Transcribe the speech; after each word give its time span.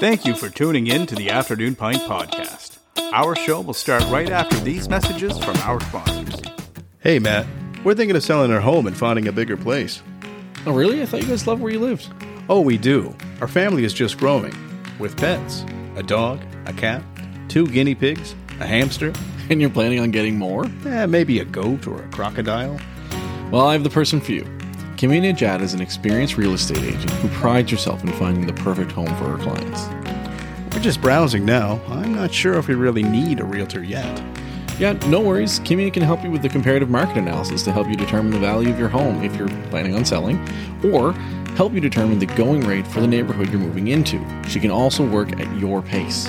Thank 0.00 0.24
you 0.24 0.34
for 0.34 0.48
tuning 0.48 0.86
in 0.86 1.06
to 1.06 1.14
the 1.14 1.30
Afternoon 1.30 1.74
Pint 1.74 2.02
podcast. 2.02 2.78
Our 3.12 3.34
show 3.36 3.60
will 3.60 3.74
start 3.74 4.02
right 4.08 4.30
after 4.30 4.56
these 4.60 4.88
messages 4.88 5.38
from 5.38 5.56
our 5.58 5.80
sponsors. 5.80 6.40
Hey, 7.00 7.18
Matt. 7.18 7.46
We're 7.84 7.94
thinking 7.94 8.16
of 8.16 8.22
selling 8.22 8.50
our 8.52 8.60
home 8.60 8.86
and 8.86 8.96
finding 8.96 9.28
a 9.28 9.32
bigger 9.32 9.56
place. 9.56 10.02
Oh, 10.66 10.72
really? 10.72 11.02
I 11.02 11.06
thought 11.06 11.22
you 11.22 11.28
guys 11.28 11.46
loved 11.46 11.60
where 11.62 11.72
you 11.72 11.78
lived. 11.80 12.08
Oh, 12.48 12.60
we 12.60 12.78
do. 12.78 13.14
Our 13.40 13.48
family 13.48 13.84
is 13.84 13.92
just 13.92 14.18
growing 14.18 14.54
with 14.98 15.16
pets 15.16 15.64
a 15.96 16.02
dog, 16.02 16.40
a 16.66 16.72
cat, 16.72 17.02
two 17.48 17.66
guinea 17.68 17.94
pigs, 17.94 18.34
a 18.60 18.66
hamster, 18.66 19.12
And 19.50 19.60
you're 19.60 19.70
planning 19.70 20.00
on 20.00 20.10
getting 20.10 20.38
more? 20.38 20.64
eh, 20.86 21.06
maybe 21.06 21.38
a 21.40 21.44
goat 21.44 21.86
or 21.86 22.02
a 22.02 22.08
crocodile. 22.08 22.80
Well, 23.50 23.66
I 23.66 23.74
have 23.74 23.84
the 23.84 23.90
person 23.90 24.20
for 24.20 24.32
you. 24.32 24.44
Kimia 25.04 25.20
Nejat 25.20 25.60
is 25.60 25.74
an 25.74 25.82
experienced 25.82 26.38
real 26.38 26.54
estate 26.54 26.78
agent 26.78 27.10
who 27.10 27.28
prides 27.28 27.70
herself 27.70 28.02
in 28.02 28.10
finding 28.12 28.46
the 28.46 28.54
perfect 28.54 28.90
home 28.90 29.14
for 29.18 29.24
her 29.24 29.36
clients. 29.36 29.86
We're 30.74 30.82
just 30.82 31.02
browsing 31.02 31.44
now. 31.44 31.78
I'm 31.88 32.14
not 32.14 32.32
sure 32.32 32.54
if 32.54 32.68
we 32.68 32.74
really 32.74 33.02
need 33.02 33.38
a 33.38 33.44
realtor 33.44 33.84
yet. 33.84 34.24
Yeah, 34.78 34.94
no 35.08 35.20
worries. 35.20 35.60
Kimia 35.60 35.92
can 35.92 36.02
help 36.02 36.24
you 36.24 36.30
with 36.30 36.40
the 36.40 36.48
comparative 36.48 36.88
market 36.88 37.18
analysis 37.18 37.62
to 37.64 37.72
help 37.72 37.86
you 37.86 37.96
determine 37.96 38.32
the 38.32 38.38
value 38.38 38.70
of 38.70 38.78
your 38.78 38.88
home 38.88 39.22
if 39.22 39.36
you're 39.36 39.50
planning 39.68 39.94
on 39.94 40.06
selling, 40.06 40.38
or 40.82 41.12
help 41.58 41.74
you 41.74 41.80
determine 41.80 42.18
the 42.18 42.24
going 42.24 42.62
rate 42.62 42.86
for 42.86 43.02
the 43.02 43.06
neighborhood 43.06 43.50
you're 43.50 43.60
moving 43.60 43.88
into. 43.88 44.24
She 44.48 44.58
can 44.58 44.70
also 44.70 45.06
work 45.06 45.38
at 45.38 45.54
your 45.58 45.82
pace. 45.82 46.28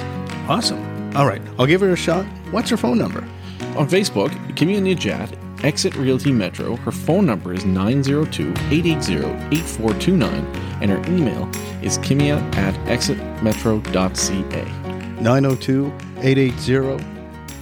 Awesome. 0.50 1.16
All 1.16 1.26
right, 1.26 1.42
I'll 1.58 1.66
give 1.66 1.80
her 1.80 1.94
a 1.94 1.96
shot. 1.96 2.26
What's 2.52 2.70
her 2.72 2.78
phone 2.78 2.98
number? 2.98 3.22
On 3.78 3.88
Facebook, 3.88 4.32
Kimia 4.56 4.82
Nejat, 4.82 5.34
Exit 5.66 5.96
Realty 5.96 6.32
Metro. 6.32 6.76
Her 6.76 6.92
phone 6.92 7.26
number 7.26 7.52
is 7.52 7.66
902 7.66 8.52
880 8.72 9.16
8429, 9.58 10.32
and 10.80 10.92
her 10.92 11.00
email 11.12 11.50
is 11.82 11.98
kimia 11.98 12.38
at 12.56 12.76
exitmetro.ca. 12.86 14.64
902 15.20 15.92
880 16.20 17.04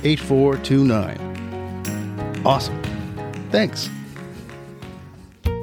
8429. 0.04 2.44
Awesome. 2.46 2.84
Thanks. 3.52 3.90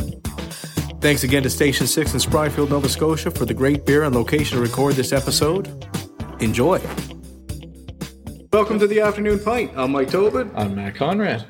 Thanks 1.01 1.23
again 1.23 1.41
to 1.41 1.49
Station 1.49 1.87
6 1.87 2.13
in 2.13 2.19
Spryfield, 2.19 2.69
Nova 2.69 2.87
Scotia 2.87 3.31
for 3.31 3.45
the 3.45 3.53
great 3.55 3.83
beer 3.83 4.03
and 4.03 4.13
location 4.13 4.57
to 4.57 4.61
record 4.61 4.93
this 4.93 5.11
episode. 5.11 5.67
Enjoy. 6.39 6.79
Welcome 8.53 8.77
to 8.77 8.85
the 8.85 9.01
Afternoon 9.01 9.39
Pint. 9.39 9.71
I'm 9.75 9.91
Mike 9.91 10.11
Tobin. 10.11 10.51
I'm 10.55 10.75
Matt 10.75 10.93
Conrad, 10.93 11.47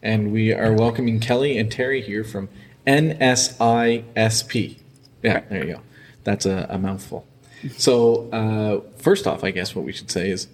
and 0.00 0.30
we 0.30 0.52
are 0.52 0.74
welcoming 0.74 1.18
Kelley 1.18 1.58
and 1.58 1.72
Terry 1.72 2.00
here 2.02 2.22
from 2.22 2.48
NSISP. 2.86 4.78
Yeah, 5.24 5.40
there 5.40 5.66
you 5.66 5.74
go. 5.74 5.80
That's 6.22 6.46
a, 6.46 6.68
a 6.70 6.78
mouthful. 6.78 7.26
So, 7.76 8.30
uh, 8.30 8.80
first 8.98 9.26
off, 9.26 9.44
I 9.44 9.50
guess 9.50 9.74
what 9.74 9.84
we 9.84 9.92
should 9.92 10.10
say 10.10 10.30
is, 10.30 10.48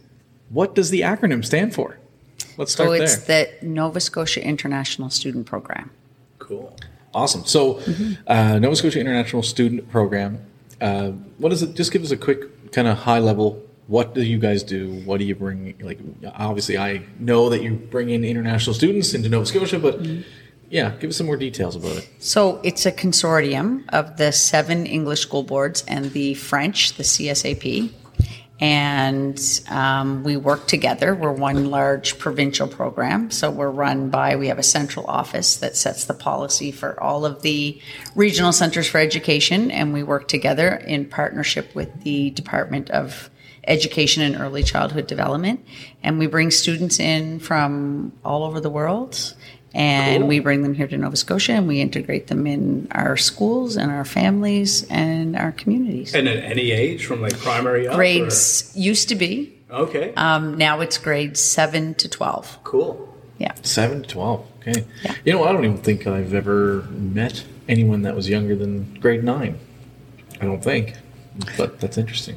what 0.50 0.74
does 0.74 0.90
the 0.90 1.00
acronym 1.02 1.44
stand 1.44 1.74
for? 1.74 1.98
Let's 2.56 2.72
start 2.72 2.88
So 2.88 2.92
it's 2.92 3.16
there. 3.24 3.46
the 3.60 3.66
Nova 3.66 4.00
Scotia 4.00 4.44
International 4.44 5.10
Student 5.10 5.46
Program. 5.46 5.90
Cool. 6.38 6.76
Awesome. 7.14 7.44
So, 7.44 7.80
uh, 8.26 8.58
Nova 8.58 8.76
Scotia 8.76 9.00
International 9.00 9.42
Student 9.42 9.90
Program. 9.90 10.38
Uh, 10.80 11.10
what 11.38 11.52
is 11.52 11.62
it? 11.62 11.74
Just 11.74 11.92
give 11.92 12.02
us 12.02 12.10
a 12.10 12.16
quick 12.16 12.72
kind 12.72 12.88
of 12.88 12.98
high 12.98 13.18
level. 13.18 13.62
What 13.86 14.14
do 14.14 14.22
you 14.22 14.38
guys 14.38 14.62
do? 14.62 15.02
What 15.04 15.18
do 15.18 15.24
you 15.24 15.34
bring? 15.34 15.74
Like, 15.80 15.98
obviously, 16.36 16.78
I 16.78 17.02
know 17.18 17.48
that 17.50 17.62
you 17.62 17.74
bring 17.74 18.10
in 18.10 18.24
international 18.24 18.74
students 18.74 19.12
into 19.14 19.28
Nova 19.28 19.44
Scotia, 19.46 19.78
but 19.78 20.00
yeah, 20.72 20.94
give 20.98 21.10
us 21.10 21.18
some 21.18 21.26
more 21.26 21.36
details 21.36 21.76
about 21.76 21.98
it. 21.98 22.08
So 22.18 22.58
it's 22.64 22.86
a 22.86 22.92
consortium 22.92 23.84
of 23.90 24.16
the 24.16 24.32
seven 24.32 24.86
English 24.86 25.20
school 25.20 25.42
boards 25.42 25.84
and 25.86 26.10
the 26.12 26.32
French, 26.32 26.94
the 26.94 27.02
CSAP. 27.02 27.92
And 28.58 29.60
um, 29.68 30.22
we 30.24 30.38
work 30.38 30.66
together. 30.66 31.14
We're 31.14 31.32
one 31.32 31.68
large 31.68 32.18
provincial 32.18 32.68
program. 32.68 33.30
So 33.30 33.50
we're 33.50 33.68
run 33.68 34.08
by, 34.08 34.36
we 34.36 34.48
have 34.48 34.58
a 34.58 34.62
central 34.62 35.04
office 35.06 35.56
that 35.56 35.76
sets 35.76 36.06
the 36.06 36.14
policy 36.14 36.72
for 36.72 36.98
all 37.02 37.26
of 37.26 37.42
the 37.42 37.78
regional 38.14 38.52
centers 38.52 38.88
for 38.88 38.96
education. 38.96 39.70
And 39.70 39.92
we 39.92 40.02
work 40.02 40.26
together 40.26 40.76
in 40.76 41.04
partnership 41.04 41.74
with 41.74 42.02
the 42.02 42.30
Department 42.30 42.88
of 42.90 43.28
Education 43.66 44.22
and 44.22 44.40
Early 44.40 44.62
Childhood 44.62 45.06
Development. 45.06 45.62
And 46.02 46.18
we 46.18 46.28
bring 46.28 46.50
students 46.50 46.98
in 46.98 47.40
from 47.40 48.12
all 48.24 48.44
over 48.44 48.58
the 48.58 48.70
world 48.70 49.34
and 49.74 50.28
we 50.28 50.38
bring 50.40 50.62
them 50.62 50.74
here 50.74 50.86
to 50.86 50.96
Nova 50.96 51.16
Scotia 51.16 51.52
and 51.52 51.66
we 51.68 51.80
integrate 51.80 52.26
them 52.26 52.46
in 52.46 52.88
our 52.92 53.16
schools 53.16 53.76
and 53.76 53.90
our 53.90 54.04
families 54.04 54.86
and 54.90 55.36
our 55.36 55.52
communities. 55.52 56.14
And 56.14 56.28
at 56.28 56.44
any 56.44 56.70
age, 56.72 57.06
from 57.06 57.20
like 57.22 57.38
primary 57.38 57.88
up? 57.88 57.96
Grades 57.96 58.72
used 58.76 59.08
to 59.08 59.14
be, 59.14 59.52
Okay. 59.70 60.12
um, 60.16 60.58
now 60.58 60.80
it's 60.80 60.98
grades 60.98 61.40
7 61.40 61.94
to 61.94 62.08
12. 62.08 62.58
cool. 62.64 63.08
Yeah. 63.38 63.54
Seven 63.62 64.02
to 64.02 64.08
twelve. 64.08 64.46
Okay. 64.60 64.84
Yeah. 65.02 65.14
You 65.24 65.32
know, 65.32 65.42
I 65.42 65.50
don't 65.52 65.64
even 65.64 65.78
think 65.78 66.06
I've 66.06 66.32
ever 66.32 66.82
met 66.90 67.42
anyone 67.68 68.02
that 68.02 68.14
was 68.14 68.28
younger 68.28 68.54
than 68.54 68.94
grade 69.00 69.24
nine. 69.24 69.58
I 70.40 70.44
don't 70.44 70.62
think, 70.62 70.94
but 71.56 71.80
that's 71.80 71.98
interesting. 71.98 72.36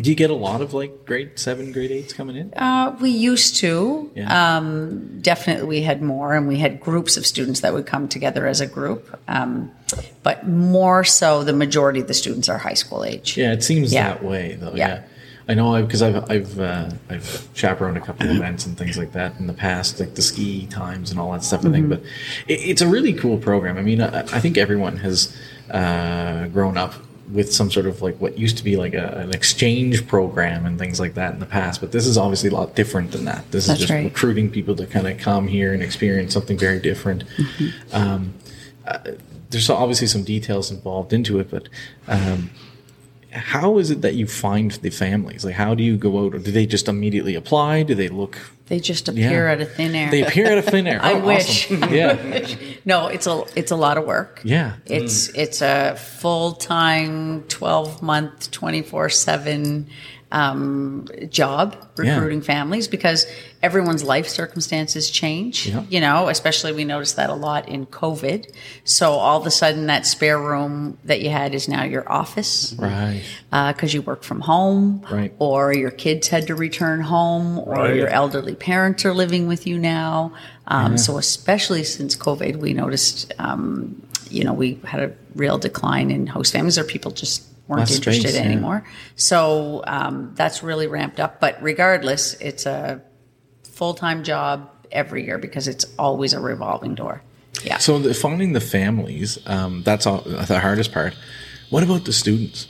Do 0.00 0.10
you 0.10 0.16
get 0.16 0.30
a 0.30 0.34
lot 0.34 0.60
of 0.60 0.72
like 0.74 1.04
grade 1.04 1.38
seven, 1.38 1.72
grade 1.72 1.90
eights 1.90 2.12
coming 2.12 2.36
in? 2.36 2.52
Uh, 2.54 2.96
we 3.00 3.10
used 3.10 3.56
to. 3.56 4.10
Yeah. 4.14 4.56
Um, 4.56 5.20
definitely, 5.20 5.66
we 5.66 5.82
had 5.82 6.02
more, 6.02 6.34
and 6.34 6.48
we 6.48 6.56
had 6.58 6.80
groups 6.80 7.16
of 7.16 7.26
students 7.26 7.60
that 7.60 7.72
would 7.72 7.86
come 7.86 8.08
together 8.08 8.46
as 8.46 8.60
a 8.60 8.66
group. 8.66 9.18
Um, 9.28 9.70
but 10.22 10.46
more 10.48 11.04
so, 11.04 11.44
the 11.44 11.52
majority 11.52 12.00
of 12.00 12.08
the 12.08 12.14
students 12.14 12.48
are 12.48 12.58
high 12.58 12.74
school 12.74 13.04
age. 13.04 13.36
Yeah, 13.36 13.52
it 13.52 13.62
seems 13.62 13.92
Yeah. 13.92 14.08
that 14.14 14.24
way 14.24 14.56
though. 14.60 14.74
Yeah. 14.74 14.88
Yeah. 14.88 15.02
I 15.48 15.54
know 15.54 15.82
because 15.82 16.00
I've 16.00 16.30
I've 16.30 16.60
uh, 16.60 16.90
I've 17.08 17.48
chaperoned 17.54 17.96
a 17.96 18.00
couple 18.00 18.30
of 18.30 18.36
events 18.36 18.66
and 18.66 18.78
things 18.78 18.96
like 18.96 19.12
that 19.14 19.38
in 19.40 19.48
the 19.48 19.52
past, 19.52 19.98
like 19.98 20.14
the 20.14 20.22
ski 20.22 20.66
times 20.68 21.10
and 21.10 21.18
all 21.18 21.32
that 21.32 21.42
stuff. 21.42 21.64
I 21.66 21.70
think, 21.72 21.88
but 21.88 22.02
it, 22.46 22.60
it's 22.70 22.82
a 22.82 22.86
really 22.86 23.12
cool 23.12 23.36
program. 23.36 23.76
I 23.76 23.82
mean, 23.82 24.00
I, 24.00 24.20
I 24.20 24.38
think 24.40 24.56
everyone 24.56 24.98
has 24.98 25.36
uh, 25.70 26.46
grown 26.48 26.76
up 26.76 26.94
with 27.32 27.52
some 27.52 27.70
sort 27.70 27.86
of 27.86 28.02
like 28.02 28.16
what 28.20 28.38
used 28.38 28.56
to 28.58 28.64
be 28.64 28.76
like 28.76 28.94
a, 28.94 29.18
an 29.18 29.34
exchange 29.34 30.06
program 30.06 30.66
and 30.66 30.78
things 30.78 30.98
like 30.98 31.14
that 31.14 31.32
in 31.34 31.40
the 31.40 31.46
past. 31.46 31.80
But 31.80 31.92
this 31.92 32.06
is 32.06 32.18
obviously 32.18 32.50
a 32.50 32.54
lot 32.54 32.74
different 32.74 33.12
than 33.12 33.24
that. 33.24 33.50
This 33.50 33.66
That's 33.66 33.80
is 33.80 33.86
just 33.86 33.92
right. 33.92 34.04
recruiting 34.04 34.50
people 34.50 34.74
to 34.76 34.86
kind 34.86 35.06
of 35.06 35.18
come 35.18 35.48
here 35.48 35.72
and 35.72 35.82
experience 35.82 36.32
something 36.32 36.58
very 36.58 36.80
different. 36.80 37.24
Mm-hmm. 37.36 37.94
Um, 37.94 38.34
uh, 38.86 38.98
there's 39.50 39.68
obviously 39.68 40.06
some 40.06 40.24
details 40.24 40.70
involved 40.70 41.12
into 41.12 41.38
it, 41.40 41.50
but 41.50 41.68
um, 42.08 42.50
how 43.32 43.78
is 43.78 43.90
it 43.90 44.02
that 44.02 44.14
you 44.14 44.26
find 44.26 44.72
the 44.72 44.90
families? 44.90 45.44
Like, 45.44 45.54
how 45.54 45.74
do 45.74 45.82
you 45.82 45.96
go 45.96 46.24
out? 46.24 46.34
Or 46.34 46.38
do 46.38 46.50
they 46.50 46.66
just 46.66 46.88
immediately 46.88 47.34
apply? 47.34 47.82
Do 47.84 47.94
they 47.94 48.08
look? 48.08 48.38
They 48.66 48.78
just 48.80 49.08
appear 49.08 49.46
Yeah. 49.46 49.52
out 49.52 49.60
of 49.60 49.72
thin 49.74 49.94
air. 49.94 50.10
They 50.10 50.22
appear 50.22 50.50
out 50.52 50.58
of 50.58 50.64
thin 50.64 50.86
air. 50.86 51.00
I 51.02 51.14
Oh, 51.14 51.24
wish. 51.26 51.70
awesome. 51.72 51.92
Yeah, 51.92 52.46
no, 52.84 53.08
it's 53.08 53.26
a 53.26 53.42
it's 53.56 53.70
a 53.72 53.76
lot 53.76 53.98
of 53.98 54.04
work. 54.06 54.40
yeah. 54.44 54.74
It's 54.86 55.28
it's 55.30 55.60
a 55.62 55.96
full 55.96 56.52
time, 56.52 57.42
twelve 57.48 58.02
month, 58.02 58.50
twenty 58.50 58.82
four 58.82 59.08
seven 59.08 59.88
um, 60.32 61.06
job 61.28 61.76
Yeah. 61.98 62.14
recruiting 62.14 62.42
families 62.42 62.86
because 62.88 63.26
everyone's 63.62 64.02
life 64.02 64.26
circumstances 64.28 65.10
change. 65.10 65.66
Yeah. 65.66 65.82
You 65.90 66.00
know, 66.00 66.28
especially 66.28 66.72
we 66.72 66.84
noticed 66.84 67.16
that 67.16 67.28
a 67.28 67.34
lot 67.34 67.68
in 67.68 67.86
COVID. 67.86 68.50
So 68.84 69.12
all 69.12 69.38
of 69.40 69.46
a 69.46 69.50
sudden, 69.50 69.86
that 69.86 70.06
spare 70.06 70.38
room 70.40 70.96
that 71.04 71.20
you 71.20 71.28
had 71.30 71.54
is 71.54 71.68
now 71.68 71.84
your 71.84 72.10
office 72.10 72.74
Right. 72.78 73.22
because 73.50 73.92
you 73.92 74.00
work 74.02 74.22
from 74.22 74.40
home, 74.40 75.02
Right. 75.10 75.32
or 75.38 75.74
your 75.74 75.90
kids 75.90 76.28
had 76.28 76.46
to 76.46 76.54
return 76.54 77.02
home, 77.02 77.58
or 77.58 77.74
Right. 77.74 77.96
your 77.96 78.08
elderly 78.08 78.54
parents 78.54 79.04
are 79.04 79.12
living 79.12 79.46
with 79.46 79.66
you 79.66 79.78
now. 79.78 80.32
Um, 80.66 80.96
So, 80.96 81.18
especially 81.18 81.84
since 81.84 82.16
COVID, 82.16 82.56
we 82.56 82.72
noticed, 82.72 83.34
um, 83.38 84.00
you 84.30 84.44
know, 84.44 84.52
we 84.54 84.78
had 84.84 85.00
a 85.00 85.12
real 85.34 85.58
decline 85.58 86.10
in 86.10 86.26
host 86.28 86.52
families, 86.52 86.78
or 86.78 86.84
people 86.84 87.10
just 87.10 87.42
weren't 87.68 87.80
Less 87.80 87.94
interested 87.96 88.30
space, 88.30 88.34
yeah. 88.40 88.46
anymore. 88.50 88.84
So 89.16 89.82
um, 89.86 90.32
that's 90.34 90.62
really 90.62 90.86
ramped 90.88 91.20
up. 91.20 91.40
But 91.40 91.56
regardless, 91.62 92.34
it's 92.40 92.66
a 92.66 93.00
full 93.80 93.94
time 93.94 94.22
job 94.22 94.68
every 94.92 95.24
year 95.24 95.38
because 95.38 95.66
it's 95.66 95.86
always 95.98 96.34
a 96.34 96.38
revolving 96.38 96.94
door. 96.94 97.22
Yeah. 97.64 97.78
So 97.78 97.98
the, 97.98 98.12
finding 98.12 98.52
the 98.52 98.60
families, 98.60 99.38
um, 99.46 99.82
that's 99.84 100.06
all, 100.06 100.20
the 100.20 100.60
hardest 100.60 100.92
part. 100.92 101.14
What 101.70 101.82
about 101.82 102.04
the 102.04 102.12
students? 102.12 102.68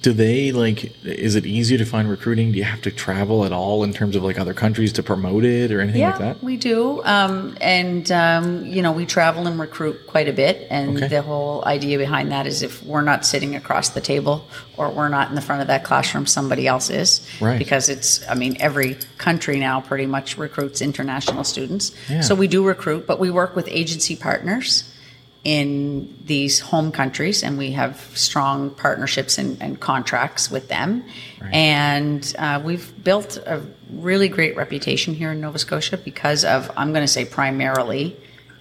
Do 0.00 0.12
they 0.12 0.52
like? 0.52 0.92
Is 1.04 1.34
it 1.34 1.44
easier 1.44 1.76
to 1.76 1.84
find 1.84 2.08
recruiting? 2.08 2.52
Do 2.52 2.58
you 2.58 2.64
have 2.64 2.80
to 2.82 2.90
travel 2.92 3.44
at 3.44 3.52
all 3.52 3.82
in 3.82 3.92
terms 3.92 4.14
of 4.14 4.22
like 4.22 4.38
other 4.38 4.54
countries 4.54 4.92
to 4.92 5.02
promote 5.02 5.44
it 5.44 5.72
or 5.72 5.80
anything 5.80 6.02
yeah, 6.02 6.10
like 6.10 6.18
that? 6.20 6.42
we 6.42 6.56
do. 6.56 7.02
Um, 7.04 7.56
and, 7.60 8.10
um, 8.12 8.64
you 8.64 8.80
know, 8.80 8.92
we 8.92 9.06
travel 9.06 9.48
and 9.48 9.58
recruit 9.58 10.06
quite 10.06 10.28
a 10.28 10.32
bit. 10.32 10.68
And 10.70 10.96
Okay. 10.98 11.08
the 11.08 11.22
whole 11.22 11.64
idea 11.64 11.98
behind 11.98 12.30
that 12.30 12.46
is 12.46 12.62
if 12.62 12.80
we're 12.84 13.02
not 13.02 13.26
sitting 13.26 13.56
across 13.56 13.88
the 13.88 14.00
table 14.00 14.46
or 14.76 14.88
we're 14.90 15.08
not 15.08 15.30
in 15.30 15.34
the 15.34 15.40
front 15.40 15.62
of 15.62 15.66
that 15.68 15.82
classroom, 15.82 16.26
somebody 16.26 16.68
else 16.68 16.90
is. 16.90 17.26
Right. 17.40 17.58
Because 17.58 17.88
it's, 17.88 18.26
I 18.28 18.34
mean, 18.34 18.56
every 18.60 18.98
country 19.16 19.58
now 19.58 19.80
pretty 19.80 20.06
much 20.06 20.38
recruits 20.38 20.80
international 20.80 21.42
students. 21.42 21.90
Yeah. 22.08 22.20
So 22.20 22.36
we 22.36 22.46
do 22.46 22.64
recruit, 22.64 23.04
but 23.04 23.18
we 23.18 23.32
work 23.32 23.56
with 23.56 23.66
agency 23.68 24.14
partners 24.14 24.84
in 25.44 26.16
these 26.24 26.58
home 26.60 26.90
countries 26.92 27.42
and 27.42 27.56
we 27.56 27.70
have 27.72 27.96
strong 28.14 28.70
partnerships 28.70 29.38
and, 29.38 29.60
and 29.62 29.78
contracts 29.80 30.50
with 30.50 30.68
them 30.68 31.04
and 31.52 32.34
uh, 32.38 32.60
we've 32.64 32.92
built 33.04 33.36
a 33.46 33.62
really 33.90 34.28
great 34.28 34.56
reputation 34.56 35.14
here 35.14 35.30
in 35.32 35.40
nova 35.40 35.58
scotia 35.58 35.96
because 35.96 36.44
of 36.44 36.70
i'm 36.76 36.92
going 36.92 37.04
to 37.04 37.12
say 37.12 37.24
primarily 37.24 38.16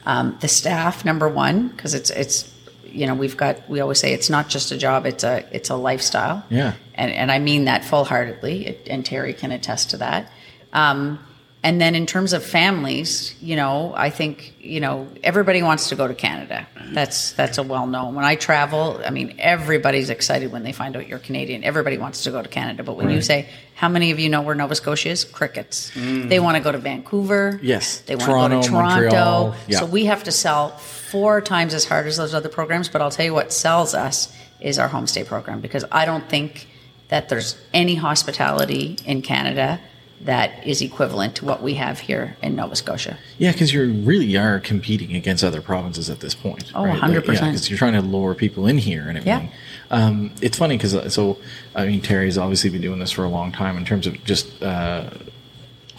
um, 0.05 0.37
the 0.39 0.47
staff 0.47 1.03
number 1.03 1.27
one 1.27 1.67
because 1.69 1.93
it's 1.93 2.11
it's 2.11 2.53
you 2.85 3.05
know 3.07 3.15
we've 3.15 3.35
got 3.35 3.67
we 3.69 3.79
always 3.81 3.99
say 3.99 4.13
it's 4.13 4.29
not 4.29 4.47
just 4.47 4.71
a 4.71 4.77
job 4.77 5.05
it's 5.05 5.23
a 5.23 5.43
it's 5.51 5.69
a 5.69 5.75
lifestyle 5.75 6.43
Yeah. 6.49 6.73
and, 6.93 7.11
and 7.11 7.31
I 7.31 7.39
mean 7.39 7.65
that 7.65 7.83
full 7.83 8.05
heartedly, 8.05 8.77
and 8.89 9.05
Terry 9.05 9.33
can 9.33 9.51
attest 9.51 9.89
to 9.89 9.97
that. 9.97 10.31
Um, 10.71 11.19
and 11.63 11.81
then 11.81 11.95
in 11.95 12.05
terms 12.05 12.33
of 12.33 12.43
families, 12.43 13.35
you 13.41 13.55
know, 13.55 13.93
I 13.95 14.09
think 14.09 14.53
you 14.59 14.79
know 14.79 15.07
everybody 15.23 15.63
wants 15.63 15.89
to 15.89 15.95
go 15.95 16.07
to 16.07 16.13
Canada. 16.13 16.67
That's 16.91 17.31
that's 17.33 17.57
a 17.57 17.63
well 17.63 17.87
known. 17.87 18.13
When 18.15 18.25
I 18.25 18.35
travel, 18.35 19.01
I 19.03 19.09
mean 19.09 19.35
everybody's 19.39 20.09
excited 20.09 20.51
when 20.51 20.63
they 20.63 20.71
find 20.71 20.95
out 20.95 21.07
you're 21.07 21.19
Canadian. 21.19 21.63
Everybody 21.63 21.97
wants 21.97 22.23
to 22.23 22.31
go 22.31 22.41
to 22.41 22.47
Canada. 22.47 22.83
But 22.83 22.95
when 22.95 23.09
you 23.09 23.21
say, 23.21 23.49
"How 23.75 23.89
many 23.89 24.11
of 24.11 24.19
you 24.19 24.29
know 24.29 24.41
where 24.41 24.53
Nova 24.55 24.75
Scotia 24.75 25.09
is?" 25.09 25.23
Crickets. 25.23 25.91
Mm. 25.91 26.29
They 26.29 26.39
want 26.39 26.57
to 26.57 26.63
go 26.63 26.71
to 26.71 26.77
Vancouver. 26.77 27.59
Yes. 27.63 28.01
They 28.01 28.15
want 28.15 28.53
to 28.53 28.57
go 28.57 28.61
to 28.61 28.69
Toronto. 28.69 29.55
Yeah. 29.67 29.79
So 29.79 29.85
we 29.87 30.05
have 30.05 30.23
to 30.25 30.31
sell 30.31 30.77
four 30.77 31.41
times 31.41 31.73
as 31.73 31.85
hard 31.85 32.05
as 32.05 32.17
those 32.17 32.35
other 32.35 32.49
programs. 32.49 32.87
But 32.87 33.01
I'll 33.01 33.11
tell 33.11 33.25
you 33.25 33.33
what 33.33 33.51
sells 33.51 33.95
us 33.95 34.33
is 34.61 34.77
our 34.77 34.89
homestay 34.89 35.25
program 35.25 35.59
because 35.61 35.85
I 35.91 36.05
don't 36.05 36.29
think 36.29 36.67
that 37.09 37.29
there's 37.29 37.57
any 37.73 37.95
hospitality 37.95 38.97
in 39.05 39.21
Canada 39.21 39.79
that 40.21 40.65
is 40.65 40.81
equivalent 40.81 41.35
to 41.35 41.45
what 41.45 41.61
we 41.61 41.75
have 41.75 41.99
here 41.99 42.35
in 42.41 42.55
Nova 42.55 42.75
Scotia. 42.75 43.17
Yeah, 43.37 43.51
because 43.51 43.71
you 43.71 43.91
really 43.93 44.35
are 44.35 44.59
competing 44.59 45.15
against 45.15 45.43
other 45.43 45.61
provinces 45.61 46.09
at 46.09 46.19
this 46.21 46.33
point. 46.33 46.71
Oh, 46.73 46.85
right? 46.85 46.99
100%. 46.99 47.25
Because 47.25 47.69
you're 47.69 47.77
trying 47.77 47.93
to 47.93 48.01
lure 48.01 48.33
people 48.33 48.67
in 48.67 48.77
here 48.77 49.07
and 49.07 49.17
everything. 49.17 49.51
Um, 49.89 50.31
it's 50.41 50.57
funny 50.57 50.77
because 50.77 51.13
so 51.13 51.37
I 51.75 51.85
mean 51.85 52.01
Terry's 52.01 52.37
obviously 52.37 52.69
been 52.69 52.81
doing 52.81 52.99
this 52.99 53.11
for 53.11 53.23
a 53.23 53.29
long 53.29 53.51
time 53.51 53.77
in 53.77 53.85
terms 53.85 54.05
of 54.07 54.21
just 54.23 54.61
uh, 54.61 55.09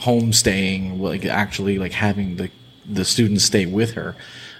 homestaying, 0.01 1.01
like 1.01 1.25
actually 1.25 1.79
like 1.79 1.93
having 1.93 2.37
the 2.37 2.51
the 2.85 3.05
students 3.05 3.45
stay 3.45 3.67
with 3.67 3.93
her. 3.95 4.15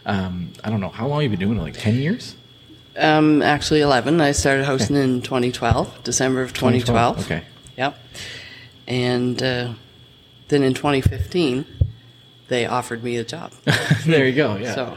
Um, 0.07 0.53
I 0.65 0.71
don't 0.71 0.81
know 0.81 0.89
how 0.89 1.07
long 1.07 1.23
you 1.23 1.29
been 1.29 1.39
doing 1.39 1.59
it, 1.59 1.63
like 1.63 1.77
ten 1.77 1.97
years. 1.97 2.37
Um, 2.97 3.43
actually, 3.43 3.81
11. 3.81 4.21
I 4.21 4.33
started 4.33 4.65
hosting 4.65 4.97
in 4.97 5.23
2012, 5.23 6.03
December 6.03 6.43
of 6.43 6.53
2012. 6.53 7.21
Okay. 7.21 7.45
Yep. 7.77 7.97
And 8.89 9.41
uh, 9.43 9.75
then 10.49 10.63
in 10.63 10.75
2015, 10.75 11.67
they 12.49 12.67
offered 12.67 13.05
me 13.05 13.17
a 13.19 13.25
job. 13.25 13.53
there 14.07 14.27
you 14.27 14.35
go. 14.35 14.57
Yeah. 14.57 14.75
So, 14.75 14.97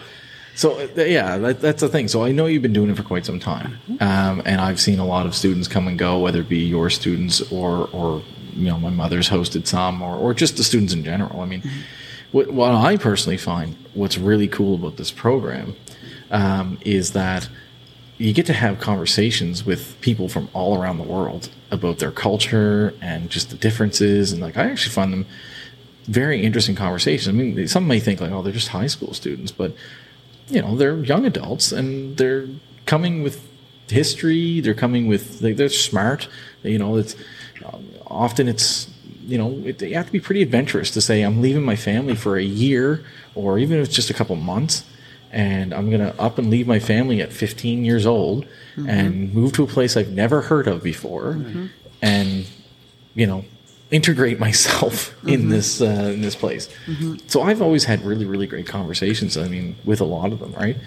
So 0.56 0.80
uh, 0.80 1.02
yeah, 1.04 1.38
that, 1.38 1.60
that's 1.60 1.82
the 1.82 1.90
thing. 1.90 2.08
So 2.08 2.24
I 2.24 2.32
know 2.32 2.46
you've 2.46 2.62
been 2.62 2.74
doing 2.74 2.90
it 2.90 2.96
for 2.96 3.04
quite 3.04 3.26
some 3.26 3.40
time, 3.40 3.78
um, 4.00 4.42
and 4.46 4.62
I've 4.62 4.80
seen 4.80 5.00
a 5.00 5.06
lot 5.06 5.26
of 5.26 5.36
students 5.36 5.68
come 5.68 5.88
and 5.88 6.00
go, 6.00 6.20
whether 6.20 6.40
it 6.40 6.50
be 6.50 6.60
your 6.60 6.90
students 6.90 7.42
or 7.52 7.90
or 7.92 8.24
you 8.54 8.68
know 8.68 8.78
my 8.78 8.90
mother's 8.90 9.30
hosted 9.30 9.68
some, 9.68 10.02
or 10.02 10.16
or 10.16 10.34
just 10.34 10.58
the 10.58 10.64
students 10.64 10.94
in 10.94 11.04
general. 11.04 11.42
I 11.42 11.46
mean, 11.46 11.64
what, 12.32 12.52
what 12.52 12.72
I 12.72 12.98
personally 12.98 13.38
find 13.38 13.76
what's 13.94 14.18
really 14.18 14.48
cool 14.48 14.76
about 14.76 14.98
this 14.98 15.12
program 15.12 15.76
um, 16.32 16.80
is 16.86 17.12
that 17.12 17.50
you 18.22 18.34
get 18.34 18.46
to 18.46 18.54
have 18.54 18.80
conversations 18.80 19.66
with 19.66 20.00
people 20.02 20.30
from 20.30 20.48
all 20.54 20.80
around 20.80 21.00
the 21.00 21.04
world 21.04 21.50
about 21.72 21.98
their 21.98 22.12
culture 22.12 22.94
and 23.02 23.32
just 23.32 23.50
the 23.50 23.56
differences, 23.58 24.32
and 24.32 24.42
like 24.42 24.58
I 24.58 24.70
actually 24.70 24.94
find 24.94 25.12
them 25.12 25.26
very 26.06 26.44
interesting 26.44 26.76
conversations. 26.76 27.28
I 27.28 27.32
mean, 27.32 27.68
some 27.68 27.88
may 27.88 28.00
think 28.00 28.22
like, 28.22 28.32
oh, 28.32 28.44
they're 28.44 28.54
just 28.54 28.68
high 28.68 28.86
school 28.86 29.16
students, 29.16 29.52
but 29.52 29.74
you 30.50 30.62
know, 30.62 30.76
they're 30.76 30.98
young 30.98 31.26
adults 31.26 31.72
and 31.72 32.16
they're 32.18 32.48
coming 32.86 33.24
with 33.24 33.42
history. 33.90 34.60
They're 34.60 34.76
coming 34.76 35.08
with 35.08 35.40
they're 35.40 35.70
smart. 35.70 36.28
You 36.62 36.78
know, 36.78 36.98
it's 36.98 37.16
often 38.06 38.48
it's 38.48 38.88
you 39.26 39.38
know 39.40 39.52
it, 39.66 39.82
you 39.82 39.96
have 39.96 40.06
to 40.06 40.12
be 40.12 40.20
pretty 40.20 40.44
adventurous 40.44 40.92
to 40.92 41.02
say 41.02 41.24
I'm 41.24 41.42
leaving 41.42 41.64
my 41.64 41.76
family 41.76 42.16
for 42.16 42.38
a 42.38 42.44
year 42.44 43.04
or 43.34 43.58
even 43.58 43.80
if 43.80 43.88
it's 43.88 43.96
just 43.96 44.12
a 44.12 44.14
couple 44.14 44.36
months. 44.36 44.84
And 45.34 45.74
I'm 45.74 45.90
gonna 45.90 46.14
up 46.20 46.38
and 46.38 46.50
leave 46.50 46.68
my 46.68 46.80
family 46.80 47.22
at 47.22 47.32
15 47.32 47.86
years 47.86 48.06
old 48.06 48.46
and 48.88 49.34
move 49.34 49.54
to 49.54 49.64
a 49.64 49.68
place 49.68 49.96
I've 49.96 50.12
never 50.12 50.42
heard 50.42 50.68
of 50.68 50.84
before, 50.84 51.40
and 52.02 52.46
you 53.16 53.26
know 53.28 53.46
integrate 53.92 54.40
myself 54.40 55.14
in 55.28 55.50
this 55.50 55.82
uh, 55.82 56.12
in 56.14 56.22
this 56.22 56.36
place. 56.36 56.70
So 57.28 57.42
I've 57.44 57.62
always 57.62 57.86
had 57.86 58.02
really 58.04 58.26
really 58.26 58.48
great 58.48 58.68
conversations. 58.68 59.38
I 59.38 59.48
mean, 59.48 59.76
with 59.86 60.02
a 60.02 60.06
lot 60.06 60.32
of 60.34 60.40
them, 60.40 60.54
right? 60.54 60.78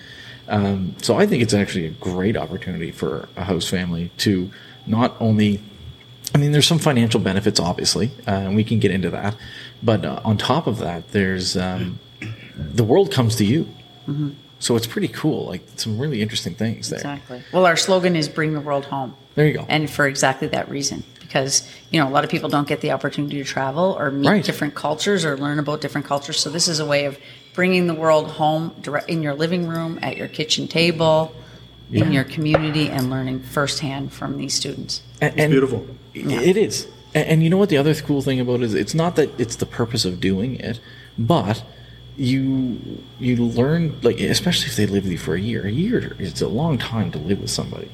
Um, 0.48 0.94
so 1.00 1.16
I 1.16 1.26
think 1.26 1.42
it's 1.42 1.54
actually 1.54 1.86
a 1.86 1.90
great 1.90 2.36
opportunity 2.36 2.90
for 2.90 3.28
a 3.36 3.44
host 3.44 3.70
family 3.70 4.10
to 4.18 4.50
not 4.86 5.16
only. 5.20 5.60
I 6.34 6.38
mean, 6.38 6.50
there's 6.52 6.66
some 6.66 6.80
financial 6.80 7.20
benefits, 7.20 7.60
obviously, 7.60 8.10
uh, 8.26 8.30
and 8.32 8.56
we 8.56 8.64
can 8.64 8.80
get 8.80 8.90
into 8.90 9.08
that. 9.10 9.36
But 9.82 10.04
uh, 10.04 10.20
on 10.24 10.36
top 10.36 10.66
of 10.66 10.78
that, 10.78 11.12
there's 11.12 11.56
um, 11.56 12.00
the 12.56 12.82
world 12.84 13.12
comes 13.12 13.36
to 13.36 13.44
you. 13.44 13.68
So 14.61 14.76
it's 14.76 14.87
pretty 14.87 15.08
cool. 15.08 15.46
Like 15.46 15.62
some 15.76 15.99
really 15.99 16.23
interesting 16.23 16.54
things 16.54 16.88
there. 16.90 16.99
Exactly. 16.99 17.42
Well, 17.52 17.66
our 17.66 17.76
slogan 17.76 18.16
is 18.16 18.28
"Bring 18.28 18.54
the 18.54 18.61
world 18.61 18.87
home." 18.87 19.14
There 19.34 19.46
you 19.46 19.54
go. 19.54 19.66
And 19.68 19.90
for 19.90 20.06
exactly 20.06 20.49
that 20.49 20.68
reason, 20.70 21.02
because 21.20 21.68
you 21.90 22.00
know 22.00 22.08
a 22.08 22.12
lot 22.12 22.25
of 22.25 22.30
people 22.30 22.49
don't 22.49 22.66
get 22.68 22.80
the 22.80 22.92
opportunity 22.92 23.37
to 23.38 23.44
travel 23.44 23.96
or 23.99 24.11
meet 24.11 24.28
Right. 24.28 24.44
different 24.44 24.75
cultures 24.75 25.25
or 25.25 25.37
learn 25.37 25.58
about 25.58 25.80
different 25.80 26.06
cultures. 26.06 26.38
So 26.40 26.50
this 26.50 26.68
is 26.68 26.78
a 26.80 26.87
way 26.87 27.04
of 27.04 27.18
bringing 27.52 27.87
the 27.88 27.94
world 27.94 28.30
home 28.32 28.73
direct 28.80 29.11
in 29.11 29.23
your 29.23 29.34
living 29.34 29.66
room, 29.68 29.99
at 30.02 30.16
your 30.16 30.28
kitchen 30.28 30.66
table, 30.68 31.32
in 31.92 32.11
your 32.12 32.25
community, 32.25 32.88
and 32.88 33.11
learning 33.11 33.40
firsthand 33.40 34.12
from 34.12 34.38
these 34.38 34.54
students. 34.54 35.02
And- 35.20 35.38
and 35.38 35.50
beautiful. 35.50 35.87
It 36.14 36.56
is. 36.56 36.87
And, 37.14 37.26
and 37.28 37.42
you 37.44 37.50
know 37.50 37.56
what 37.58 37.68
the 37.68 37.76
other 37.76 37.94
cool 37.94 38.23
thing 38.23 38.40
about 38.40 38.56
it 38.56 38.62
is 38.62 38.75
it's 38.75 38.94
not 38.94 39.14
that 39.16 39.28
it's 39.38 39.56
the 39.56 39.66
purpose 39.66 40.04
of 40.04 40.20
doing 40.20 40.56
it, 40.56 40.80
but 41.18 41.62
you 42.16 42.78
you 43.18 43.37
learn 43.37 44.00
like 44.02 44.21
especially 44.21 44.68
if 44.68 44.76
they 44.76 44.87
live 44.87 45.04
with 45.04 45.12
you 45.12 45.18
for 45.18 45.35
a 45.35 45.40
year. 45.40 45.66
A 45.66 45.71
year 45.71 46.16
it's 46.18 46.40
a 46.40 46.49
long 46.49 46.78
time 46.78 47.11
to 47.12 47.18
live 47.18 47.40
with 47.40 47.50
somebody. 47.50 47.90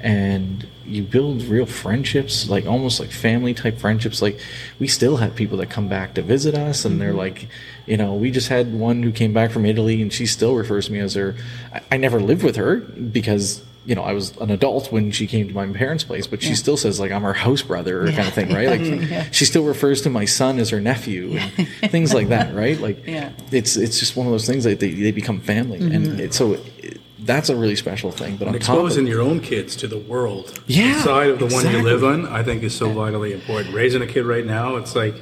and 0.00 0.66
you 0.86 1.02
build 1.02 1.42
real 1.42 1.66
friendships, 1.66 2.48
like 2.48 2.66
almost 2.66 3.00
like 3.00 3.10
family 3.10 3.54
type 3.54 3.78
friendships. 3.78 4.22
Like 4.22 4.40
we 4.78 4.88
still 4.88 5.18
have 5.18 5.36
people 5.36 5.58
that 5.58 5.70
come 5.70 5.88
back 5.88 6.14
to 6.14 6.22
visit 6.22 6.54
us, 6.54 6.84
and 6.84 7.00
they're 7.00 7.10
mm-hmm. 7.10 7.18
like, 7.18 7.48
you 7.86 7.96
know, 7.96 8.14
we 8.14 8.30
just 8.30 8.48
had 8.48 8.72
one 8.72 9.02
who 9.02 9.12
came 9.12 9.32
back 9.32 9.50
from 9.50 9.66
Italy, 9.66 10.00
and 10.02 10.12
she 10.12 10.26
still 10.26 10.54
refers 10.54 10.86
to 10.86 10.92
me 10.92 10.98
as 11.00 11.14
her. 11.14 11.36
I, 11.72 11.82
I 11.92 11.96
never 11.96 12.20
lived 12.20 12.42
with 12.42 12.56
her 12.56 12.76
because 12.76 13.62
you 13.86 13.94
know 13.94 14.02
I 14.02 14.12
was 14.12 14.36
an 14.38 14.50
adult 14.50 14.92
when 14.92 15.10
she 15.10 15.26
came 15.26 15.48
to 15.48 15.54
my 15.54 15.66
parents' 15.66 16.04
place, 16.04 16.26
but 16.26 16.42
she 16.42 16.54
still 16.54 16.76
says 16.76 17.00
like 17.00 17.10
I'm 17.12 17.22
her 17.22 17.32
house 17.32 17.62
brother 17.62 18.02
or 18.02 18.12
kind 18.12 18.28
of 18.28 18.34
thing, 18.34 18.52
right? 18.52 18.68
Like 18.68 19.32
she 19.32 19.44
still 19.44 19.64
refers 19.64 20.02
to 20.02 20.10
my 20.10 20.26
son 20.26 20.58
as 20.58 20.70
her 20.70 20.80
nephew 20.80 21.36
and 21.36 21.68
things 21.90 22.12
like 22.12 22.28
that, 22.28 22.54
right? 22.54 22.78
Like 22.78 23.06
Yeah. 23.06 23.32
it's 23.50 23.76
it's 23.76 23.98
just 23.98 24.16
one 24.16 24.26
of 24.26 24.32
those 24.32 24.46
things 24.46 24.64
that 24.64 24.80
they, 24.80 24.90
they 24.90 25.12
become 25.12 25.40
family, 25.40 25.78
and 25.78 26.06
mm-hmm. 26.06 26.20
it, 26.20 26.34
so. 26.34 26.54
It, 26.78 27.00
that's 27.22 27.50
a 27.50 27.54
really 27.54 27.76
special 27.76 28.10
thing, 28.10 28.36
but 28.36 28.48
on 28.48 28.54
top 28.54 28.78
of 28.78 28.86
Exposing 28.86 29.06
your 29.06 29.20
own 29.20 29.40
kids 29.40 29.76
to 29.76 29.86
the 29.86 29.98
world 29.98 30.58
Yeah, 30.66 30.96
outside 30.96 31.28
of 31.28 31.38
the 31.38 31.46
one 31.48 31.66
you 31.66 31.82
live 31.82 32.02
exactly. 32.02 32.26
on, 32.26 32.26
I 32.26 32.42
think 32.42 32.62
is 32.62 32.74
so 32.74 32.90
vitally 32.90 33.34
important. 33.34 33.74
Raising 33.74 34.00
a 34.00 34.06
kid 34.06 34.24
right 34.24 34.44
now, 34.44 34.76
it's 34.76 34.96
like, 34.96 35.14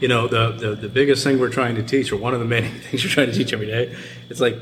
you 0.00 0.08
know, 0.08 0.26
the, 0.26 0.50
the, 0.50 0.74
the 0.74 0.88
biggest 0.88 1.22
thing 1.22 1.38
we're 1.38 1.48
trying 1.48 1.76
to 1.76 1.82
teach, 1.84 2.10
or 2.10 2.16
one 2.16 2.34
of 2.34 2.40
the 2.40 2.44
many 2.44 2.68
things 2.90 3.04
we're 3.04 3.10
trying 3.10 3.28
to 3.28 3.32
teach 3.32 3.52
every 3.52 3.66
day, 3.66 3.94
it's 4.28 4.40
like, 4.40 4.56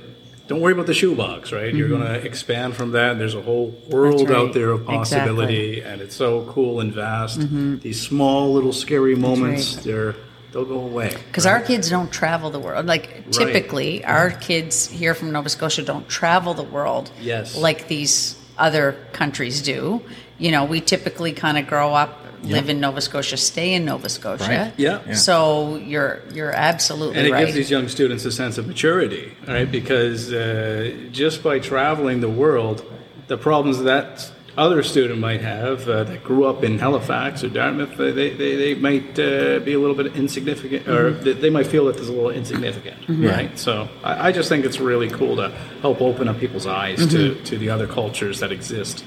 don't 0.46 0.60
worry 0.60 0.72
about 0.72 0.86
the 0.86 0.94
shoebox, 0.94 1.50
right? 1.52 1.74
You're 1.74 1.88
going 1.88 2.02
to 2.02 2.24
expand 2.24 2.76
from 2.76 2.92
that. 2.92 3.18
There's 3.18 3.34
a 3.34 3.42
whole 3.42 3.70
world 3.88 4.20
Mm-hmm. 4.20 4.32
Right. 4.32 4.38
out 4.48 4.52
there 4.54 4.70
of 4.70 4.86
possibility, 4.86 5.80
and 5.80 6.00
it's 6.00 6.14
so 6.14 6.44
cool 6.46 6.80
and 6.80 6.92
vast. 6.92 7.40
These 7.82 8.00
small 8.00 8.52
little 8.54 8.72
scary 8.72 9.14
moments, 9.16 9.76
right. 9.76 9.84
they're 9.84 10.14
they'll 10.52 10.64
go 10.64 10.80
away. 10.80 11.12
Because 11.26 11.44
our 11.46 11.60
kids 11.60 11.90
don't 11.90 12.10
travel 12.12 12.50
the 12.50 12.60
world. 12.60 12.86
Like 12.86 13.30
typically, 13.30 14.04
our 14.04 14.30
kids 14.30 14.86
here 14.88 15.14
from 15.14 15.32
Nova 15.32 15.48
Scotia 15.48 15.82
don't 15.82 16.08
travel 16.08 16.54
the 16.54 16.62
world 16.62 17.10
Yes. 17.20 17.56
like 17.56 17.88
these 17.88 18.36
other 18.56 18.96
countries 19.12 19.60
do. 19.62 20.00
You 20.38 20.50
know, 20.52 20.64
we 20.64 20.80
typically 20.80 21.32
kind 21.32 21.58
of 21.58 21.66
grow 21.66 21.92
up, 21.94 22.20
live 22.42 22.68
in 22.68 22.80
Nova 22.80 23.00
Scotia, 23.00 23.36
stay 23.36 23.74
in 23.74 23.84
Nova 23.84 24.08
Scotia. 24.08 24.44
Right. 24.48 24.72
Yeah. 24.76 25.00
Yeah. 25.06 25.14
So 25.14 25.76
you're 25.76 26.22
you're 26.32 26.52
absolutely 26.52 27.16
right. 27.16 27.18
And 27.18 27.26
it 27.28 27.32
right. 27.32 27.44
gives 27.46 27.54
these 27.54 27.70
young 27.70 27.88
students 27.88 28.24
a 28.24 28.32
sense 28.32 28.58
of 28.58 28.66
maturity, 28.66 29.32
right? 29.46 29.70
Because 29.70 30.32
uh, 30.32 31.08
just 31.12 31.42
by 31.42 31.58
traveling 31.58 32.20
the 32.20 32.28
world, 32.30 32.84
the 33.28 33.36
problems 33.38 33.82
that 33.82 34.30
other 34.58 34.82
student 34.82 35.20
might 35.20 35.42
have 35.42 35.86
uh, 35.86 36.02
that 36.04 36.24
grew 36.24 36.46
up 36.46 36.64
in 36.64 36.78
Halifax 36.78 37.44
or 37.44 37.50
Dartmouth, 37.50 37.92
uh, 38.00 38.04
they, 38.04 38.30
they, 38.30 38.56
they 38.56 38.74
might 38.74 39.18
uh, 39.18 39.58
be 39.60 39.74
a 39.74 39.78
little 39.78 39.94
bit 39.94 40.16
insignificant, 40.16 40.88
or 40.88 41.10
Mm-hmm. 41.12 41.24
they, 41.24 41.32
they 41.34 41.50
might 41.50 41.66
feel 41.66 41.84
that 41.86 41.96
there's 41.96 42.08
a 42.08 42.12
little 42.12 42.30
insignificant, 42.30 42.96
right? 43.06 43.58
So 43.58 43.86
I, 44.02 44.28
I 44.28 44.32
just 44.32 44.48
think 44.48 44.64
it's 44.64 44.80
really 44.80 45.10
cool 45.10 45.36
to 45.36 45.50
help 45.82 46.00
open 46.00 46.26
up 46.26 46.38
people's 46.38 46.66
eyes 46.66 47.06
to, 47.08 47.32
Mm-hmm. 47.34 47.44
to 47.44 47.58
the 47.58 47.68
other 47.68 47.86
cultures 47.86 48.40
that 48.40 48.50
exist. 48.50 49.04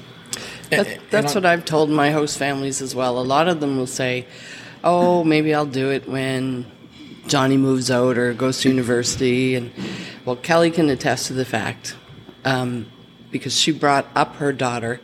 That, 0.70 1.00
that's 1.10 1.34
what 1.34 1.44
I've 1.44 1.64
told 1.64 1.90
my 1.90 2.10
host 2.10 2.38
families 2.38 2.80
as 2.80 2.94
well. 2.94 3.18
A 3.18 3.22
lot 3.22 3.48
of 3.48 3.60
them 3.60 3.76
will 3.76 3.86
say, 3.86 4.26
"Oh, 4.82 5.24
maybe 5.24 5.54
I'll 5.54 5.66
do 5.66 5.90
it 5.90 6.08
when 6.08 6.66
Johnny 7.26 7.56
moves 7.56 7.90
out 7.90 8.16
or 8.18 8.32
goes 8.32 8.60
to 8.62 8.68
university." 8.68 9.54
And 9.54 9.72
well, 10.24 10.36
Kelley 10.36 10.70
can 10.70 10.88
attest 10.88 11.26
to 11.26 11.32
the 11.32 11.44
fact 11.44 11.96
um, 12.44 12.86
because 13.30 13.58
she 13.58 13.72
brought 13.72 14.06
up 14.14 14.36
her 14.36 14.52
daughter 14.52 15.00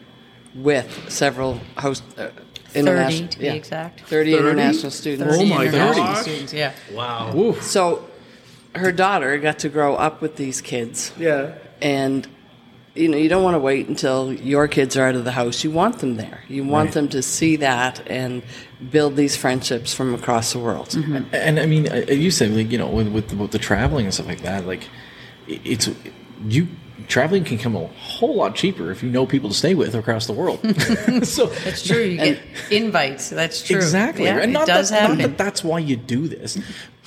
with 0.55 1.11
several 1.11 1.61
host 1.77 2.03
uh, 2.19 2.29
international, 2.75 3.29
to 3.29 3.39
be 3.39 3.49
exact. 3.49 4.01
30, 4.03 4.33
30? 4.33 4.49
international 4.49 4.91
students. 4.91 5.37
Oh 5.37 5.45
my 5.45 5.67
international 5.67 6.07
gosh. 6.07 6.23
students, 6.23 6.53
yeah. 6.53 6.73
Wow. 6.93 7.55
So 7.61 8.09
her 8.75 8.93
daughter 8.93 9.37
got 9.39 9.59
to 9.61 9.69
grow 9.69 9.97
up 9.97 10.21
with 10.21 10.37
these 10.37 10.61
kids 10.61 11.13
Yeah. 11.19 11.55
and 11.81 12.27
you 12.97 13.09
know 13.09 13.17
you 13.17 13.29
don't 13.29 13.43
want 13.43 13.55
to 13.55 13.59
wait 13.59 13.89
until 13.89 14.33
your 14.33 14.69
kids 14.69 14.97
are 14.97 15.07
out 15.07 15.15
of 15.15 15.25
the 15.25 15.33
house. 15.33 15.63
You 15.65 15.71
want 15.71 15.99
them 15.99 16.17
there. 16.17 16.43
You 16.49 16.65
want 16.65 16.93
them 16.93 17.09
to 17.09 17.23
see 17.23 17.57
that 17.57 18.03
and 18.09 18.43
build 18.91 19.17
these 19.17 19.37
friendships 19.37 19.95
from 19.95 20.15
across 20.15 20.53
the 20.53 20.59
world. 20.59 20.89
Mm-hmm. 20.91 21.35
And 21.35 21.61
I 21.61 21.67
mean, 21.67 21.87
you 22.09 22.31
said 22.31 22.51
like 22.53 22.71
you 22.71 22.79
know 22.79 22.89
with 22.89 23.09
with 23.09 23.29
the, 23.29 23.37
with 23.37 23.51
the 23.51 23.59
traveling 23.59 24.07
and 24.07 24.15
stuff 24.15 24.27
like 24.27 24.43
that, 24.43 24.67
like 24.67 24.89
it's 25.47 25.91
you 26.47 26.69
traveling 27.09 27.45
can 27.45 27.59
come 27.59 27.77
a 27.77 27.87
whole 27.87 28.37
lot 28.37 28.55
cheaper 28.55 28.91
if 28.91 29.03
you 29.03 29.11
know 29.11 29.27
people 29.27 29.49
to 29.51 29.55
stay 29.55 29.75
with 29.75 29.95
across 29.95 30.27
the 30.27 30.33
world. 30.33 30.59
so 31.25 31.47
That's 31.47 31.87
true. 31.87 32.03
You 32.03 32.17
get 32.17 32.41
invites. 32.71 33.31
That's 33.31 33.63
true. 33.63 33.77
exactly, 33.77 34.25
Yeah, 34.25 34.39
and 34.39 34.51
it 34.51 34.53
not 34.53 34.67
does 34.67 34.91
that, 34.91 35.03
happen. 35.03 35.19
Not 35.19 35.29
that 35.31 35.39
that's 35.39 35.63
why 35.65 35.79
you 35.79 35.97
do 35.97 36.29
this, 36.29 36.59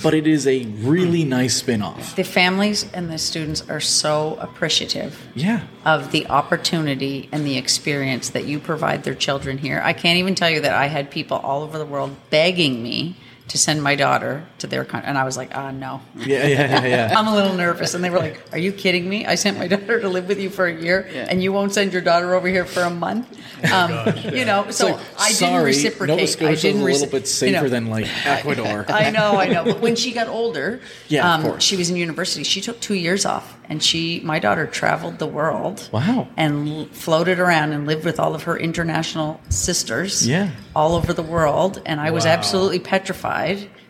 but 0.01 0.13
it 0.13 0.27
is 0.27 0.48
a 0.48 0.63
really 0.65 1.24
nice 1.25 1.56
spin-off. 1.58 2.15
the 2.15 2.24
families 2.24 2.86
and 2.94 3.10
the 3.12 3.18
students 3.18 3.68
are 3.70 3.79
so 3.82 4.38
appreciative 4.39 5.20
Yeah. 5.36 5.62
of 5.86 6.12
the 6.12 6.25
opportunity 6.27 7.27
and 7.32 7.46
the 7.46 7.58
experience 7.58 8.29
that 8.29 8.46
you 8.46 8.60
provide 8.60 9.03
their 9.03 9.15
children 9.15 9.58
here. 9.58 9.82
I 9.84 9.94
can't 9.94 10.18
even 10.18 10.36
tell 10.36 10.50
you 10.50 10.62
that 10.62 10.74
I 10.74 10.88
had 10.88 11.12
people 11.12 11.38
all 11.38 11.63
over 11.63 11.77
the 11.77 11.86
world 11.86 12.15
begging 12.29 12.82
me 12.84 13.15
to 13.50 13.58
send 13.58 13.82
my 13.84 13.96
daughter 13.96 14.46
to 14.60 14.68
their 14.68 14.86
country, 14.86 15.08
and 15.10 15.18
I 15.18 15.24
was 15.25 15.36
like, 15.38 15.51
"Ah, 15.56 15.72
no." 15.72 16.01
Yeah, 16.15 16.46
yeah, 16.48 16.48
yeah, 16.48 16.86
yeah. 16.86 17.13
I'm 17.20 17.27
a 17.27 17.36
little 17.36 17.53
nervous, 17.56 17.94
and 17.94 18.03
they 18.03 18.10
were 18.10 18.20
like, 18.20 18.39
"Are 18.51 18.58
you 18.58 18.72
kidding 18.72 19.10
me? 19.10 19.25
I 19.25 19.36
sent 19.36 19.58
my 19.58 19.68
daughter 19.74 20.00
to 20.00 20.08
live 20.10 20.27
with 20.27 20.39
you 20.39 20.50
for 20.50 20.65
a 20.68 20.74
year, 20.74 21.10
Yeah. 21.13 21.27
and 21.29 21.44
you 21.44 21.51
won't 21.51 21.74
send 21.74 21.91
your 21.94 22.01
daughter 22.01 22.34
over 22.36 22.48
here 22.48 22.65
for 22.65 22.82
a 22.84 22.89
month." 22.89 23.27
Um, 23.74 23.91
You 24.34 24.46
know, 24.46 24.70
so 24.72 24.86
Like, 24.88 24.96
I 25.20 25.27
didn't 25.27 25.36
sorry, 25.36 25.63
reciprocate. 25.65 26.08
Nova 26.15 26.22
I 26.22 26.25
Scotia's 26.25 26.62
didn't 26.62 26.82
a 26.82 26.86
little 26.86 27.08
reci- 27.08 27.12
bit 27.12 27.22
you 27.22 27.25
safer 27.27 27.63
know. 27.63 27.70
than 27.70 27.88
like 27.88 28.08
Ecuador. 28.25 28.86
I 29.03 29.10
know, 29.12 29.36
I 29.38 29.48
know. 29.48 29.63
But 29.65 29.82
when 29.82 29.96
she 29.98 30.13
got 30.13 30.27
older, 30.29 30.79
Yeah, 31.10 31.34
um, 31.34 31.60
she 31.60 31.75
was 31.75 31.89
in 31.89 31.98
university. 31.98 32.44
She 32.44 32.62
took 32.62 32.79
two 32.79 32.94
years 32.94 33.25
off, 33.25 33.58
and 33.68 33.84
she, 33.84 34.22
my 34.24 34.39
daughter, 34.39 34.65
traveled 34.68 35.20
the 35.20 35.27
world. 35.27 35.89
Wow. 35.91 36.27
And 36.38 36.70
l- 36.70 36.86
floated 36.91 37.38
around 37.39 37.74
and 37.74 37.86
lived 37.86 38.06
with 38.06 38.18
all 38.20 38.34
of 38.34 38.44
her 38.44 38.58
international 38.58 39.41
sisters. 39.50 40.25
Yeah. 40.25 40.51
All 40.75 40.96
over 40.96 41.12
the 41.12 41.24
world, 41.24 41.82
and 41.86 42.00
I 42.00 42.12
was 42.12 42.25
absolutely 42.25 42.79
petrified 42.79 43.38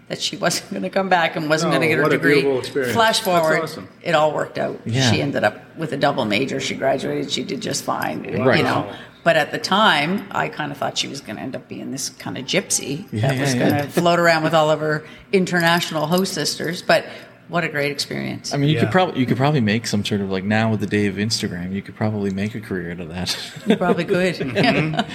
that 0.07 0.21
she 0.21 0.37
wasn't 0.37 0.69
going 0.71 0.83
to 0.83 0.89
come 0.89 1.09
back 1.09 1.35
and 1.35 1.49
wasn't 1.49 1.69
Oh, 1.69 1.77
going 1.77 1.81
to 1.81 1.87
get 1.87 1.97
her 1.97 2.03
what 2.03 2.11
degree. 2.11 2.35
beautiful 2.41 2.59
experience. 2.59 2.93
Flash 2.93 3.19
That's 3.19 3.25
forward, 3.41 3.61
awesome. 3.63 3.87
it 4.01 4.15
all 4.15 4.33
worked 4.33 4.57
out. 4.57 4.79
Yeah. 4.85 5.11
She 5.11 5.21
ended 5.21 5.43
up 5.43 5.75
with 5.77 5.91
a 5.93 5.97
double 5.97 6.25
major. 6.25 6.59
She 6.59 6.75
graduated. 6.75 7.31
She 7.31 7.43
did 7.43 7.61
just 7.61 7.83
fine. 7.83 8.23
Right. 8.43 8.57
You 8.57 8.63
know. 8.63 8.91
But 9.23 9.35
at 9.35 9.51
the 9.51 9.59
time, 9.59 10.25
I 10.31 10.47
kind 10.47 10.71
of 10.71 10.77
thought 10.77 10.97
she 10.97 11.07
was 11.09 11.19
going 11.21 11.35
to 11.35 11.41
end 11.41 11.53
up 11.55 11.67
being 11.67 11.91
this 11.91 12.09
kind 12.09 12.37
of 12.37 12.45
gypsy 12.45 13.05
Yeah, 13.11 13.27
that 13.33 13.39
was 13.39 13.53
yeah. 13.53 13.69
going 13.69 13.83
to 13.83 13.89
float 13.89 14.17
around 14.17 14.43
with 14.43 14.53
all 14.53 14.69
of 14.71 14.79
her 14.79 15.03
international 15.33 16.07
host 16.07 16.33
sisters. 16.33 16.81
But 16.81 17.05
what 17.49 17.63
a 17.65 17.67
great 17.69 17.91
experience. 17.91 18.53
I 18.53 18.57
mean, 18.57 18.69
you 18.69 18.75
Yeah. 18.75 18.81
could 18.81 18.91
probably 18.91 19.19
you 19.19 19.25
could 19.25 19.37
probably 19.37 19.59
make 19.61 19.85
some 19.87 20.05
sort 20.05 20.21
of 20.21 20.29
like 20.29 20.43
now 20.45 20.71
with 20.71 20.79
the 20.79 20.87
day 20.87 21.07
of 21.07 21.15
Instagram, 21.15 21.73
you 21.73 21.81
could 21.81 21.95
probably 21.95 22.29
make 22.31 22.55
a 22.55 22.61
career 22.61 22.91
out 22.91 22.99
of 23.01 23.09
that. 23.09 23.35
you 23.67 23.75
probably 23.75 24.05
could. 24.05 24.37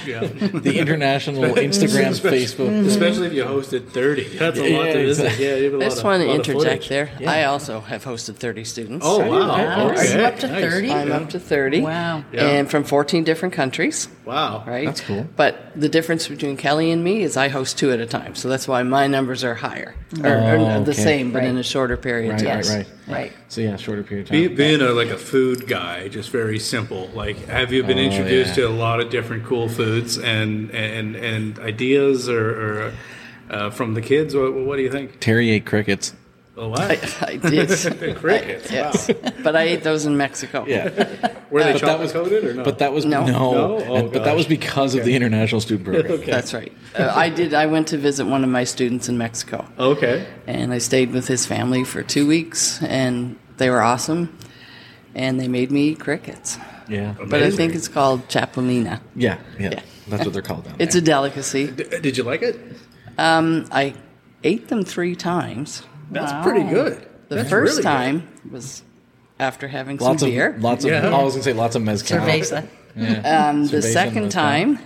Yeah. 0.06 0.26
the 0.26 0.78
international 0.78 1.42
Instagram, 1.54 2.12
Facebook. 2.34 2.86
Especially 2.86 3.28
if 3.28 3.32
you 3.32 3.44
hosted 3.44 3.88
30. 3.88 4.24
That's 4.38 4.58
a 4.58 4.68
Yeah, 4.70 4.76
lot 4.78 4.84
to 4.86 4.92
visit. 5.06 5.24
exactly. 5.24 5.46
Yeah, 5.46 5.56
you 5.56 5.64
have 5.64 5.72
a 5.74 5.76
i 5.76 5.78
lot 5.80 5.90
just 5.90 6.04
want 6.04 6.22
to 6.22 6.34
interject 6.34 6.88
there 6.88 7.10
Yeah. 7.20 7.30
i 7.32 7.44
also 7.44 7.80
have 7.80 8.04
hosted 8.04 8.36
30 8.36 8.64
students 8.64 9.06
Oh, 9.08 9.18
wow. 9.20 9.48
Wow. 9.48 9.90
Okay. 9.90 10.00
Are 10.14 10.18
you 10.18 10.24
up 10.24 10.38
to 10.40 10.48
Nice. 10.48 10.62
30? 10.62 10.90
i'm 10.92 11.12
up 11.12 11.30
to 11.30 11.38
30 11.40 11.80
Wow. 11.82 12.24
Yeah. 12.32 12.48
and 12.48 12.70
from 12.70 12.84
14 12.84 13.24
different 13.24 13.54
countries 13.54 14.08
Wow. 14.24 14.64
right 14.66 14.86
That's 14.86 15.00
cool. 15.00 15.26
but 15.36 15.70
the 15.76 15.88
difference 15.88 16.28
between 16.28 16.56
kelley 16.56 16.90
and 16.90 17.02
me 17.04 17.22
is 17.22 17.36
i 17.36 17.48
host 17.48 17.78
two 17.78 17.92
at 17.92 18.00
a 18.00 18.06
time 18.06 18.34
so 18.34 18.48
that's 18.48 18.66
why 18.68 18.82
my 18.82 19.06
numbers 19.06 19.44
are 19.44 19.54
higher 19.54 19.94
or, 20.22 20.26
or 20.30 20.56
Oh, 20.56 20.82
the 20.84 20.94
same 20.94 21.30
but 21.32 21.40
Right. 21.40 21.48
in 21.48 21.58
a 21.58 21.62
shorter 21.62 21.96
period 21.96 22.23
of 22.30 22.40
Right, 22.42 22.44
time 22.44 22.56
right, 22.58 22.68
right. 22.68 22.86
Right. 23.06 23.32
So 23.48 23.60
yeah, 23.60 23.76
shorter 23.76 24.02
period 24.02 24.26
of 24.26 24.32
Be, 24.32 24.46
time. 24.48 24.56
being 24.56 24.80
a 24.80 24.90
like 24.92 25.08
a 25.08 25.18
food 25.18 25.66
guy, 25.66 26.08
just 26.08 26.30
very 26.30 26.58
simple. 26.58 27.08
Like, 27.14 27.36
have 27.46 27.72
you 27.72 27.82
been 27.82 27.98
Oh, 27.98 28.02
introduced 28.02 28.50
yeah. 28.50 28.64
to 28.64 28.68
a 28.68 28.70
lot 28.76 29.00
of 29.00 29.10
different 29.10 29.44
cool 29.44 29.68
foods 29.68 30.18
and 30.18 30.70
and 30.70 31.16
and 31.16 31.58
ideas, 31.58 32.28
or, 32.28 32.50
or 32.88 32.92
uh, 33.50 33.70
from 33.70 33.94
the 33.94 34.00
kids? 34.02 34.34
What, 34.34 34.54
what 34.54 34.76
do 34.76 34.82
you 34.82 34.90
think? 34.90 35.20
Terry 35.20 35.50
ate 35.50 35.66
crickets. 35.66 36.14
Oh, 36.56 36.68
wow. 36.68 36.76
i 36.78 37.36
did 37.36 37.68
Crickets. 38.16 38.70
yes 38.70 39.10
but 39.42 39.56
i 39.56 39.62
ate 39.62 39.82
those 39.82 40.06
in 40.06 40.16
mexico 40.16 40.64
Yeah, 40.66 40.84
Were 41.50 41.64
they 41.64 41.72
but 41.72 41.80
that 41.80 41.80
chocolate 41.80 42.00
was 42.00 42.12
coated 42.12 42.44
or 42.44 42.54
no? 42.54 42.62
But 42.64 42.78
that 42.78 42.92
was 42.92 43.04
No. 43.04 43.24
no, 43.26 43.32
No? 43.32 43.76
Oh, 43.88 43.94
And- 43.96 44.12
but 44.12 44.22
that 44.24 44.36
was 44.36 44.46
because 44.46 44.94
of 44.94 45.04
the 45.04 45.14
international 45.16 45.60
student 45.60 45.84
program. 45.88 46.20
That's 46.24 46.54
right. 46.54 46.72
Uh, 46.94 47.12
I 47.14 47.28
did. 47.28 47.54
I 47.54 47.66
went 47.66 47.88
to 47.88 47.98
visit 47.98 48.24
one 48.26 48.42
of 48.44 48.50
my 48.50 48.64
students 48.64 49.08
in 49.08 49.18
Mexico, 49.18 49.66
okay. 49.78 50.26
and 50.46 50.72
I 50.72 50.78
stayed 50.78 51.10
with 51.12 51.26
his 51.28 51.44
family 51.46 51.82
for 51.84 52.02
two 52.02 52.26
weeks, 52.26 52.80
and 52.82 53.36
they 53.58 53.68
were 53.70 53.82
awesome. 53.82 54.36
And 55.16 55.38
they 55.40 55.46
made 55.48 55.70
me 55.70 55.90
eat 55.90 56.00
crickets, 56.00 56.58
Yeah, 56.88 57.14
but 57.30 57.40
I 57.42 57.50
think 57.50 57.74
it's 57.74 57.88
called 57.88 58.26
chapulina. 58.28 59.00
yeah, 59.14 59.38
yeah, 59.58 59.70
Yeah. 59.72 59.80
That's 60.08 60.24
what 60.24 60.32
they're 60.34 60.42
called 60.42 60.64
down 60.64 60.74
It's 60.78 60.94
a 60.96 61.00
delicacy. 61.00 61.68
D- 61.68 61.84
did 62.00 62.16
you 62.16 62.24
like 62.24 62.42
it? 62.42 62.58
Um, 63.18 63.66
I 63.70 63.94
ate 64.42 64.68
them 64.68 64.84
three 64.84 65.14
times. 65.16 65.82
That's 66.14 66.32
Wow. 66.32 66.42
pretty 66.42 66.62
good. 66.68 67.06
The 67.28 67.36
That's 67.36 67.50
first 67.50 67.70
really 67.72 67.82
good. 67.82 67.88
time 67.88 68.28
was 68.50 68.82
after 69.40 69.68
having 69.68 69.96
lots 69.98 70.20
some 70.20 70.28
of 70.28 70.34
beer. 70.34 70.56
lots 70.60 70.84
of. 70.84 70.90
Yeah. 70.90 71.08
I 71.08 71.22
was 71.22 71.34
gonna 71.34 71.42
say 71.44 71.52
lots 71.52 71.74
of 71.76 71.82
mezcal. 71.82 72.18
Cerveza. 72.18 72.66
Yeah. 72.96 73.48
Um, 73.50 73.66
the 73.66 73.78
Cerveza 73.78 73.92
second 73.92 74.22
mezcal. 74.24 74.42
time, 74.42 74.78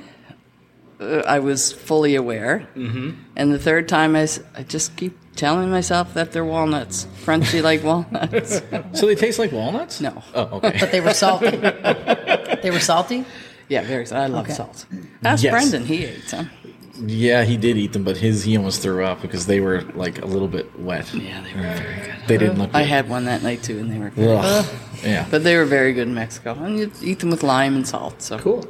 uh, 1.01 1.23
I 1.27 1.39
was 1.41 1.73
fully 1.73 2.15
aware, 2.15 2.67
mm-hmm. 2.77 3.11
and 3.37 3.53
the 3.53 3.59
third 3.59 3.89
time, 3.89 4.17
I, 4.17 4.27
I 4.57 4.63
just 4.63 4.97
keep 4.97 5.17
telling 5.37 5.71
myself 5.71 6.15
that 6.15 6.33
they're 6.33 6.45
walnuts, 6.45 7.07
crunchy 7.25 7.63
like 7.63 7.85
walnuts. 7.85 8.63
So 8.95 9.07
they 9.07 9.15
taste 9.15 9.39
like 9.39 9.53
walnuts? 9.53 10.01
No. 10.01 10.23
Oh, 10.35 10.57
okay. 10.59 10.77
But 10.81 10.91
they 10.91 11.01
were 11.01 11.15
salty. 11.15 11.51
they 12.63 12.71
were 12.73 12.81
salty? 12.81 13.25
Yeah, 13.69 13.83
very. 13.83 14.11
I 14.11 14.27
love 14.27 14.47
Okay. 14.47 14.55
salt. 14.55 14.87
Ask 15.23 15.45
Yes. 15.45 15.53
Brendan; 15.53 15.85
he 15.85 16.05
ate 16.07 16.25
some. 16.29 16.51
Yeah, 17.01 17.45
he 17.45 17.57
did 17.57 17.77
eat 17.77 17.93
them, 17.93 18.05
but 18.05 18.17
his 18.17 18.45
he 18.45 18.57
almost 18.57 18.83
threw 18.83 19.05
up 19.05 19.23
because 19.23 19.47
they 19.47 19.61
were 19.61 19.83
like 19.95 20.21
a 20.23 20.27
little 20.27 20.49
bit 20.49 20.79
wet. 20.79 21.13
Yeah, 21.15 21.41
they 21.43 21.55
were 21.55 21.63
very 21.63 22.07
good. 22.07 22.15
They 22.27 22.39
didn't 22.39 22.59
look. 22.59 22.71
I 22.75 22.83
good. 22.83 22.89
had 22.89 23.09
one 23.09 23.25
that 23.27 23.43
night 23.43 23.63
too, 23.63 23.79
and 23.79 23.91
they 23.91 23.99
were 23.99 24.11
good. 24.11 24.39
Ugh. 24.43 24.67
Yeah. 25.03 25.27
But 25.31 25.45
they 25.45 25.57
were 25.57 25.65
very 25.65 25.93
good 25.93 26.09
in 26.09 26.15
Mexico, 26.15 26.55
and 26.55 26.79
you 26.79 26.93
eat 27.03 27.21
them 27.21 27.31
with 27.31 27.43
lime 27.43 27.77
and 27.77 27.87
salt. 27.87 28.23
So 28.23 28.39
cool. 28.39 28.67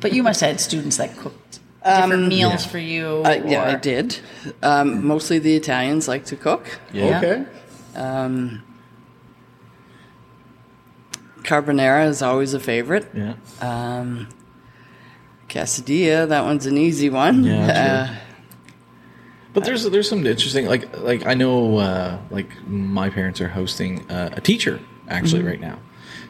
But 0.00 0.12
you 0.12 0.22
must 0.22 0.40
have 0.40 0.50
had 0.50 0.60
students 0.60 0.96
that 0.98 1.16
cooked 1.16 1.60
different 1.84 2.28
meals 2.28 2.64
for 2.64 2.78
you. 2.78 3.22
Uh, 3.24 3.42
yeah, 3.44 3.64
I 3.64 3.74
did. 3.74 4.18
Um, 4.62 5.04
mostly 5.06 5.38
the 5.38 5.56
Italians 5.56 6.08
like 6.08 6.24
to 6.26 6.36
cook. 6.36 6.78
Yeah. 6.92 7.18
Okay. 7.18 7.44
Um, 7.94 8.62
carbonara 11.42 12.06
is 12.06 12.22
always 12.22 12.54
a 12.54 12.60
favorite. 12.60 13.06
Yeah. 13.12 13.34
Um, 13.60 14.28
quesadilla, 15.52 16.26
that 16.28 16.44
one's 16.44 16.66
an 16.66 16.76
easy 16.78 17.10
one. 17.10 17.44
Yeah, 17.44 18.08
Uh, 18.10 18.14
But 19.54 19.64
there's 19.64 19.84
there's 19.90 20.08
some 20.08 20.26
interesting 20.26 20.66
like 20.66 20.84
like 21.10 21.26
I 21.26 21.34
know 21.34 21.76
uh, 21.78 22.18
like 22.30 22.48
my 22.66 23.10
parents 23.10 23.38
are 23.40 23.48
hosting 23.48 23.92
uh, 24.10 24.30
a 24.32 24.40
teacher 24.40 24.80
actually 25.08 25.40
Mm-hmm. 25.42 25.48
right 25.52 25.60
now, 25.60 25.78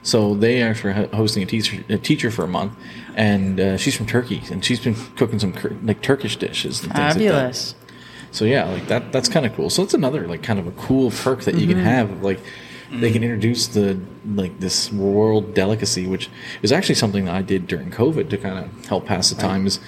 so 0.03 0.35
they 0.35 0.63
are 0.63 0.75
ho- 0.75 1.09
hosting 1.13 1.43
a 1.43 1.47
teacher 1.47 1.85
a 1.89 1.99
teacher 1.99 2.31
for 2.33 2.45
a 2.45 2.49
month, 2.59 2.73
and 3.15 3.61
uh, 3.61 3.77
she's 3.77 3.95
from 3.97 4.07
Turkey 4.07 4.43
and 4.51 4.65
she's 4.65 4.81
been 4.81 4.97
cooking 5.17 5.39
some 5.39 5.53
like 5.85 6.01
Turkish 6.03 6.37
dishes 6.37 6.83
and 6.83 6.93
things 6.93 7.15
Fabulous. 7.15 7.61
like 7.75 7.79
that. 7.79 8.35
So 8.37 8.45
yeah, 8.45 8.65
like 8.75 8.87
that 8.89 9.13
that's 9.13 9.29
kind 9.29 9.47
of 9.47 9.55
cool. 9.55 9.71
So 9.71 9.83
it's 9.85 9.95
another 9.95 10.27
like 10.27 10.43
kind 10.43 10.59
of 10.59 10.67
a 10.67 10.73
cool 10.87 11.11
perk 11.23 11.41
that 11.47 11.55
you 11.55 11.67
Mm-hmm. 11.67 11.85
can 11.85 11.85
have 11.85 12.11
of, 12.11 12.23
like. 12.31 12.41
They 13.01 13.11
can 13.11 13.23
introduce 13.23 13.69
the 13.69 13.99
like 14.27 14.61
this 14.61 14.93
world 14.93 15.55
delicacy, 15.55 16.07
which 16.07 16.29
is 16.63 16.73
actually 16.73 16.97
something 16.97 17.25
that 17.25 17.35
I 17.35 17.43
did 17.43 17.67
during 17.67 17.91
COVID 17.91 18.29
to 18.31 18.39
kind 18.39 18.65
of 18.65 18.87
help 18.87 19.07
pass 19.07 19.31
the 19.31 19.41
time. 19.41 19.67
Is 19.67 19.81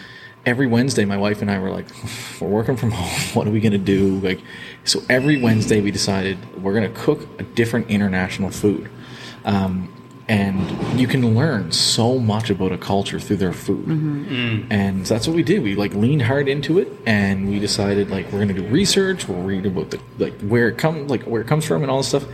every 0.46 0.66
Wednesday, 0.66 1.04
my 1.04 1.16
wife 1.16 1.42
and 1.42 1.50
I 1.50 1.58
were 1.58 1.70
like, 1.70 1.86
we're 2.40 2.48
working 2.48 2.76
from 2.76 2.92
home. 2.92 3.20
What 3.34 3.46
are 3.46 3.50
we 3.50 3.60
going 3.60 3.72
to 3.72 3.78
do? 3.78 4.20
Like, 4.20 4.40
so 4.84 5.00
every 5.08 5.40
Wednesday 5.40 5.80
we 5.80 5.90
decided 5.90 6.62
we're 6.62 6.74
going 6.74 6.90
to 6.92 6.98
cook 6.98 7.26
a 7.38 7.42
different 7.42 7.90
international 7.90 8.50
food. 8.50 8.90
Um, 9.44 9.90
and 10.26 10.98
you 10.98 11.06
can 11.06 11.34
learn 11.34 11.70
so 11.70 12.18
much 12.18 12.48
about 12.48 12.72
a 12.72 12.78
culture 12.78 13.20
through 13.20 13.36
their 13.36 13.52
food. 13.52 13.86
And 14.70 15.04
that's 15.04 15.26
what 15.26 15.36
we 15.36 15.42
did. 15.42 15.62
We 15.62 15.74
like 15.74 15.92
leaned 15.92 16.22
hard 16.22 16.48
into 16.48 16.78
it 16.78 16.88
and 17.04 17.50
we 17.50 17.58
decided 17.58 18.08
like 18.10 18.26
we're 18.32 18.42
going 18.42 18.48
to 18.48 18.54
do 18.54 18.66
research, 18.68 19.28
we'll 19.28 19.42
read 19.42 19.66
about 19.66 19.90
the 19.90 20.00
like 20.18 20.40
where 20.40 20.68
it 20.68 20.78
comes 20.78 21.10
like 21.10 21.24
where 21.24 21.42
it 21.42 21.46
comes 21.46 21.66
from 21.66 21.82
and 21.82 21.90
all 21.90 21.98
this 21.98 22.08
stuff 22.08 22.24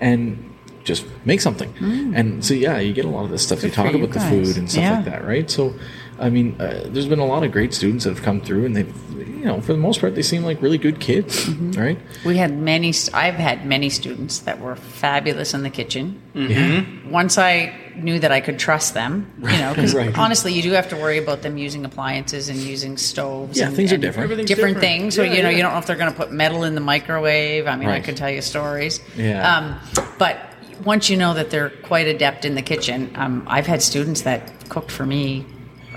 and 0.00 0.47
just 0.88 1.04
make 1.24 1.40
something. 1.40 1.72
And 2.14 2.44
so 2.44 2.54
yeah, 2.54 2.78
you 2.78 2.92
get 2.92 3.04
a 3.04 3.08
lot 3.10 3.24
of 3.24 3.30
this 3.30 3.42
stuff. 3.44 3.62
you 3.62 3.68
Good 3.68 3.74
for 3.76 3.82
talk 3.84 3.92
you 3.92 4.02
about 4.02 4.14
the 4.14 4.20
food 4.20 4.56
and 4.56 4.68
stuff 4.70 4.82
Yeah. 4.82 4.96
like 4.96 5.04
that, 5.04 5.24
right? 5.24 5.48
So 5.50 5.74
I 6.20 6.30
mean, 6.30 6.56
uh, 6.60 6.82
there's 6.86 7.06
been 7.06 7.20
a 7.20 7.24
lot 7.26 7.44
of 7.44 7.52
great 7.52 7.72
students 7.72 8.02
that 8.02 8.10
have 8.10 8.24
come 8.24 8.40
through, 8.40 8.66
and 8.66 8.74
they've, 8.74 8.92
you 9.16 9.44
know, 9.44 9.60
for 9.60 9.72
the 9.72 9.78
most 9.78 10.00
part, 10.00 10.16
they 10.16 10.22
seem 10.22 10.42
like 10.42 10.60
really 10.60 10.76
good 10.76 10.98
kids, 10.98 11.44
Mm-hmm. 11.46 11.80
right? 11.80 11.98
We 12.24 12.36
had 12.38 12.58
many. 12.58 12.92
I've 13.14 13.36
had 13.36 13.64
many 13.64 13.88
students 13.88 14.40
that 14.40 14.58
were 14.58 14.74
fabulous 14.74 15.54
in 15.54 15.62
the 15.62 15.70
kitchen. 15.70 16.20
Yeah, 16.34 16.82
Once 17.08 17.38
I 17.38 17.72
knew 17.94 18.18
that 18.18 18.32
I 18.32 18.40
could 18.40 18.58
trust 18.58 18.94
them, 18.94 19.30
you 19.42 19.46
know, 19.62 19.72
because 19.72 19.94
Right. 20.02 20.18
honestly, 20.18 20.52
you 20.52 20.62
do 20.62 20.72
have 20.72 20.88
to 20.88 20.96
worry 20.96 21.18
about 21.18 21.42
them 21.42 21.56
using 21.56 21.84
appliances 21.84 22.48
and 22.48 22.58
using 22.58 22.96
stoves. 22.96 23.56
Yeah, 23.56 23.66
and, 23.68 23.76
things 23.76 23.92
are 23.92 23.96
different. 23.96 24.28
Different, 24.30 24.48
different. 24.48 24.78
things. 24.80 25.14
So 25.14 25.22
Yeah, 25.22 25.34
you 25.34 25.42
know, 25.44 25.50
yeah. 25.50 25.56
you 25.58 25.62
don't 25.62 25.72
know 25.72 25.78
if 25.78 25.86
they're 25.86 25.96
going 26.02 26.10
to 26.10 26.16
put 26.16 26.32
metal 26.32 26.64
in 26.64 26.74
the 26.74 26.80
microwave. 26.80 27.68
I 27.68 27.76
mean, 27.76 27.88
I 27.88 27.92
Right. 27.92 28.04
could 28.04 28.16
tell 28.16 28.30
you 28.30 28.42
stories. 28.42 28.98
Yeah. 29.16 29.56
Um, 29.56 29.76
but 30.18 30.36
once 30.84 31.08
you 31.10 31.16
know 31.16 31.34
that 31.34 31.50
they're 31.50 31.70
quite 31.70 32.06
adept 32.06 32.44
in 32.44 32.54
the 32.54 32.62
kitchen, 32.62 33.10
um, 33.14 33.44
I've 33.46 33.66
had 33.66 33.82
students 33.82 34.22
that 34.22 34.68
cooked 34.68 34.90
for 34.90 35.04
me. 35.06 35.44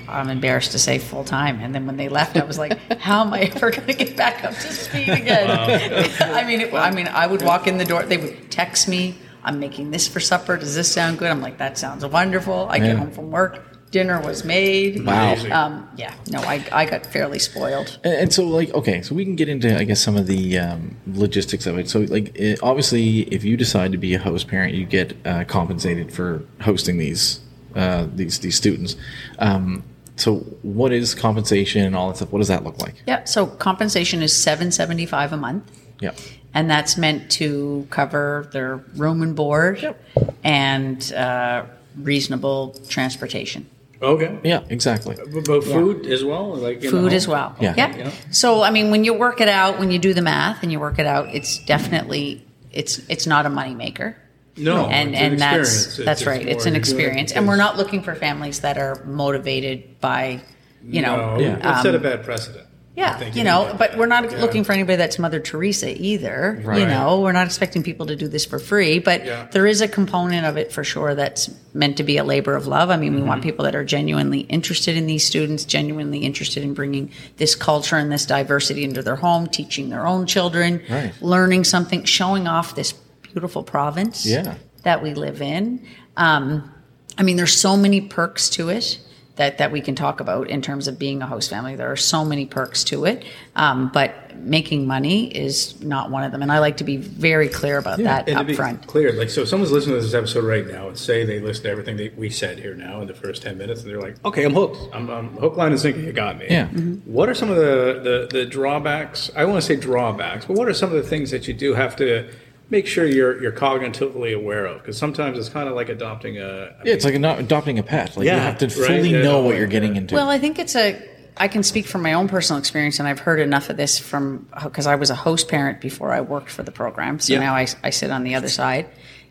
I'm 0.08 0.30
embarrassed 0.30 0.74
to 0.74 0.80
say 0.80 1.00
full 1.00 1.24
time, 1.24 1.60
and 1.62 1.74
then 1.74 1.86
when 1.86 1.96
they 1.96 2.10
left, 2.10 2.36
I 2.38 2.44
was 2.44 2.58
like, 2.58 2.78
"How 3.00 3.22
am 3.22 3.34
I 3.34 3.42
ever 3.42 3.72
going 3.72 3.88
to 3.88 3.94
get 3.94 4.18
back 4.18 4.44
up 4.44 4.54
to 4.54 4.74
speed 4.74 5.08
again?" 5.10 5.50
I 6.22 6.44
mean, 6.46 6.62
it, 6.62 6.74
I 6.74 6.92
mean, 6.92 7.08
I 7.08 7.28
would 7.28 7.42
walk 7.42 7.68
in 7.68 7.78
the 7.78 7.86
door. 7.86 8.04
They 8.04 8.18
would 8.18 8.52
text 8.52 8.88
me, 8.90 9.16
"I'm 9.44 9.60
making 9.60 9.92
this 9.92 10.08
for 10.10 10.20
supper. 10.20 10.58
Does 10.58 10.76
this 10.76 10.92
sound 10.92 11.18
good?" 11.20 11.30
I'm 11.32 11.42
like, 11.42 11.58
"That 11.60 11.78
sounds 11.78 12.06
wonderful." 12.06 12.68
I 12.70 12.78
Yeah. 12.78 12.88
get 12.88 12.98
home 12.98 13.12
from 13.12 13.32
work, 13.32 13.71
dinner 13.92 14.22
was 14.22 14.44
made. 14.44 15.06
Wow. 15.06 15.36
Um, 15.52 15.90
yeah, 15.98 16.14
no, 16.30 16.40
I, 16.40 16.66
I 16.72 16.86
got 16.86 17.06
fairly 17.06 17.40
spoiled. 17.40 18.00
And, 18.04 18.14
and 18.14 18.34
so, 18.34 18.46
like, 18.46 18.74
okay, 18.74 19.02
so 19.02 19.14
we 19.14 19.26
can 19.26 19.36
get 19.36 19.50
into, 19.50 19.78
I 19.78 19.84
guess, 19.84 20.02
some 20.02 20.16
of 20.16 20.28
the 20.28 20.58
um, 20.58 20.96
logistics 21.08 21.66
of 21.66 21.78
it. 21.78 21.90
So, 21.90 22.00
like, 22.02 22.36
it, 22.36 22.60
obviously, 22.64 23.22
if 23.24 23.44
you 23.44 23.58
decide 23.58 23.92
to 23.92 23.98
be 23.98 24.14
a 24.14 24.20
host 24.20 24.48
parent, 24.48 24.74
you 24.74 24.86
get 24.86 25.16
uh, 25.26 25.44
compensated 25.44 26.12
for 26.14 26.44
hosting 26.62 26.98
these 26.98 27.42
uh, 27.76 28.08
these 28.16 28.40
these 28.40 28.56
students. 28.56 28.96
Um, 29.40 29.84
so, 30.16 30.36
what 30.62 30.92
is 30.94 31.14
compensation 31.14 31.84
and 31.86 31.96
all 31.96 32.08
that 32.10 32.18
stuff? 32.18 32.32
What 32.32 32.40
does 32.40 32.48
that 32.48 32.64
look 32.64 32.80
like? 32.82 32.96
Yeah, 33.06 33.24
so 33.26 33.46
compensation 33.46 34.22
is 34.22 34.34
seven 34.34 34.72
seventy 34.72 35.06
five 35.06 35.34
a 35.34 35.38
month. 35.38 35.64
Yeah. 36.00 36.14
and 36.54 36.68
that's 36.68 36.98
meant 36.98 37.30
to 37.32 37.86
cover 37.92 38.50
their 38.54 38.78
room 38.96 39.22
and 39.22 39.36
board 39.36 39.96
and 40.44 41.14
uh, 41.14 41.66
reasonable 41.96 42.76
transportation. 42.90 43.70
Okay. 44.02 44.40
Yeah, 44.44 44.64
exactly. 44.70 45.16
Uh, 45.16 45.26
but 45.32 45.46
but 45.46 45.64
food 45.64 46.08
as 46.08 46.24
well, 46.24 46.56
like 46.56 46.82
Food 46.84 47.14
as 47.14 47.28
well. 47.28 47.56
Yeah. 47.60 47.76
Yeah. 47.78 48.12
So 48.32 48.64
I 48.64 48.72
mean, 48.72 48.90
when 48.90 49.04
you 49.04 49.14
work 49.14 49.42
it 49.42 49.50
out, 49.50 49.78
when 49.80 49.92
you 49.92 50.00
do 50.00 50.14
the 50.14 50.22
math 50.24 50.64
and 50.64 50.72
you 50.72 50.80
work 50.80 50.98
it 50.98 51.06
out, 51.06 51.30
it's 51.36 51.60
definitely 51.60 52.44
it's 52.72 53.00
it's 53.10 53.28
not 53.28 53.46
a 53.46 53.50
moneymaker. 53.50 54.16
No, 54.58 54.88
and 54.88 55.10
it's 55.12 55.18
an 55.20 55.32
and 55.34 55.40
that's 55.40 55.70
experience. 55.70 55.88
It's- 56.00 56.06
that's 56.06 56.22
it's 56.22 56.28
right. 56.28 56.42
It's 56.42 56.46
more 56.46 56.52
an 56.52 56.56
you're 56.56 56.62
doing 56.64 56.76
it 56.76 56.78
experience, 56.78 57.32
and 57.32 57.48
we're 57.48 57.56
not 57.58 57.78
looking 57.78 58.02
for 58.04 58.16
families 58.16 58.62
that 58.62 58.78
are 58.78 59.02
motivated 59.06 60.00
by, 60.02 60.42
you 60.84 61.02
know, 61.02 61.38
No, 61.38 61.40
Yeah. 61.40 61.60
let's 61.64 61.84
set 61.84 61.94
a 61.94 61.98
um, 61.98 62.04
bad 62.04 62.24
precedent. 62.26 62.68
Yeah, 62.94 63.24
you 63.30 63.46
know, 63.46 63.74
but 63.80 63.98
we're 63.98 64.06
not 64.06 64.30
Yeah. 64.30 64.42
looking 64.42 64.66
for 64.66 64.74
anybody 64.74 64.98
that's 64.98 65.18
Mother 65.18 65.40
Teresa 65.40 65.90
either. 65.98 66.62
You 66.76 66.86
know, 66.86 67.22
we're 67.22 67.32
not 67.32 67.46
expecting 67.46 67.84
people 67.84 68.06
to 68.08 68.18
do 68.18 68.28
this 68.28 68.44
for 68.44 68.60
free, 68.60 69.00
but 69.00 69.26
Yeah. 69.26 69.48
there 69.52 69.66
is 69.66 69.80
a 69.80 69.88
component 69.88 70.46
of 70.46 70.58
it 70.58 70.74
for 70.74 70.84
sure 70.84 71.16
that's 71.16 71.50
meant 71.74 71.96
to 71.98 72.04
be 72.04 72.18
a 72.18 72.24
labor 72.26 72.54
of 72.54 72.68
love. 72.68 72.90
I 72.90 72.98
mean, 72.98 73.14
we 73.14 73.20
Mm-hmm. 73.20 73.28
want 73.30 73.44
people 73.44 73.64
that 73.64 73.76
are 73.76 73.86
genuinely 73.86 74.42
interested 74.42 74.98
in 74.98 75.06
these 75.08 75.24
students, 75.24 75.64
genuinely 75.64 76.20
interested 76.20 76.64
in 76.64 76.74
bringing 76.74 77.12
this 77.38 77.56
culture 77.56 77.96
and 77.96 78.12
this 78.12 78.26
diversity 78.26 78.84
into 78.84 79.02
their 79.02 79.16
home, 79.16 79.48
teaching 79.48 79.90
their 79.90 80.06
own 80.06 80.26
children, 80.26 80.82
Right. 80.90 81.14
learning 81.22 81.64
something, 81.64 82.04
showing 82.04 82.46
off 82.46 82.76
this 82.76 82.94
beautiful 83.34 83.64
province 83.64 84.26
Yeah. 84.26 84.56
that 84.84 85.02
we 85.02 85.14
live 85.14 85.42
in. 85.42 85.80
Um, 86.18 86.70
I 87.18 87.24
mean, 87.24 87.38
there's 87.38 87.54
so 87.54 87.78
many 87.78 88.02
perks 88.02 88.50
to 88.50 88.68
it 88.68 88.98
that, 89.38 89.58
that 89.60 89.72
we 89.72 89.82
can 89.82 89.96
talk 89.96 90.20
about 90.20 90.50
in 90.50 90.62
terms 90.62 90.88
of 90.88 91.00
being 91.00 91.22
a 91.22 91.28
host 91.28 91.50
family. 91.50 91.76
There 91.76 91.92
are 91.92 91.96
so 91.96 92.26
many 92.26 92.46
perks 92.46 92.84
to 92.86 93.06
it, 93.06 93.24
um, 93.56 93.90
but 93.94 94.36
making 94.38 94.86
money 94.88 95.28
is 95.36 95.82
not 95.82 96.10
one 96.12 96.24
of 96.24 96.32
them. 96.32 96.42
And 96.42 96.52
I 96.52 96.60
like 96.60 96.78
to 96.78 96.84
be 96.84 96.98
very 96.98 97.48
clear 97.48 97.78
about 97.78 98.00
that 98.00 98.28
And 98.28 98.36
to 98.36 98.42
up 98.42 98.48
be 98.48 98.54
front. 98.54 98.88
clear, 98.88 99.12
like, 99.14 99.30
so 99.30 99.42
if 99.42 99.48
someone's 99.50 99.72
listening 99.72 99.96
to 99.96 100.02
this 100.02 100.14
episode 100.14 100.44
right 100.44 100.68
now 100.68 100.88
and 100.90 100.98
say 100.98 101.24
they 101.26 101.40
listen 101.40 101.64
to 101.64 101.70
everything 101.70 101.98
that 101.98 102.18
we 102.18 102.30
said 102.30 102.60
here 102.60 102.76
now 102.76 103.02
in 103.02 103.08
the 103.08 103.14
first 103.14 103.42
10 103.42 103.58
minutes, 103.58 103.82
and 103.82 103.90
they're 103.90 104.02
like, 104.02 104.24
okay, 104.26 104.44
I'm 104.44 104.54
hooked. 104.54 104.78
I'm, 104.94 105.10
I'm 105.10 105.30
hook, 105.38 105.58
line, 105.58 105.72
and 105.72 105.80
sinker. 105.80 106.00
You 106.00 106.12
got 106.12 106.38
me. 106.38 106.48
Yeah. 106.50 106.68
What 107.06 107.30
are 107.30 107.36
some 107.36 107.50
of 107.50 107.56
the, 107.58 108.28
the, 108.32 108.40
the 108.40 108.46
drawbacks? 108.46 109.32
I 109.36 109.46
want 109.46 109.58
to 109.58 109.62
say 109.62 109.76
drawbacks, 109.76 110.46
but 110.46 110.56
what 110.58 110.68
are 110.68 110.74
some 110.74 110.90
of 110.90 110.96
the 110.96 111.08
things 111.10 111.32
that 111.32 111.48
you 111.48 111.54
do 111.54 111.74
have 111.74 111.96
to 111.98 112.30
make 112.72 112.88
sure 112.88 113.06
you're, 113.06 113.40
you're 113.44 113.52
cognitively 113.52 114.36
aware 114.36 114.66
of? 114.66 114.80
Because 114.80 114.98
sometimes 114.98 115.38
it's 115.38 115.50
kind 115.50 115.70
of 115.70 115.76
like 115.76 115.90
adopting 115.90 116.38
a. 116.38 116.42
I 116.44 116.84
Yeah, 116.86 116.94
it's 116.94 117.06
mean, 117.06 117.22
like 117.22 117.34
ado- 117.34 117.44
adopting 117.46 117.78
a 117.78 117.84
pet. 117.84 118.18
Like, 118.18 118.26
you 118.26 118.32
have 118.32 118.58
to 118.60 118.70
fully 118.70 119.10
yeah, 119.12 119.22
know 119.22 119.42
what 119.44 119.58
you're 119.58 119.68
getting 119.68 119.96
into. 119.98 120.16
Well, 120.16 120.30
I 120.30 120.40
think 120.40 120.58
it's 120.58 120.76
a. 120.76 121.10
I 121.38 121.48
can 121.48 121.64
speak 121.64 121.86
from 121.86 122.02
my 122.02 122.14
own 122.14 122.28
personal 122.28 122.60
experience, 122.60 123.00
and 123.00 123.08
I've 123.08 123.20
heard 123.20 123.40
enough 123.40 123.70
of 123.70 123.78
this 123.78 124.00
from 124.00 124.48
uh, 124.54 124.64
because 124.64 124.88
I 124.88 124.96
was 124.96 125.10
a 125.10 125.16
host 125.16 125.48
parent 125.48 125.80
before 125.82 126.12
I 126.12 126.22
worked 126.22 126.50
for 126.50 126.64
the 126.64 126.72
program. 126.72 127.20
So 127.20 127.34
Yeah. 127.34 127.40
now 127.40 127.56
I, 127.56 127.68
I 127.84 127.90
sit 127.92 128.10
on 128.12 128.24
the 128.24 128.36
other 128.36 128.50
side, 128.50 128.88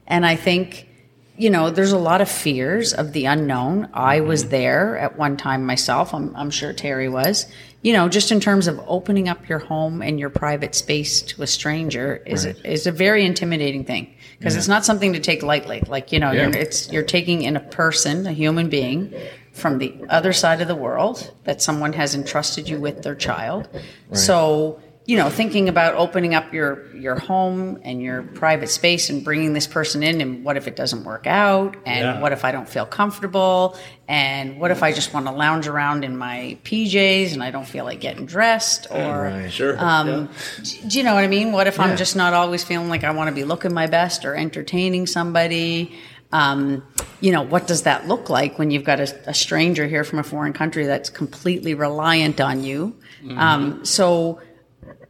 and 0.06 0.24
I 0.24 0.36
think, 0.36 0.88
you 1.36 1.50
know, 1.50 1.70
there's 1.70 1.92
a 1.92 1.98
lot 1.98 2.20
of 2.20 2.30
fears 2.30 2.94
of 2.94 3.12
the 3.12 3.26
unknown. 3.26 3.90
I 3.92 4.20
was 4.20 4.42
mm-hmm. 4.42 4.50
there 4.50 4.98
at 4.98 5.18
one 5.18 5.36
time 5.36 5.64
myself. 5.66 6.14
I'm, 6.14 6.34
I'm 6.36 6.50
sure 6.50 6.72
Terry 6.72 7.08
was. 7.08 7.46
You 7.82 7.94
know, 7.94 8.08
just 8.10 8.30
in 8.30 8.40
terms 8.40 8.66
of 8.66 8.78
opening 8.86 9.28
up 9.28 9.48
your 9.48 9.58
home 9.58 10.02
and 10.02 10.20
your 10.20 10.28
private 10.28 10.74
space 10.74 11.22
to 11.22 11.42
a 11.42 11.46
stranger 11.46 12.22
is 12.26 12.44
is 12.44 12.86
a 12.86 12.92
very 12.92 13.24
intimidating 13.24 13.84
thing 13.84 14.14
because 14.38 14.54
it's 14.54 14.68
not 14.68 14.84
something 14.84 15.14
to 15.14 15.20
take 15.20 15.42
lightly. 15.42 15.82
Like 15.86 16.12
you 16.12 16.18
know, 16.18 16.30
Yeah. 16.30 16.48
you're, 16.48 16.56
it's 16.58 16.92
you're 16.92 17.02
taking 17.02 17.40
in 17.42 17.56
a 17.56 17.60
person, 17.60 18.26
a 18.26 18.32
human 18.32 18.68
being, 18.68 19.14
from 19.52 19.78
the 19.78 19.94
other 20.10 20.32
side 20.34 20.60
of 20.60 20.68
the 20.68 20.74
world 20.74 21.32
that 21.44 21.62
someone 21.62 21.94
has 21.94 22.14
entrusted 22.14 22.68
you 22.68 22.78
with 22.78 23.02
their 23.02 23.14
child. 23.14 23.68
So, 24.12 24.80
you 25.10 25.16
know, 25.16 25.28
thinking 25.28 25.68
about 25.68 25.96
opening 25.96 26.36
up 26.36 26.54
your 26.54 26.86
your 26.94 27.18
home 27.18 27.80
and 27.82 28.00
your 28.00 28.22
private 28.22 28.68
space 28.68 29.10
and 29.10 29.24
bringing 29.24 29.54
this 29.54 29.66
person 29.66 30.04
in 30.04 30.20
and 30.20 30.44
what 30.44 30.56
if 30.56 30.68
it 30.68 30.76
doesn't 30.76 31.02
work 31.02 31.26
out 31.26 31.74
and 31.84 32.04
Yeah. 32.04 32.20
what 32.20 32.30
if 32.30 32.44
I 32.44 32.52
don't 32.52 32.68
feel 32.68 32.86
comfortable 32.86 33.76
and 34.06 34.60
what 34.60 34.70
if 34.70 34.84
I 34.84 34.92
just 34.92 35.12
want 35.12 35.26
to 35.26 35.32
lounge 35.32 35.66
around 35.66 36.04
in 36.04 36.16
my 36.16 36.56
PJs 36.62 37.32
and 37.32 37.42
I 37.42 37.50
don't 37.50 37.66
feel 37.66 37.84
like 37.84 37.98
getting 37.98 38.24
dressed 38.24 38.86
or 38.88 39.24
Right. 39.24 39.52
Sure. 39.52 39.74
um, 39.80 40.28
d- 40.62 40.78
do 40.86 40.98
you 40.98 41.02
know 41.04 41.14
what 41.14 41.24
I 41.24 41.28
mean? 41.28 41.50
What 41.50 41.66
if 41.66 41.78
Yeah. 41.78 41.86
I'm 41.86 41.96
just 41.96 42.14
not 42.14 42.32
always 42.32 42.62
feeling 42.62 42.88
like 42.88 43.02
I 43.02 43.10
want 43.10 43.26
to 43.30 43.34
be 43.34 43.42
looking 43.42 43.74
my 43.74 43.88
best 43.88 44.24
or 44.24 44.36
entertaining 44.36 45.08
somebody? 45.08 45.92
um, 46.32 46.84
you 47.20 47.32
know, 47.32 47.42
what 47.42 47.66
does 47.66 47.82
that 47.82 48.06
look 48.06 48.30
like 48.30 48.56
when 48.56 48.70
you've 48.70 48.84
got 48.84 49.00
a, 49.00 49.08
a, 49.26 49.34
stranger 49.34 49.88
here 49.88 50.04
from 50.04 50.20
a 50.20 50.22
foreign 50.22 50.52
country 50.52 50.86
that's 50.86 51.10
completely 51.10 51.74
reliant 51.74 52.40
on 52.40 52.62
you? 52.62 52.94
Mm-hmm. 53.24 53.36
Um, 53.36 53.84
so 53.84 54.40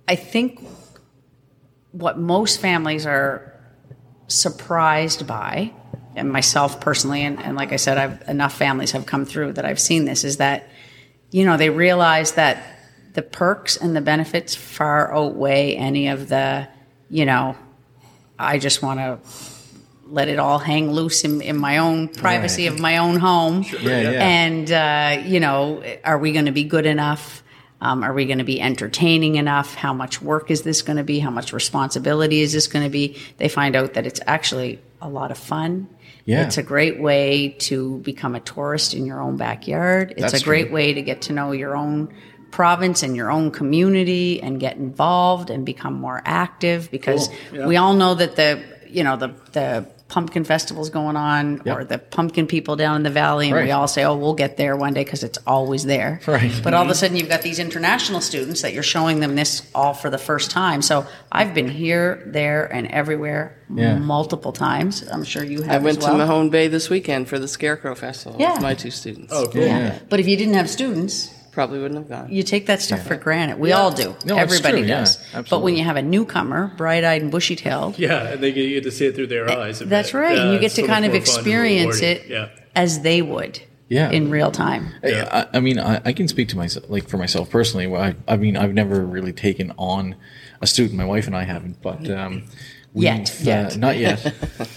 I 0.08 0.16
think 0.16 0.64
what 1.92 2.18
most 2.18 2.60
families 2.60 3.06
are 3.06 3.54
surprised 4.28 5.26
by, 5.26 5.72
and 6.16 6.30
myself 6.30 6.80
personally, 6.80 7.22
and, 7.22 7.40
and 7.40 7.56
like 7.56 7.72
I 7.72 7.76
said, 7.76 7.98
I've 7.98 8.28
enough 8.28 8.56
families 8.56 8.92
have 8.92 9.06
come 9.06 9.24
through 9.24 9.54
that 9.54 9.64
I've 9.64 9.80
seen 9.80 10.04
this, 10.04 10.24
is 10.24 10.38
that, 10.38 10.68
you 11.30 11.44
know, 11.44 11.56
they 11.56 11.70
realize 11.70 12.32
that 12.32 12.62
the 13.12 13.22
perks 13.22 13.76
and 13.76 13.94
the 13.94 14.00
benefits 14.00 14.54
far 14.54 15.14
outweigh 15.14 15.74
any 15.74 16.08
of 16.08 16.28
the, 16.28 16.68
you 17.08 17.26
know, 17.26 17.56
I 18.38 18.58
just 18.58 18.82
want 18.82 19.00
to 19.00 19.18
let 20.06 20.28
it 20.28 20.38
all 20.38 20.58
hang 20.58 20.90
loose 20.90 21.24
in, 21.24 21.40
in 21.40 21.56
my 21.56 21.78
own 21.78 22.08
privacy 22.08 22.68
right. 22.68 22.74
of 22.74 22.80
my 22.80 22.96
own 22.98 23.16
home. 23.16 23.62
Sure. 23.62 23.80
Yeah, 23.80 24.10
yeah. 24.10 24.24
And, 24.24 24.72
uh, 24.72 25.28
you 25.28 25.38
know, 25.38 25.82
are 26.04 26.18
we 26.18 26.32
going 26.32 26.46
to 26.46 26.52
be 26.52 26.64
good 26.64 26.86
enough? 26.86 27.44
Um, 27.80 28.02
are 28.02 28.12
we 28.12 28.26
going 28.26 28.38
to 28.38 28.44
be 28.44 28.60
entertaining 28.60 29.36
enough? 29.36 29.74
How 29.74 29.94
much 29.94 30.20
work 30.20 30.50
is 30.50 30.62
this 30.62 30.82
going 30.82 30.98
to 30.98 31.04
be? 31.04 31.18
How 31.18 31.30
much 31.30 31.52
responsibility 31.52 32.40
is 32.40 32.52
this 32.52 32.66
going 32.66 32.84
to 32.84 32.90
be? 32.90 33.16
They 33.38 33.48
find 33.48 33.74
out 33.74 33.94
that 33.94 34.06
it's 34.06 34.20
actually 34.26 34.80
a 35.00 35.08
lot 35.08 35.30
of 35.30 35.38
fun. 35.38 35.88
Yeah. 36.26 36.44
It's 36.44 36.58
a 36.58 36.62
great 36.62 37.00
way 37.00 37.56
to 37.60 37.98
become 37.98 38.34
a 38.34 38.40
tourist 38.40 38.94
in 38.94 39.06
your 39.06 39.20
own 39.20 39.36
backyard. 39.36 40.12
It's 40.12 40.20
That's 40.20 40.42
a 40.42 40.44
great 40.44 40.66
true. 40.66 40.74
way 40.74 40.92
to 40.94 41.02
get 41.02 41.22
to 41.22 41.32
know 41.32 41.52
your 41.52 41.74
own 41.74 42.12
province 42.50 43.02
and 43.02 43.16
your 43.16 43.30
own 43.30 43.50
community 43.50 44.42
and 44.42 44.60
get 44.60 44.76
involved 44.76 45.50
and 45.50 45.64
become 45.64 45.94
more 45.94 46.20
active 46.24 46.90
because 46.90 47.28
cool. 47.28 47.58
yeah. 47.58 47.66
we 47.66 47.76
all 47.76 47.94
know 47.94 48.14
that 48.14 48.36
the 48.36 48.62
you 48.88 49.04
know 49.04 49.16
the 49.16 49.28
the 49.52 49.88
pumpkin 50.10 50.42
festivals 50.42 50.90
going 50.90 51.16
on 51.16 51.62
yep. 51.64 51.76
or 51.78 51.84
the 51.84 51.96
pumpkin 51.96 52.46
people 52.46 52.74
down 52.74 52.96
in 52.96 53.02
the 53.04 53.10
valley 53.10 53.46
and 53.46 53.56
right. 53.56 53.66
we 53.66 53.70
all 53.70 53.86
say 53.86 54.04
oh 54.04 54.16
we'll 54.16 54.34
get 54.34 54.56
there 54.56 54.76
one 54.76 54.92
day 54.92 55.04
because 55.04 55.22
it's 55.22 55.38
always 55.46 55.84
there 55.84 56.20
right 56.26 56.60
but 56.64 56.74
all 56.74 56.84
of 56.84 56.90
a 56.90 56.94
sudden 56.94 57.16
you've 57.16 57.28
got 57.28 57.42
these 57.42 57.60
international 57.60 58.20
students 58.20 58.62
that 58.62 58.74
you're 58.74 58.82
showing 58.82 59.20
them 59.20 59.36
this 59.36 59.70
all 59.72 59.94
for 59.94 60.10
the 60.10 60.18
first 60.18 60.50
time 60.50 60.82
so 60.82 61.06
i've 61.30 61.54
been 61.54 61.68
here 61.68 62.22
there 62.26 62.70
and 62.72 62.88
everywhere 62.88 63.56
yeah. 63.72 63.96
multiple 63.98 64.52
times 64.52 65.06
i'm 65.08 65.22
sure 65.22 65.44
you 65.44 65.62
have 65.62 65.80
i 65.80 65.84
went 65.84 66.00
well. 66.00 66.10
to 66.10 66.18
mahone 66.18 66.50
bay 66.50 66.66
this 66.66 66.90
weekend 66.90 67.28
for 67.28 67.38
the 67.38 67.48
scarecrow 67.48 67.94
festival 67.94 68.38
yeah. 68.40 68.54
with 68.54 68.62
my 68.62 68.74
two 68.74 68.90
students 68.90 69.32
oh 69.32 69.46
cool. 69.46 69.62
yeah. 69.62 69.78
yeah. 69.78 69.98
but 70.08 70.18
if 70.18 70.26
you 70.26 70.36
didn't 70.36 70.54
have 70.54 70.68
students 70.68 71.32
probably 71.52 71.78
wouldn't 71.78 71.98
have 71.98 72.08
gone. 72.08 72.32
You 72.32 72.42
take 72.42 72.66
that 72.66 72.80
stuff 72.80 73.00
yeah. 73.00 73.04
for 73.04 73.16
granted. 73.16 73.58
We 73.58 73.70
yeah. 73.70 73.78
all 73.78 73.90
do. 73.90 74.16
No, 74.24 74.36
Everybody 74.36 74.86
does. 74.86 75.18
Yeah, 75.32 75.42
but 75.48 75.62
when 75.62 75.76
you 75.76 75.84
have 75.84 75.96
a 75.96 76.02
newcomer, 76.02 76.72
bright 76.76 77.04
eyed 77.04 77.22
and 77.22 77.30
bushy 77.30 77.56
tailed. 77.56 77.98
Yeah, 77.98 78.32
and 78.32 78.42
they 78.42 78.52
get, 78.52 78.82
to 78.84 78.90
see 78.90 79.06
it 79.06 79.14
through 79.14 79.28
their 79.28 79.50
eyes. 79.50 79.78
That's 79.80 80.14
right. 80.14 80.38
and 80.38 80.52
you 80.52 80.58
get 80.58 80.72
to 80.72 80.86
kind 80.86 81.04
of 81.04 81.14
experience 81.14 82.00
it 82.00 82.30
as 82.74 83.00
they 83.00 83.22
would. 83.22 83.60
Yeah. 83.88 84.08
in 84.08 84.30
real 84.30 84.52
time. 84.52 84.94
Yeah. 85.02 85.46
I, 85.52 85.56
I 85.56 85.60
mean, 85.60 85.80
I, 85.80 86.00
I, 86.04 86.12
can 86.12 86.28
speak 86.28 86.48
to 86.50 86.56
myself, 86.56 86.88
like 86.88 87.08
for 87.08 87.18
myself 87.18 87.50
personally. 87.50 87.92
I, 87.92 88.14
I 88.28 88.36
mean, 88.36 88.56
I've 88.56 88.72
never 88.72 89.04
really 89.04 89.32
taken 89.32 89.72
on 89.78 90.14
a 90.60 90.68
student. 90.68 90.96
My 90.96 91.04
wife 91.04 91.26
and 91.26 91.34
I 91.34 91.42
haven't, 91.42 91.82
but 91.82 92.08
um, 92.08 92.44
yet, 92.94 93.30
uh, 93.40 93.44
yet. 93.44 93.76
not 93.76 93.98
yet. 93.98 94.34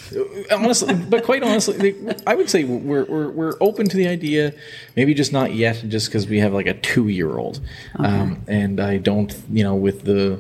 honestly, 0.52 0.94
but 0.96 1.24
quite 1.24 1.44
honestly, 1.44 1.96
I 2.28 2.36
would 2.36 2.50
say 2.50 2.64
we're, 2.64 3.06
we're 3.06 3.30
we're 3.30 3.54
open 3.60 3.88
to 3.90 3.98
the 3.98 4.08
idea. 4.08 4.54
Maybe 4.96 5.14
just 5.14 5.34
not 5.34 5.54
yet, 5.54 5.84
just 5.88 6.08
because 6.08 6.28
we 6.28 6.40
have 6.40 6.54
like 6.54 6.68
a 6.68 6.74
two 6.74 7.08
year 7.08 7.38
old, 7.38 7.60
okay. 8.00 8.08
um, 8.08 8.44
and 8.48 8.80
I 8.80 8.98
don't, 8.98 9.36
you 9.52 9.64
know, 9.64 9.76
with 9.76 10.04
the 10.04 10.40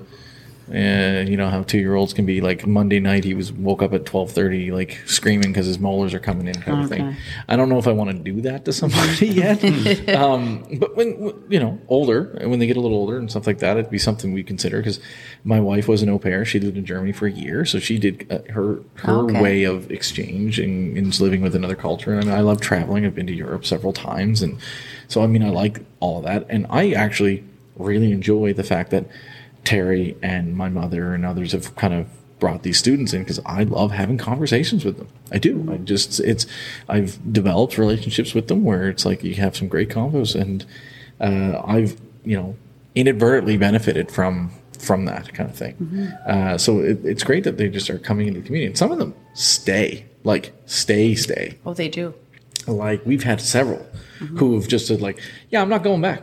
and 0.71 1.27
you 1.27 1.35
know 1.35 1.49
how 1.49 1.63
two 1.63 1.77
year 1.77 1.95
olds 1.95 2.13
can 2.13 2.25
be 2.25 2.39
like 2.39 2.65
Monday 2.65 2.99
night 2.99 3.23
he 3.23 3.33
was 3.33 3.51
woke 3.51 3.81
up 3.81 3.93
at 3.93 4.05
twelve 4.05 4.31
thirty 4.31 4.71
like 4.71 5.01
screaming 5.05 5.51
because 5.51 5.65
his 5.65 5.79
molars 5.79 6.13
are 6.13 6.19
coming 6.19 6.47
in 6.47 6.53
kind 6.55 6.77
okay. 6.77 6.83
of 6.83 6.89
thing. 6.89 7.17
I 7.49 7.55
don't 7.55 7.69
know 7.69 7.79
if 7.79 7.87
I 7.87 7.91
want 7.91 8.11
to 8.11 8.17
do 8.17 8.41
that 8.41 8.65
to 8.65 8.73
somebody 8.73 9.27
yet. 9.27 10.09
um, 10.15 10.65
but 10.79 10.95
when 10.95 11.33
you 11.49 11.59
know 11.59 11.79
older, 11.87 12.37
when 12.43 12.59
they 12.59 12.67
get 12.67 12.77
a 12.77 12.81
little 12.81 12.97
older 12.97 13.17
and 13.17 13.29
stuff 13.29 13.45
like 13.45 13.59
that, 13.59 13.77
it'd 13.77 13.91
be 13.91 13.97
something 13.97 14.33
we 14.33 14.43
consider 14.43 14.77
because 14.77 14.99
my 15.43 15.59
wife 15.59 15.87
was 15.87 16.01
an 16.01 16.09
au 16.09 16.19
pair. 16.19 16.45
She 16.45 16.59
lived 16.59 16.77
in 16.77 16.85
Germany 16.85 17.11
for 17.11 17.27
a 17.27 17.31
year, 17.31 17.65
so 17.65 17.79
she 17.79 17.97
did 17.97 18.31
uh, 18.31 18.39
her 18.53 18.79
her 18.95 19.13
okay. 19.23 19.41
way 19.41 19.63
of 19.65 19.91
exchange 19.91 20.59
and, 20.59 20.97
and 20.97 21.19
living 21.19 21.41
with 21.41 21.55
another 21.55 21.75
culture. 21.75 22.11
And 22.11 22.21
I 22.21 22.25
mean, 22.25 22.35
I 22.35 22.41
love 22.41 22.61
traveling. 22.61 23.05
I've 23.05 23.15
been 23.15 23.27
to 23.27 23.33
Europe 23.33 23.65
several 23.65 23.91
times, 23.91 24.41
and 24.41 24.59
so 25.07 25.21
I 25.21 25.27
mean 25.27 25.43
I 25.43 25.49
like 25.49 25.81
all 25.99 26.19
of 26.19 26.23
that. 26.23 26.45
And 26.49 26.65
I 26.69 26.91
actually 26.91 27.43
really 27.75 28.11
enjoy 28.11 28.53
the 28.53 28.63
fact 28.63 28.91
that 28.91 29.05
Terry 29.63 30.17
and 30.21 30.55
my 30.55 30.69
mother 30.69 31.13
and 31.13 31.25
others 31.25 31.53
have 31.53 31.75
kind 31.75 31.93
of 31.93 32.07
brought 32.39 32.63
these 32.63 32.77
students 32.77 33.13
in 33.13 33.21
because 33.21 33.39
I 33.45 33.63
love 33.63 33.91
having 33.91 34.17
conversations 34.17 34.83
with 34.83 34.97
them. 34.97 35.07
I 35.31 35.37
do. 35.37 35.65
I 35.71 35.77
just 35.77 36.19
it's 36.19 36.45
I've 36.89 37.31
developed 37.31 37.77
relationships 37.77 38.33
with 38.33 38.49
them 38.49 38.63
where 38.63 38.89
it's 38.89 39.05
like 39.05 39.23
you 39.23 39.35
have 39.35 39.55
some 39.55 39.69
great 39.69 39.89
combos 39.89 40.39
and 40.39 40.65
uh, 41.21 41.61
I've 41.65 41.99
you 42.25 42.35
know 42.35 42.57
inadvertently 42.95 43.57
benefited 43.57 44.11
from 44.11 44.51
from 44.77 45.05
that 45.05 45.33
kind 45.33 45.49
of 45.49 45.55
thing. 45.55 45.75
Mm-hmm. 45.75 46.07
Uh, 46.25 46.57
so 46.57 46.79
it, 46.79 47.03
it's 47.05 47.23
great 47.23 47.45
that 47.45 47.57
they 47.57 47.69
just 47.69 47.89
are 47.89 47.97
coming 47.97 48.27
into 48.27 48.41
the 48.41 48.45
community. 48.45 48.67
And 48.67 48.77
some 48.77 48.91
of 48.91 48.97
them 48.97 49.15
stay, 49.33 50.05
like 50.23 50.53
stay, 50.65 51.15
stay. 51.15 51.57
Oh, 51.65 51.73
they 51.73 51.87
do. 51.87 52.13
Like 52.67 53.05
we've 53.05 53.23
had 53.23 53.41
several 53.41 53.79
mm-hmm. 54.19 54.37
who 54.37 54.55
have 54.55 54.67
just 54.67 54.87
said 54.87 55.01
like, 55.01 55.19
yeah, 55.49 55.61
I'm 55.61 55.69
not 55.69 55.83
going 55.83 56.01
back. 56.01 56.21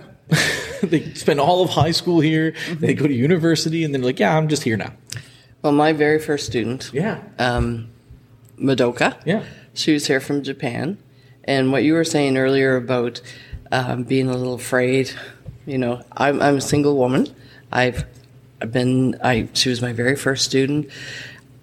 they 0.91 1.13
spend 1.15 1.41
all 1.41 1.63
of 1.63 1.71
high 1.71 1.91
school 1.91 2.21
here. 2.21 2.53
Mm-hmm. 2.53 2.81
They 2.81 2.95
go 2.95 3.07
to 3.07 3.15
university, 3.15 3.85
and 3.85 3.95
they're 3.95 4.03
like, 4.03 4.21
"Yeah, 4.21 4.37
I'm 4.37 4.49
just 4.49 4.63
here 4.63 4.77
now." 4.77 4.93
Well, 5.63 5.73
my 5.73 5.93
very 5.93 6.19
first 6.19 6.47
student, 6.47 6.91
yeah, 6.93 7.21
um, 7.39 7.91
Madoka, 8.59 9.21
yeah, 9.27 9.45
she 9.75 9.93
was 9.93 10.07
here 10.07 10.21
from 10.21 10.43
Japan, 10.43 10.99
and 11.45 11.71
what 11.73 11.85
you 11.85 11.95
were 11.95 12.05
saying 12.05 12.39
earlier 12.39 12.77
about 12.77 13.21
um, 13.71 14.05
being 14.05 14.29
a 14.29 14.37
little 14.37 14.55
afraid, 14.55 15.13
you 15.67 15.79
know, 15.79 16.03
I'm, 16.13 16.41
I'm 16.41 16.57
a 16.57 16.61
single 16.61 16.97
woman. 16.97 17.27
I've 17.71 18.05
I've 18.63 18.73
been 18.73 19.17
I 19.23 19.49
she 19.53 19.69
was 19.69 19.81
my 19.81 19.93
very 19.93 20.17
first 20.17 20.45
student 20.45 20.91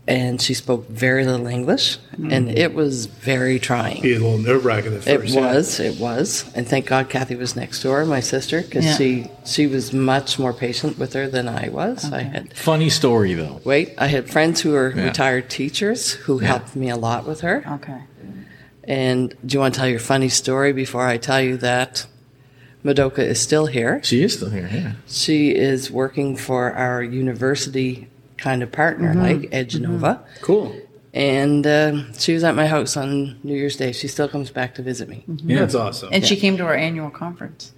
and 0.07 0.41
she 0.41 0.53
spoke 0.53 0.87
very 0.87 1.25
little 1.25 1.47
English, 1.47 1.97
mm-hmm. 1.97 2.31
and 2.31 2.49
it 2.49 2.73
was 2.73 3.07
very 3.07 3.59
trying. 3.59 4.01
Be 4.01 4.15
a 4.15 4.19
little 4.19 4.37
nerve 4.37 4.63
wracking 4.63 4.93
at 4.93 5.03
first. 5.03 5.35
It 5.35 5.39
was, 5.39 5.79
it 5.79 5.99
was, 5.99 6.49
and 6.55 6.65
thank 6.67 6.85
God 6.85 7.09
Kathy 7.09 7.35
was 7.35 7.55
next 7.55 7.83
door, 7.83 8.05
my 8.05 8.21
sister, 8.21 8.61
because 8.61 8.85
yeah. 8.85 8.95
she 8.95 9.27
she 9.45 9.67
was 9.67 9.91
much 9.91 10.39
more 10.39 10.53
patient 10.53 10.97
with 10.97 11.13
her 11.13 11.27
than 11.27 11.47
I 11.47 11.69
was. 11.69 12.05
Okay. 12.05 12.15
I 12.17 12.21
had 12.21 12.53
funny 12.53 12.89
story 12.89 13.33
though. 13.33 13.59
Wait, 13.65 13.93
I 13.97 14.07
had 14.07 14.29
friends 14.29 14.61
who 14.61 14.71
were 14.71 14.93
yeah. 14.95 15.03
retired 15.03 15.49
teachers 15.49 16.13
who 16.13 16.39
yeah. 16.41 16.47
helped 16.47 16.75
me 16.75 16.89
a 16.89 16.97
lot 16.97 17.27
with 17.27 17.41
her. 17.41 17.63
Okay. 17.67 18.01
And 18.85 19.35
do 19.45 19.55
you 19.55 19.59
want 19.59 19.73
to 19.73 19.79
tell 19.81 19.89
your 19.89 19.99
funny 19.99 20.29
story 20.29 20.71
before 20.71 21.05
I 21.05 21.17
tell 21.17 21.41
you 21.41 21.57
that? 21.57 22.07
Madoka 22.85 23.19
is 23.19 23.41
still 23.41 23.65
here. 23.65 24.01
She 24.03 24.23
is 24.23 24.35
still 24.35 24.49
here, 24.49 24.69
yeah. 24.71 24.93
She 25.07 25.53
is 25.53 25.91
working 25.91 26.37
for 26.37 26.71
our 26.71 27.03
university 27.03 28.07
kind 28.37 28.63
of 28.63 28.71
partner, 28.71 29.13
mm-hmm. 29.13 29.21
like 29.21 29.51
EduNova. 29.51 29.99
Mm-hmm. 29.99 30.43
Cool. 30.43 30.75
And 31.13 31.65
uh, 31.65 32.13
she 32.13 32.33
was 32.33 32.43
at 32.43 32.55
my 32.55 32.67
house 32.67 32.95
on 32.95 33.39
New 33.43 33.55
Year's 33.55 33.75
Day. 33.75 33.91
She 33.91 34.07
still 34.07 34.27
comes 34.27 34.51
back 34.51 34.75
to 34.75 34.83
visit 34.83 35.09
me. 35.09 35.23
Mm-hmm. 35.27 35.49
Yeah, 35.49 35.59
that's 35.59 35.75
awesome. 35.75 36.09
And 36.11 36.23
yeah. 36.23 36.27
she 36.29 36.35
came 36.35 36.57
to 36.57 36.65
our 36.65 36.75
annual 36.75 37.09
conference. 37.09 37.73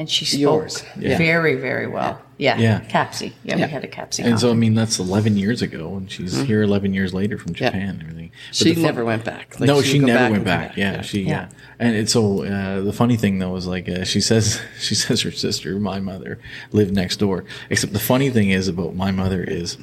And 0.00 0.08
she 0.08 0.24
spoke 0.24 0.40
Yours. 0.40 0.82
very, 0.96 1.56
very 1.56 1.86
well. 1.86 2.22
Yeah. 2.38 2.56
Yeah. 2.56 2.80
CAPSI. 2.80 3.34
Yeah, 3.44 3.58
yeah, 3.58 3.66
we 3.66 3.70
had 3.70 3.84
a 3.84 3.86
CAPSI. 3.86 4.24
And 4.24 4.40
so, 4.40 4.50
I 4.50 4.54
mean, 4.54 4.72
that's 4.72 4.98
11 4.98 5.36
years 5.36 5.60
ago, 5.60 5.94
and 5.94 6.10
she's 6.10 6.36
mm-hmm. 6.36 6.44
here 6.44 6.62
11 6.62 6.94
years 6.94 7.12
later 7.12 7.36
from 7.36 7.52
Japan 7.52 7.90
and 7.90 8.02
everything. 8.04 8.32
But 8.48 8.56
she 8.56 8.72
fun- 8.72 8.82
never 8.82 9.04
went 9.04 9.26
back. 9.26 9.60
Like, 9.60 9.66
no, 9.66 9.82
she, 9.82 9.90
she 9.90 9.98
never 9.98 10.18
back 10.18 10.30
went 10.32 10.44
back. 10.44 10.76
Yeah, 10.78 10.92
yeah, 10.94 11.02
she, 11.02 11.24
yeah. 11.24 11.50
And 11.78 11.94
it's 11.94 12.14
so, 12.14 12.44
uh, 12.44 12.80
the 12.80 12.94
funny 12.94 13.18
thing 13.18 13.40
though 13.40 13.54
is 13.56 13.66
like, 13.66 13.90
uh, 13.90 14.04
she 14.04 14.20
says, 14.30 14.58
she 14.78 14.94
says 14.94 15.20
her 15.20 15.32
sister, 15.32 15.78
my 15.78 16.00
mother, 16.00 16.38
lived 16.72 16.94
next 16.94 17.18
door. 17.18 17.44
Except 17.68 17.92
the 17.92 17.98
funny 18.00 18.30
thing 18.30 18.48
is 18.48 18.68
about 18.68 18.94
my 18.94 19.10
mother 19.10 19.44
is 19.44 19.76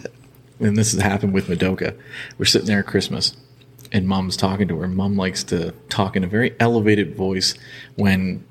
and 0.59 0.75
this 0.75 0.93
has 0.93 1.01
happened 1.01 1.33
with 1.33 1.47
Madoka. 1.47 1.95
We're 2.39 2.45
sitting 2.45 2.67
there 2.67 2.79
at 2.79 2.87
Christmas, 2.87 3.37
and 3.91 4.07
Mom's 4.07 4.35
talking 4.35 4.67
to 4.67 4.79
her. 4.79 4.87
Mom 4.87 5.15
likes 5.15 5.43
to 5.45 5.73
talk 5.89 6.15
in 6.15 6.23
a 6.23 6.27
very 6.27 6.55
elevated 6.59 7.15
voice 7.15 7.53
when 7.95 8.43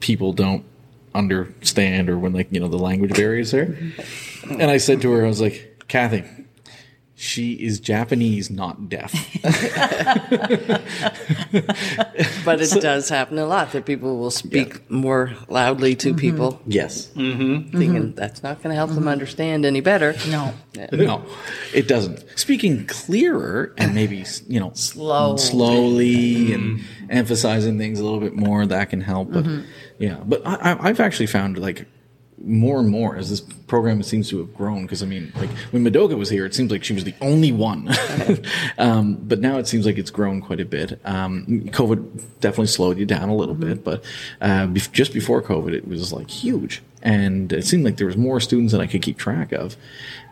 people 0.00 0.32
don't 0.32 0.64
understand 1.14 2.10
or 2.10 2.18
when 2.18 2.32
like 2.32 2.48
you 2.50 2.60
know 2.60 2.68
the 2.68 2.78
language 2.78 3.14
barriers 3.14 3.50
there. 3.50 3.76
And 4.50 4.70
I 4.70 4.78
said 4.78 5.00
to 5.02 5.10
her, 5.12 5.24
I 5.24 5.28
was 5.28 5.40
like, 5.40 5.84
Kathy, 5.88 6.24
she 7.16 7.52
is 7.54 7.78
Japanese, 7.78 8.50
not 8.50 8.88
deaf. 8.88 9.12
but 12.44 12.60
it 12.60 12.66
so, 12.66 12.80
does 12.80 13.08
happen 13.08 13.38
a 13.38 13.46
lot 13.46 13.70
that 13.72 13.86
people 13.86 14.18
will 14.18 14.32
speak 14.32 14.74
yeah. 14.74 14.78
more 14.88 15.32
loudly 15.48 15.94
to 15.96 16.08
mm-hmm. 16.08 16.18
people. 16.18 16.60
Yes. 16.66 17.06
Mm-hmm. 17.14 17.78
Thinking 17.78 18.02
mm-hmm. 18.02 18.14
that's 18.14 18.42
not 18.42 18.62
going 18.62 18.70
to 18.70 18.76
help 18.76 18.90
them 18.90 19.00
mm-hmm. 19.00 19.08
understand 19.08 19.64
any 19.64 19.80
better. 19.80 20.16
No. 20.28 20.54
No, 20.90 21.24
it 21.72 21.86
doesn't. 21.86 22.24
Speaking 22.36 22.84
clearer 22.86 23.72
and 23.78 23.94
maybe, 23.94 24.24
you 24.48 24.58
know, 24.58 24.72
Slow. 24.74 25.36
slowly 25.36 26.52
and 26.52 26.84
emphasizing 27.10 27.78
things 27.78 28.00
a 28.00 28.04
little 28.04 28.20
bit 28.20 28.34
more, 28.34 28.66
that 28.66 28.90
can 28.90 29.00
help. 29.00 29.32
But 29.32 29.46
yeah, 29.98 30.20
but 30.24 30.42
I, 30.46 30.76
I've 30.80 31.00
actually 31.00 31.26
found 31.26 31.58
like 31.58 31.86
more 32.42 32.80
and 32.80 32.88
more 32.88 33.16
as 33.16 33.30
this 33.30 33.40
program 33.40 34.02
seems 34.02 34.28
to 34.30 34.38
have 34.38 34.54
grown. 34.54 34.82
Because 34.82 35.02
I 35.02 35.06
mean, 35.06 35.32
like 35.36 35.50
when 35.70 35.84
Madoka 35.84 36.16
was 36.16 36.30
here, 36.30 36.44
it 36.44 36.54
seems 36.54 36.70
like 36.70 36.84
she 36.84 36.92
was 36.92 37.04
the 37.04 37.14
only 37.20 37.52
one, 37.52 37.88
um, 38.78 39.14
but 39.22 39.40
now 39.40 39.58
it 39.58 39.66
seems 39.66 39.86
like 39.86 39.98
it's 39.98 40.10
grown 40.10 40.40
quite 40.40 40.60
a 40.60 40.64
bit. 40.64 41.00
Um, 41.04 41.46
COVID 41.46 42.40
definitely 42.40 42.66
slowed 42.66 42.98
you 42.98 43.06
down 43.06 43.28
a 43.28 43.36
little 43.36 43.54
bit, 43.54 43.84
but 43.84 44.04
uh, 44.40 44.66
bef- 44.66 44.92
just 44.92 45.12
before 45.12 45.42
COVID, 45.42 45.72
it 45.72 45.88
was 45.88 46.12
like 46.12 46.30
huge, 46.30 46.82
and 47.02 47.52
it 47.52 47.66
seemed 47.66 47.84
like 47.84 47.96
there 47.96 48.06
was 48.06 48.16
more 48.16 48.40
students 48.40 48.72
than 48.72 48.80
I 48.80 48.86
could 48.86 49.02
keep 49.02 49.18
track 49.18 49.52
of, 49.52 49.76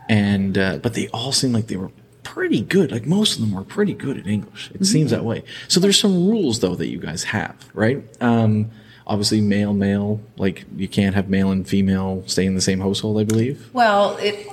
and 0.09 0.57
uh, 0.57 0.77
but 0.77 0.93
they 0.93 1.07
all 1.09 1.31
seemed 1.31 1.53
like 1.53 1.67
they 1.67 1.77
were 1.77 1.91
pretty 2.23 2.61
good. 2.61 2.91
Like 2.91 3.05
most 3.05 3.35
of 3.35 3.41
them 3.41 3.51
were 3.53 3.63
pretty 3.63 3.93
good 3.93 4.17
at 4.17 4.27
English. 4.27 4.71
It 4.73 4.85
seems 4.85 5.11
that 5.11 5.23
way. 5.25 5.43
So 5.67 5.79
there's 5.79 5.99
some 5.99 6.27
rules 6.29 6.59
though 6.59 6.75
that 6.75 6.87
you 6.87 6.97
guys 6.99 7.23
have, 7.25 7.55
right? 7.73 8.03
Um, 8.21 8.71
obviously, 9.05 9.41
male, 9.41 9.73
male. 9.73 10.19
Like 10.37 10.65
you 10.75 10.87
can't 10.87 11.15
have 11.15 11.29
male 11.29 11.51
and 11.51 11.67
female 11.67 12.23
stay 12.27 12.45
in 12.45 12.55
the 12.55 12.61
same 12.61 12.79
household. 12.79 13.19
I 13.19 13.23
believe. 13.23 13.69
Well, 13.73 14.17
it 14.17 14.47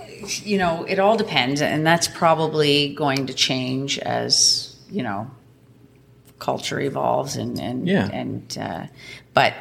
you 0.44 0.58
know 0.58 0.84
it 0.88 0.98
all 0.98 1.16
depends, 1.16 1.62
and 1.62 1.86
that's 1.86 2.08
probably 2.08 2.94
going 2.94 3.26
to 3.26 3.32
change 3.34 3.98
as 4.00 4.76
you 4.90 5.02
know 5.02 5.30
culture 6.38 6.80
evolves 6.80 7.36
and 7.36 7.58
and 7.60 7.86
Yeah. 7.88 8.08
and 8.12 8.58
uh, 8.60 8.86
but 9.34 9.54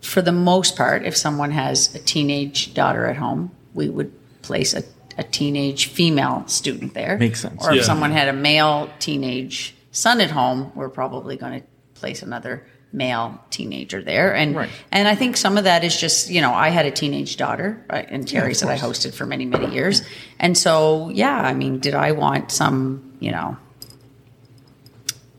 for 0.00 0.22
the 0.22 0.32
most 0.32 0.76
part, 0.76 1.04
if 1.04 1.16
someone 1.16 1.50
has 1.50 1.92
a 1.94 1.98
teenage 1.98 2.74
daughter 2.74 3.06
at 3.06 3.16
home, 3.16 3.50
we 3.74 3.88
would 3.88 4.12
place 4.42 4.72
a, 4.74 4.84
a 5.18 5.22
teenage 5.24 5.86
female 5.86 6.44
student 6.46 6.94
there. 6.94 7.16
Makes 7.18 7.40
sense. 7.40 7.64
Or 7.64 7.70
if 7.72 7.76
Yeah. 7.78 7.82
someone 7.82 8.10
had 8.12 8.28
a 8.28 8.32
male 8.32 8.90
teenage 8.98 9.74
son 9.90 10.20
at 10.20 10.30
home, 10.30 10.72
we're 10.74 10.88
probably 10.90 11.36
going 11.36 11.60
to 11.60 11.66
place 11.94 12.22
another 12.22 12.62
male 12.92 13.38
teenager 13.50 14.02
there. 14.02 14.34
And 14.34 14.54
Right. 14.56 14.68
and 14.92 15.08
I 15.08 15.14
think 15.14 15.36
some 15.36 15.58
of 15.58 15.64
that 15.64 15.84
is 15.84 15.98
just 15.98 16.30
you 16.30 16.40
know 16.40 16.52
I 16.54 16.68
had 16.70 16.86
a 16.86 16.90
teenage 16.90 17.36
daughter 17.36 17.84
uh, 17.90 18.02
and 18.08 18.26
Terry's 18.26 18.60
that 18.60 18.70
I 18.70 18.76
hosted 18.78 19.12
for 19.14 19.26
many 19.26 19.44
many 19.44 19.72
years, 19.74 20.02
and 20.38 20.56
so 20.56 21.10
yeah, 21.12 21.36
I 21.36 21.52
mean, 21.54 21.78
did 21.78 21.94
I 21.94 22.12
want 22.12 22.50
some 22.52 23.12
you 23.20 23.32
know 23.32 23.56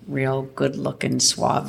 real 0.08 0.44
good 0.44 0.76
looking 0.78 1.20
suave 1.20 1.68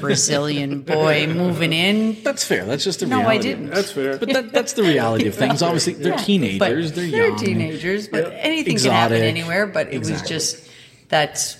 Brazilian 0.00 0.80
boy 0.82 1.26
moving 1.26 1.72
in? 1.72 2.22
That's 2.22 2.44
fair. 2.44 2.64
That's 2.64 2.84
just 2.84 3.00
the 3.00 3.06
No, 3.06 3.20
I 3.26 3.38
didn't. 3.38 3.70
That's 3.70 3.92
fair. 3.92 4.16
But 4.18 4.30
that, 4.32 4.52
that's 4.52 4.72
the 4.72 4.82
reality 4.82 5.28
of 5.28 5.34
things. 5.34 5.62
Obviously, 5.62 5.94
they're 5.94 6.12
Yeah, 6.12 6.16
teenagers. 6.16 6.90
but 6.90 6.96
They're 6.96 7.04
young. 7.06 7.36
they're 7.36 7.46
teenagers, 7.46 8.08
but 8.08 8.32
anything 8.34 8.78
can 8.78 8.90
happen 8.90 9.22
anywhere. 9.22 9.66
But 9.66 9.92
it 9.92 9.98
was 9.98 10.22
just 10.22 10.68
that's 11.08 11.56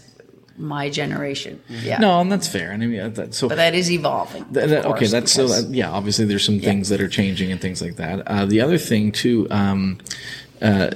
my 0.60 0.90
generation. 0.90 1.62
Yeah, 1.68 1.98
No, 1.98 2.20
and 2.20 2.32
that's 2.32 2.48
fair. 2.48 2.72
And 2.72 2.82
I 2.82 2.86
mean, 2.86 3.12
that, 3.12 3.32
so 3.32 3.48
but 3.48 3.54
that 3.56 3.76
is 3.76 3.90
evolving. 3.92 4.44
Th- 4.52 4.64
of 4.64 4.70
that- 4.70 4.86
okay, 4.86 5.06
that's 5.06 5.30
so. 5.30 5.44
because- 5.44 5.68
That, 5.68 5.74
yeah, 5.74 5.88
obviously 5.90 6.24
there's 6.24 6.44
some 6.44 6.58
things 6.58 6.88
that 6.88 7.00
are 7.00 7.06
changing 7.08 7.52
and 7.52 7.60
things 7.60 7.80
like 7.80 7.94
that. 7.96 8.26
Uh, 8.26 8.44
the 8.44 8.60
other 8.60 8.76
thing 8.76 9.12
too, 9.12 9.46
um, 9.50 9.98
uh, 10.62 10.90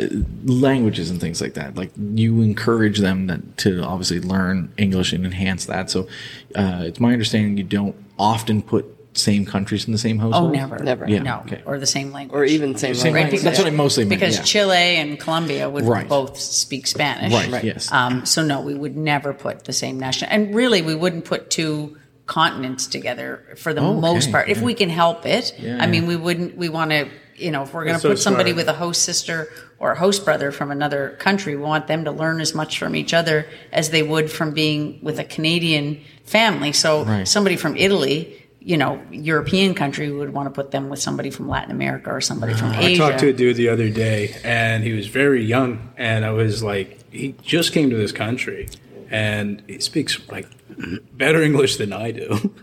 languages 0.45 1.11
and 1.11 1.21
things 1.21 1.41
like 1.41 1.55
that. 1.55 1.77
Like 1.77 1.91
you 2.15 2.41
encourage 2.43 2.99
them 2.99 3.27
that, 3.29 3.57
to 3.59 3.83
obviously 3.83 4.21
learn 4.21 4.73
English 4.77 5.13
and 5.13 5.25
enhance 5.25 5.67
that. 5.67 5.91
So 5.91 6.09
uh, 6.55 6.83
it's 6.85 7.01
my 7.01 7.13
understanding 7.13 7.57
you 7.57 7.65
don't 7.65 7.95
often 8.19 8.63
put 8.63 8.87
same 9.15 9.45
countries 9.45 9.85
in 9.87 9.93
the 9.93 9.99
same 9.99 10.19
household. 10.19 10.55
Oh, 10.55 10.59
household. 10.59 10.83
never, 10.85 11.05
Never. 11.05 11.09
Yeah, 11.11 11.23
no, 11.23 11.41
okay. 11.41 11.63
or 11.67 11.79
the 11.79 11.87
same 11.87 12.13
language, 12.13 12.35
or 12.35 12.45
even 12.45 12.77
same, 12.79 12.95
Same 12.95 13.13
language. 13.13 13.15
language. 13.15 13.43
That's 13.43 13.59
what 13.59 13.67
I 13.67 13.71
mostly 13.71 14.05
meant, 14.05 14.19
Because 14.21 14.39
yeah. 14.39 14.43
Chile 14.45 14.75
and 14.97 15.21
Colombia 15.21 15.69
would 15.69 15.85
Right. 15.85 16.09
both 16.09 16.39
speak 16.39 16.87
Spanish, 16.87 17.31
Right, 17.31 17.51
right. 17.51 17.63
yes. 17.65 17.93
Um, 17.93 18.25
so 18.25 18.43
no, 18.43 18.63
we 18.63 18.73
would 18.75 18.97
never 18.97 19.35
put 19.35 19.65
the 19.65 19.73
same 19.75 19.99
national, 20.01 20.31
and 20.31 20.55
really, 20.55 20.81
we 20.81 20.95
wouldn't 20.95 21.27
put 21.27 21.51
two 21.51 21.99
continents 22.25 22.87
together 22.87 23.45
for 23.59 23.75
the 23.75 23.83
Okay, 23.83 24.01
most 24.01 24.31
part 24.33 24.49
if 24.49 24.59
yeah. 24.59 24.65
we 24.65 24.73
can 24.73 24.89
help 24.89 25.27
it. 25.27 25.55
Yeah, 25.59 25.77
I 25.79 25.87
mean, 25.89 26.07
we 26.07 26.17
wouldn't. 26.17 26.57
We 26.57 26.71
want 26.71 26.93
to, 26.93 27.09
you 27.37 27.51
know, 27.51 27.63
if 27.63 27.73
we're 27.75 27.85
going 27.85 27.89
to 27.89 27.93
That's 27.95 28.03
so 28.03 28.09
put 28.11 28.19
somebody 28.19 28.51
smart. 28.53 28.67
with 28.67 28.75
a 28.75 28.79
host 28.79 29.03
sister 29.03 29.49
or 29.79 29.93
a 29.93 29.99
host 29.99 30.25
brother 30.25 30.53
from 30.53 30.71
another 30.71 31.17
country, 31.19 31.57
we 31.57 31.63
want 31.63 31.87
them 31.87 32.05
to 32.05 32.11
learn 32.11 32.41
as 32.41 32.55
much 32.55 32.79
from 32.79 32.95
each 32.95 33.13
other 33.15 33.47
as 33.73 33.91
they 33.91 34.03
would 34.03 34.31
from 34.31 34.53
being 34.53 34.99
with 35.03 35.19
a 35.19 35.25
Canadian 35.25 36.01
family. 36.25 36.73
So 36.73 37.05
Right. 37.05 37.27
somebody 37.29 37.57
from 37.57 37.77
Italy. 37.77 38.39
You 38.65 38.77
know, 38.77 39.03
European 39.11 39.75
country 39.75 40.09
we 40.09 40.17
would 40.19 40.33
want 40.33 40.47
to 40.47 40.53
put 40.53 40.71
them 40.71 40.89
with 40.89 41.01
somebody 41.01 41.31
from 41.31 41.49
Latin 41.49 41.73
America 41.73 42.11
or 42.11 42.21
somebody 42.21 42.55
from 42.55 42.73
Asia. 42.73 43.03
I 43.05 43.09
talked 43.09 43.19
to 43.19 43.29
a 43.31 43.33
dude 43.33 43.57
the 43.57 43.69
other 43.69 43.89
day, 43.89 44.37
and 44.45 44.85
he 44.85 44.93
was 44.93 45.09
very 45.09 45.45
young, 45.45 45.89
and 45.97 46.25
I 46.25 46.31
was 46.31 46.63
like, 46.63 47.01
he 47.11 47.35
just 47.43 47.73
came 47.73 47.91
to 47.91 47.97
this 47.97 48.13
country, 48.13 48.69
and 49.13 49.63
he 49.69 49.79
speaks 49.79 50.19
like 50.31 50.49
better 51.13 51.41
English 51.43 51.77
than 51.77 51.93
I 51.93 52.11
do, 52.11 52.29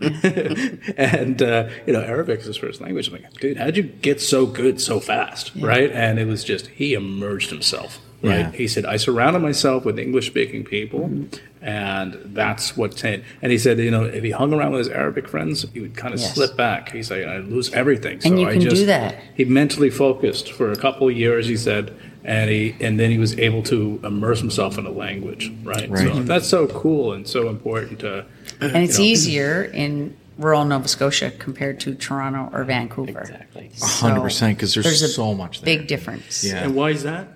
and 0.96 1.40
uh, 1.40 1.68
you 1.86 1.92
know, 1.92 2.02
Arabic 2.02 2.40
is 2.40 2.46
his 2.46 2.56
first 2.56 2.80
language. 2.80 3.08
I'm 3.08 3.14
like, 3.14 3.32
dude, 3.34 3.56
how'd 3.56 3.76
you 3.76 3.84
get 3.84 4.20
so 4.20 4.46
good 4.46 4.80
so 4.80 5.00
fast, 5.00 5.52
right? 5.56 5.90
And 5.92 6.18
it 6.18 6.26
was 6.26 6.44
just 6.44 6.66
he 6.68 6.94
emerged 6.94 7.50
himself. 7.50 7.98
Right. 8.22 8.40
Yeah. 8.40 8.50
He 8.52 8.68
said, 8.68 8.84
I 8.84 8.98
surrounded 8.98 9.38
myself 9.40 9.86
with 9.86 9.98
English 9.98 10.26
speaking 10.26 10.62
people, 10.62 11.10
and 11.62 12.18
that's 12.22 12.76
what. 12.76 13.02
in. 13.02 13.24
And 13.40 13.50
he 13.50 13.56
said, 13.56 13.78
you 13.78 13.90
know, 13.90 14.04
if 14.04 14.22
he 14.22 14.30
hung 14.30 14.52
around 14.52 14.72
with 14.72 14.80
his 14.80 14.88
Arabic 14.88 15.26
friends, 15.26 15.64
he 15.72 15.80
would 15.80 15.96
kind 15.96 16.12
of 16.12 16.20
Yes. 16.20 16.34
slip 16.34 16.54
back. 16.54 16.92
He's 16.92 17.10
like, 17.10 17.24
I 17.24 17.38
lose 17.38 17.72
everything. 17.72 18.20
And 18.26 18.38
you 18.38 18.46
I 18.46 18.52
can 18.58 18.60
do 18.68 18.84
that. 18.84 19.14
He 19.34 19.46
mentally 19.46 19.88
focused 19.88 20.52
for 20.52 20.70
a 20.70 20.76
couple 20.76 21.08
of 21.08 21.16
years, 21.16 21.46
he 21.46 21.56
said, 21.56 21.96
and 22.24 22.50
he 22.50 22.74
and 22.80 22.98
then 22.98 23.10
he 23.10 23.18
was 23.18 23.38
able 23.38 23.62
to 23.64 24.00
immerse 24.04 24.40
himself 24.40 24.78
in 24.78 24.84
the 24.84 24.90
language. 24.90 25.52
Right. 25.62 25.88
Right. 25.88 26.12
So 26.12 26.22
that's 26.22 26.48
so 26.48 26.66
cool 26.68 27.12
and 27.12 27.26
so 27.26 27.48
important 27.48 28.00
to. 28.00 28.26
And 28.60 28.76
it's 28.76 28.98
know. 28.98 29.04
easier 29.04 29.64
in 29.64 30.16
rural 30.38 30.64
Nova 30.64 30.88
Scotia 30.88 31.30
compared 31.32 31.80
to 31.80 31.94
Toronto 31.94 32.50
or 32.52 32.64
Vancouver. 32.64 33.20
Exactly. 33.20 33.70
A 33.82 33.84
hundred 33.86 34.22
percent, 34.22 34.58
'cause 34.58 34.74
there's 34.74 35.02
a 35.02 35.08
so 35.08 35.34
much 35.34 35.60
there. 35.60 35.78
Big 35.78 35.86
difference. 35.86 36.44
Yeah. 36.44 36.64
And 36.64 36.74
why 36.74 36.90
is 36.90 37.02
that? 37.02 37.28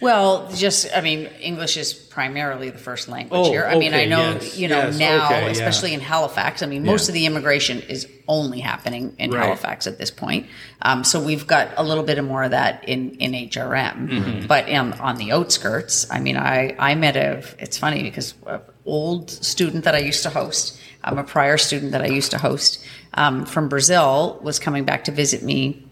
Well, 0.00 0.48
just 0.54 0.86
I 0.94 1.00
mean, 1.00 1.26
English 1.40 1.76
is 1.76 1.92
primarily 1.92 2.70
the 2.70 2.78
first 2.78 3.08
language 3.08 3.38
Oh, 3.46 3.50
here. 3.50 3.64
I 3.64 3.78
mean, 3.78 3.94
I 3.94 4.04
know 4.04 4.32
yes, 4.34 4.56
you 4.56 4.68
know 4.68 4.86
yes, 4.86 4.98
now, 4.98 5.26
okay, 5.26 5.44
yeah. 5.44 5.50
especially 5.50 5.94
in 5.94 6.00
Halifax. 6.00 6.62
I 6.62 6.66
mean, 6.66 6.84
most 6.84 7.06
Yeah. 7.06 7.10
of 7.10 7.14
the 7.14 7.26
immigration 7.26 7.80
is 7.82 8.06
only 8.28 8.60
happening 8.60 9.14
in 9.18 9.30
Right. 9.30 9.42
Halifax 9.44 9.86
at 9.86 9.98
this 9.98 10.10
point. 10.10 10.46
Um, 10.82 11.04
so 11.04 11.20
we've 11.20 11.46
got 11.46 11.68
a 11.76 11.82
little 11.82 12.04
bit 12.04 12.18
of 12.18 12.24
more 12.24 12.42
of 12.44 12.50
that 12.52 12.84
in 12.88 13.10
in 13.16 13.32
HRM, 13.34 14.08
Mm-hmm. 14.08 14.46
but 14.46 14.68
on 14.70 14.92
on 14.94 15.16
the 15.16 15.32
outskirts, 15.32 16.06
I 16.10 16.20
mean, 16.20 16.36
I 16.36 16.74
I 16.78 16.94
met 16.94 17.16
a. 17.16 17.42
It's 17.58 17.78
funny 17.78 18.02
because 18.02 18.34
an 18.46 18.60
old 18.86 19.30
student 19.30 19.84
that 19.84 19.94
I 19.94 19.98
used 19.98 20.22
to 20.22 20.30
host, 20.30 20.78
um, 21.04 21.18
a 21.18 21.24
prior 21.24 21.56
student 21.58 21.92
that 21.92 22.02
I 22.02 22.06
used 22.08 22.30
to 22.32 22.38
host 22.38 22.84
um, 23.14 23.44
from 23.46 23.68
Brazil, 23.68 24.38
was 24.42 24.58
coming 24.58 24.84
back 24.84 25.04
to 25.04 25.12
visit 25.12 25.42
me 25.42 25.84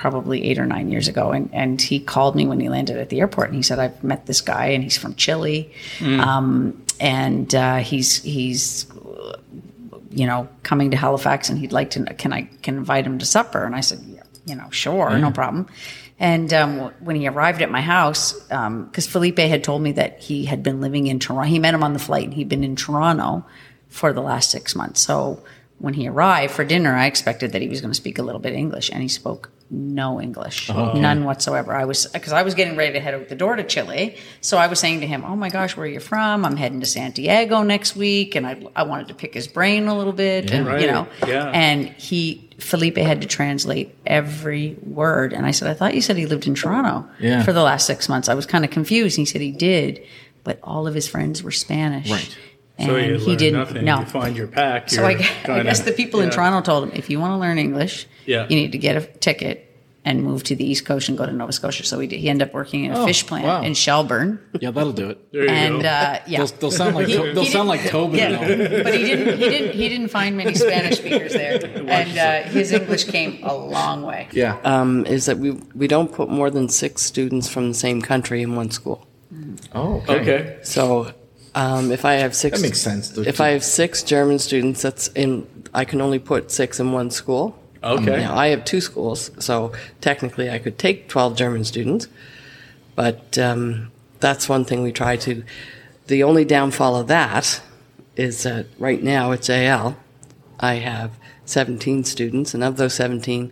probably 0.00 0.44
eight 0.44 0.58
or 0.58 0.64
nine 0.64 0.90
years 0.90 1.08
ago, 1.08 1.30
and, 1.30 1.50
and 1.52 1.80
he 1.80 2.00
called 2.00 2.34
me 2.34 2.46
when 2.46 2.58
he 2.58 2.70
landed 2.70 2.96
at 2.96 3.10
the 3.10 3.20
airport, 3.20 3.48
and 3.48 3.56
he 3.56 3.62
said, 3.62 3.78
"I've 3.78 4.02
met 4.02 4.24
this 4.24 4.40
guy, 4.40 4.68
and 4.68 4.82
he's 4.82 4.96
from 4.96 5.14
Chile, 5.14 5.70
um, 6.20 6.82
and 6.98 7.54
uh, 7.54 7.76
he's 7.76 8.22
he's 8.22 8.86
you 10.10 10.26
know 10.26 10.48
coming 10.62 10.90
to 10.92 10.96
Halifax, 10.96 11.50
and 11.50 11.58
he'd 11.58 11.72
like 11.72 11.90
to 11.90 12.04
can 12.14 12.32
I 12.32 12.42
can 12.62 12.78
invite 12.78 13.04
him 13.04 13.18
to 13.18 13.26
supper?" 13.26 13.62
And 13.64 13.76
I 13.76 13.80
said, 13.80 14.00
yeah, 14.08 14.22
"You 14.46 14.56
know, 14.56 14.70
sure, 14.70 15.18
no 15.18 15.30
problem." 15.30 15.66
And 16.18 16.52
um, 16.54 16.78
when 17.00 17.16
he 17.16 17.28
arrived 17.28 17.60
at 17.60 17.70
my 17.70 17.82
house, 17.82 18.32
because 18.32 19.06
Felipe 19.06 19.38
had 19.38 19.62
told 19.62 19.82
me 19.82 19.92
that 19.92 20.20
he 20.20 20.46
had 20.46 20.62
been 20.62 20.80
living 20.80 21.08
in 21.08 21.18
Toronto, 21.18 21.48
he 21.48 21.58
met 21.58 21.74
him 21.74 21.82
on 21.82 21.92
the 21.92 21.98
flight, 21.98 22.24
and 22.24 22.34
he'd 22.34 22.48
been 22.48 22.64
in 22.64 22.76
Toronto 22.76 23.44
for 23.88 24.14
the 24.14 24.22
last 24.22 24.50
six 24.50 24.74
months. 24.74 25.00
So 25.00 25.42
when 25.78 25.94
he 25.94 26.08
arrived 26.08 26.52
for 26.54 26.64
dinner, 26.64 26.94
I 26.94 27.06
expected 27.06 27.52
that 27.52 27.60
he 27.60 27.68
was 27.68 27.82
going 27.82 27.90
to 27.90 27.94
speak 27.94 28.18
a 28.18 28.22
little 28.22 28.40
bit 28.40 28.54
English, 28.54 28.90
and 28.90 29.02
he 29.02 29.08
spoke 29.08 29.50
no 29.70 30.20
English, 30.20 30.68
oh, 30.70 30.92
none 30.94 31.24
whatsoever. 31.24 31.72
I 31.74 31.84
was 31.84 32.06
because 32.06 32.32
I 32.32 32.42
was 32.42 32.54
getting 32.54 32.76
ready 32.76 32.92
to 32.94 33.00
head 33.00 33.14
out 33.14 33.28
the 33.28 33.34
door 33.36 33.54
to 33.56 33.62
Chile, 33.62 34.16
so 34.40 34.58
I 34.58 34.66
was 34.66 34.78
saying 34.80 35.00
to 35.00 35.06
him, 35.06 35.24
"Oh 35.24 35.36
my 35.36 35.48
gosh, 35.48 35.76
where 35.76 35.86
are 35.86 35.88
you 35.88 36.00
from? 36.00 36.44
I'm 36.44 36.56
heading 36.56 36.80
to 36.80 36.86
Santiago 36.86 37.62
next 37.62 37.94
week, 37.96 38.34
and 38.34 38.46
I 38.46 38.60
I 38.74 38.82
wanted 38.82 39.08
to 39.08 39.14
pick 39.14 39.32
his 39.34 39.46
brain 39.46 39.86
a 39.86 39.96
little 39.96 40.12
bit, 40.12 40.50
and 40.50 40.66
Right, 40.66 40.80
you 40.80 40.86
know, 40.88 41.06
yeah. 41.26 41.50
and 41.54 41.86
he." 41.88 42.46
Felipe 42.60 42.98
had 42.98 43.22
to 43.22 43.26
translate 43.26 43.94
every 44.06 44.76
word, 44.82 45.32
and 45.32 45.46
I 45.46 45.50
said, 45.50 45.66
"I 45.68 45.72
thought 45.72 45.94
you 45.94 46.02
said 46.02 46.18
he 46.18 46.26
lived 46.26 46.46
in 46.46 46.54
Toronto 46.54 47.08
Yeah. 47.18 47.42
for 47.42 47.54
the 47.54 47.62
last 47.62 47.86
six 47.86 48.06
months." 48.06 48.28
I 48.28 48.34
was 48.34 48.44
kind 48.44 48.66
of 48.66 48.70
confused. 48.70 49.16
He 49.16 49.24
said 49.24 49.40
he 49.40 49.50
did, 49.50 50.02
but 50.44 50.58
all 50.62 50.86
of 50.86 50.92
his 50.94 51.08
friends 51.08 51.42
were 51.42 51.52
Spanish, 51.52 52.10
Right. 52.10 52.36
And 52.80 52.88
so 52.88 52.96
you 52.96 53.18
he 53.18 53.36
didn't. 53.36 53.58
nothing. 53.60 53.84
No, 53.84 54.00
You 54.00 54.06
find 54.06 54.36
your 54.36 54.46
pack. 54.48 54.90
so 54.90 55.04
I, 55.04 55.10
you're 55.10 55.18
gu- 55.44 55.52
I 55.52 55.62
guess 55.62 55.80
the 55.80 55.92
people 55.92 56.20
in. 56.20 56.30
Toronto 56.30 56.60
told 56.62 56.84
him, 56.84 56.92
if 56.94 57.10
you 57.10 57.20
want 57.20 57.32
to 57.32 57.36
learn 57.38 57.58
English, 57.58 58.06
Yeah. 58.26 58.46
you 58.48 58.56
need 58.56 58.72
to 58.72 58.78
get 58.78 58.96
a 58.96 59.02
ticket 59.02 59.66
and 60.02 60.24
move 60.24 60.42
to 60.44 60.56
the 60.56 60.64
East 60.64 60.86
Coast 60.86 61.10
and 61.10 61.18
go 61.18 61.26
to 61.26 61.32
Nova 61.32 61.52
Scotia. 61.52 61.84
So 61.84 62.00
he 62.00 62.06
did, 62.06 62.20
he 62.20 62.30
ended 62.30 62.48
up 62.48 62.54
working 62.54 62.86
in 62.86 62.92
a 62.92 63.00
Oh, 63.02 63.06
fish 63.06 63.26
plant 63.26 63.44
wow. 63.44 63.60
in 63.62 63.74
Shelburne, 63.74 64.40
Yeah, 64.58 64.70
that'll 64.70 64.92
do 64.94 65.10
it. 65.10 65.30
There 65.30 65.42
you 65.44 65.50
and 65.50 65.82
go. 65.82 65.88
uh, 65.88 66.18
yeah, 66.26 66.38
They'll, 66.38 66.46
they'll 66.46 66.70
sound 66.70 66.94
like 66.94 67.06
He- 67.08 67.16
they'll 67.16 67.44
he 67.44 67.50
sound 67.50 67.68
like 67.68 67.82
didn't- 67.82 67.92
Tobin. 67.92 68.18
yeah, 68.18 68.38
but 68.82 68.94
he 68.94 69.04
didn't. 69.04 69.38
He 69.38 69.48
didn't. 69.50 69.74
He 69.74 69.88
didn't 69.90 70.08
find 70.08 70.38
many 70.38 70.54
Spanish 70.54 70.96
speakers 70.98 71.34
there, 71.34 71.60
and 71.86 72.16
uh, 72.18 72.48
his 72.48 72.72
English 72.72 73.04
came 73.04 73.40
a 73.42 73.54
long 73.54 74.00
way. 74.02 74.28
Yeah. 74.32 74.56
Um, 74.64 75.04
is 75.04 75.26
that 75.26 75.36
we 75.36 75.50
we 75.74 75.86
don't 75.86 76.10
put 76.10 76.30
more 76.30 76.48
than 76.50 76.70
six 76.70 77.02
students 77.02 77.46
from 77.48 77.68
the 77.68 77.74
same 77.74 78.00
country 78.00 78.40
in 78.40 78.56
one 78.56 78.70
school. 78.70 79.06
oh, 79.74 80.02
okay. 80.08 80.20
okay. 80.20 80.58
So 80.62 81.12
um, 81.54 81.90
if 81.92 82.04
I 82.04 82.14
have 82.14 82.34
six, 82.34 82.58
That 82.58 82.66
makes 82.66 82.80
sense. 82.80 83.16
If 83.16 83.36
two- 83.36 83.42
I 83.42 83.48
have 83.50 83.64
six 83.64 84.02
German 84.02 84.38
students, 84.38 84.82
that's 84.82 85.08
in. 85.08 85.46
I 85.72 85.84
can 85.84 86.00
only 86.00 86.18
put 86.18 86.50
six 86.50 86.80
in 86.80 86.92
one 86.92 87.10
school. 87.10 87.56
Okay. 87.82 88.20
You 88.20 88.26
know, 88.28 88.34
I 88.34 88.48
have 88.48 88.64
two 88.64 88.80
schools, 88.80 89.30
so 89.38 89.72
technically 90.00 90.50
I 90.50 90.58
could 90.58 90.78
take 90.78 91.08
12 91.08 91.36
German 91.36 91.64
students, 91.64 92.08
but 92.94 93.38
um, 93.38 93.90
that's 94.20 94.48
one 94.48 94.64
thing 94.64 94.82
we 94.82 94.92
try 94.92 95.16
to. 95.16 95.42
The 96.08 96.22
only 96.22 96.44
downfall 96.44 96.96
of 96.96 97.06
that 97.06 97.62
is 98.16 98.42
that 98.42 98.66
right 98.78 99.02
now 99.02 99.30
it's 99.30 99.48
AL. 99.48 99.96
I 100.58 100.74
have 100.74 101.12
17 101.46 102.04
students, 102.04 102.52
and 102.52 102.62
of 102.62 102.76
those 102.76 102.92
17, 102.94 103.50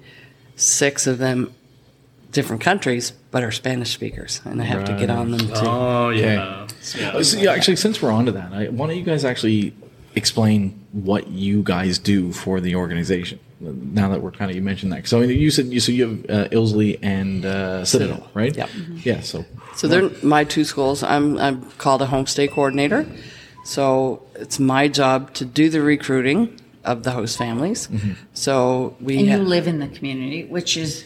six 0.56 1.06
of 1.06 1.16
them 1.18 1.54
different 2.30 2.60
countries, 2.60 3.12
but 3.30 3.42
are 3.42 3.50
Spanish 3.50 3.92
speakers, 3.92 4.40
and 4.44 4.60
I 4.60 4.64
have 4.64 4.84
to 4.84 4.94
get 4.94 5.10
on 5.10 5.30
them 5.30 5.40
too. 5.40 5.52
Oh 5.56 6.08
yeah. 6.10 6.42
Uh, 6.42 7.22
so, 7.22 7.38
yeah, 7.38 7.52
actually, 7.52 7.76
since 7.76 8.00
we're 8.00 8.10
on 8.10 8.26
to 8.26 8.32
that, 8.32 8.52
I, 8.52 8.68
why 8.68 8.86
don't 8.86 8.96
you 8.96 9.02
guys 9.02 9.24
actually 9.24 9.74
explain 10.14 10.86
what 10.92 11.28
you 11.28 11.62
guys 11.62 11.98
do 11.98 12.32
for 12.32 12.60
the 12.60 12.74
organization? 12.76 13.38
Now 13.60 14.08
that 14.10 14.22
we're 14.22 14.30
kind 14.30 14.50
of 14.50 14.56
you 14.56 14.62
mentioned 14.62 14.92
that, 14.92 15.06
so 15.08 15.20
you 15.20 15.50
said 15.50 15.66
you 15.66 15.80
so 15.80 15.90
you 15.92 16.08
have 16.08 16.18
uh, 16.30 16.48
Ilsley 16.50 16.98
and 17.02 17.44
uh, 17.44 17.84
Citadel, 17.84 18.28
right? 18.32 18.56
Yep. 18.56 18.70
Yeah. 19.04 19.20
So 19.20 19.44
So 19.74 19.88
they're 19.88 20.10
my 20.22 20.44
two 20.44 20.64
schools. 20.64 21.02
I'm 21.02 21.36
I'm 21.38 21.62
called 21.72 22.00
a 22.02 22.06
homestay 22.06 22.50
coordinator. 22.50 23.04
So 23.64 24.22
it's 24.36 24.58
my 24.58 24.88
job 24.88 25.34
to 25.34 25.44
do 25.44 25.68
the 25.68 25.82
recruiting 25.82 26.58
of 26.84 27.02
the 27.02 27.10
host 27.10 27.36
families. 27.36 27.88
So 28.32 28.96
we 29.00 29.18
And 29.18 29.26
you 29.26 29.32
ha- 29.38 29.42
live 29.42 29.66
in 29.66 29.78
the 29.80 29.88
community, 29.88 30.44
which 30.44 30.76
is 30.76 31.04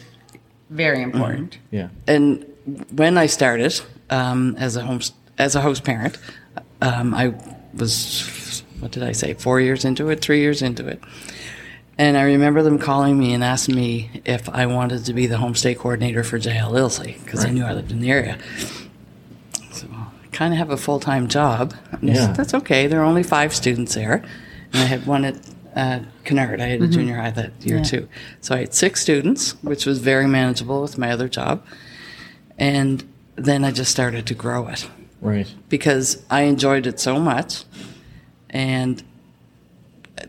very 0.73 1.03
important. 1.03 1.59
yeah, 1.71 1.89
and 2.07 2.45
when 2.91 3.19
I 3.19 3.27
started 3.27 3.81
um, 4.11 4.57
as 4.59 4.77
a 4.77 4.83
home 4.83 5.01
as 5.39 5.55
a 5.55 5.61
host 5.61 5.85
parent, 5.85 6.19
um, 6.81 7.15
I 7.15 7.35
was 7.75 8.63
what 8.81 8.91
did 8.93 9.03
I 9.03 9.13
say? 9.13 9.35
Four 9.35 9.61
years 9.61 9.85
into 9.85 10.09
it, 10.11 10.21
three 10.21 10.41
years 10.41 10.63
into 10.63 10.87
it, 10.89 11.01
and 11.99 12.17
I 12.17 12.23
remember 12.23 12.63
them 12.63 12.79
calling 12.79 13.19
me 13.19 13.33
and 13.35 13.45
asking 13.45 13.77
me 13.77 14.23
if 14.25 14.49
I 14.49 14.67
wanted 14.67 15.05
to 15.05 15.13
be 15.13 15.27
the 15.27 15.37
homestay 15.37 15.77
coordinator 15.77 16.25
for 16.25 16.39
JL 16.39 16.73
Ilsley 16.73 17.23
because 17.25 17.43
they 17.45 17.51
knew 17.53 17.65
I 17.65 17.73
lived 17.73 17.93
in 17.93 18.01
the 18.01 18.11
area. 18.11 18.39
So 19.73 19.87
I 19.93 20.27
kind 20.33 20.53
of 20.55 20.59
have 20.59 20.71
a 20.71 20.77
full 20.77 21.01
time 21.01 21.29
job. 21.29 21.75
And 21.93 22.11
I 22.11 22.15
said, 22.15 22.29
Yeah. 22.29 22.33
that's 22.33 22.55
okay. 22.55 22.87
There 22.87 23.01
are 23.01 23.05
only 23.05 23.23
five 23.23 23.55
students 23.55 23.95
there, 23.95 24.23
and 24.73 24.83
I 24.83 24.87
had 24.87 25.07
one 25.07 25.25
at 25.25 25.37
uh, 25.75 26.01
Kennard. 26.25 26.61
I 26.61 26.67
had 26.67 26.83
a 26.83 26.89
junior 26.89 27.17
high 27.17 27.31
that 27.31 27.53
year 27.61 27.79
Yeah. 27.79 27.83
too. 27.83 28.09
So 28.41 28.55
I 28.55 28.59
had 28.59 28.75
six 28.75 29.01
students, 29.01 29.53
which 29.63 29.87
was 29.87 29.99
very 29.99 30.27
manageable 30.27 30.83
with 30.83 30.99
my 30.99 31.11
other 31.11 31.29
job. 31.29 31.65
And 32.59 33.05
then 33.37 33.65
I 33.65 33.71
just 33.71 33.91
started 33.91 34.27
to 34.27 34.35
grow 34.35 34.69
it 34.69 34.89
right. 35.21 35.53
because 35.69 36.23
I 36.31 36.43
enjoyed 36.43 36.87
it 36.87 37.01
so 37.01 37.19
much 37.19 37.65
and 38.51 39.03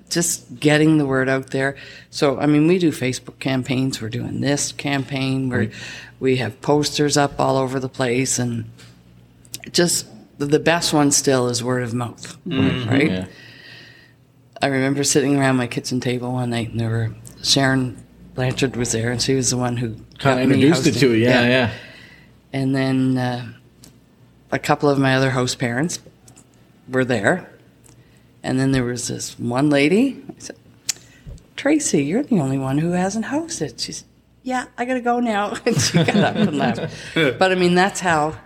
just 0.09 0.59
getting 0.59 0.97
the 0.97 1.05
word 1.05 1.27
out 1.27 1.51
there. 1.51 1.75
So, 2.09 2.39
I 2.39 2.45
mean, 2.45 2.67
we 2.67 2.79
do 2.79 2.91
Facebook 2.91 3.39
campaigns. 3.39 4.01
We're 4.01 4.09
doing 4.09 4.41
this 4.41 4.71
campaign. 4.71 5.49
We're, 5.49 5.71
we 6.19 6.37
have 6.37 6.61
posters 6.61 7.17
up 7.17 7.39
all 7.39 7.57
over 7.57 7.79
the 7.79 7.89
place 7.89 8.39
and 8.39 8.65
just 9.71 10.07
the 10.37 10.59
best 10.59 10.93
one 10.93 11.11
still 11.11 11.47
is 11.47 11.63
word 11.63 11.83
of 11.83 11.93
mouth, 11.93 12.37
right? 12.45 13.11
Yeah. 13.11 13.25
I 14.63 14.67
remember 14.67 15.03
sitting 15.03 15.37
around 15.37 15.57
my 15.57 15.67
kitchen 15.67 15.99
table 15.99 16.31
one 16.31 16.49
night 16.51 16.71
and 16.71 16.79
there 16.79 16.89
were 16.89 17.13
Sharon 17.43 18.01
Blanchard 18.33 18.75
was 18.77 18.93
there 18.93 19.11
and 19.11 19.21
she 19.21 19.35
was 19.35 19.49
the 19.49 19.57
one 19.57 19.75
who 19.77 19.97
Kind 20.19 20.39
of 20.39 20.43
introduced 20.45 20.87
it 20.87 20.93
hosting. 20.93 21.09
to 21.09 21.15
it. 21.15 21.19
Yeah, 21.19 21.41
yeah. 21.43 21.71
And 22.53 22.73
then 22.73 23.17
uh, 23.17 23.53
a 24.51 24.59
couple 24.59 24.89
of 24.89 24.97
my 24.97 25.15
other 25.15 25.31
host 25.31 25.59
parents 25.59 25.99
were 26.87 27.03
there. 27.03 27.49
And 28.41 28.57
then 28.59 28.71
there 28.71 28.85
was 28.85 29.07
this 29.09 29.37
one 29.37 29.69
lady. 29.69 30.23
I 30.29 30.33
said, 30.39 30.55
Tracy, 31.57 32.03
you're 32.05 32.23
the 32.23 32.39
only 32.39 32.57
one 32.57 32.77
who 32.77 32.91
hasn't 32.91 33.25
hosted. 33.25 33.79
She 33.81 33.91
said, 33.91 34.07
Yeah, 34.43 34.65
I 34.77 34.85
got 34.85 34.93
to 34.95 35.01
go 35.01 35.19
now. 35.19 35.57
And 35.65 35.79
she 35.79 35.97
got 36.03 36.15
up 36.15 36.35
and 36.37 36.57
left. 36.57 36.93
But 37.39 37.51
I 37.51 37.55
mean, 37.55 37.75
that's 37.75 37.99
how 37.99 38.37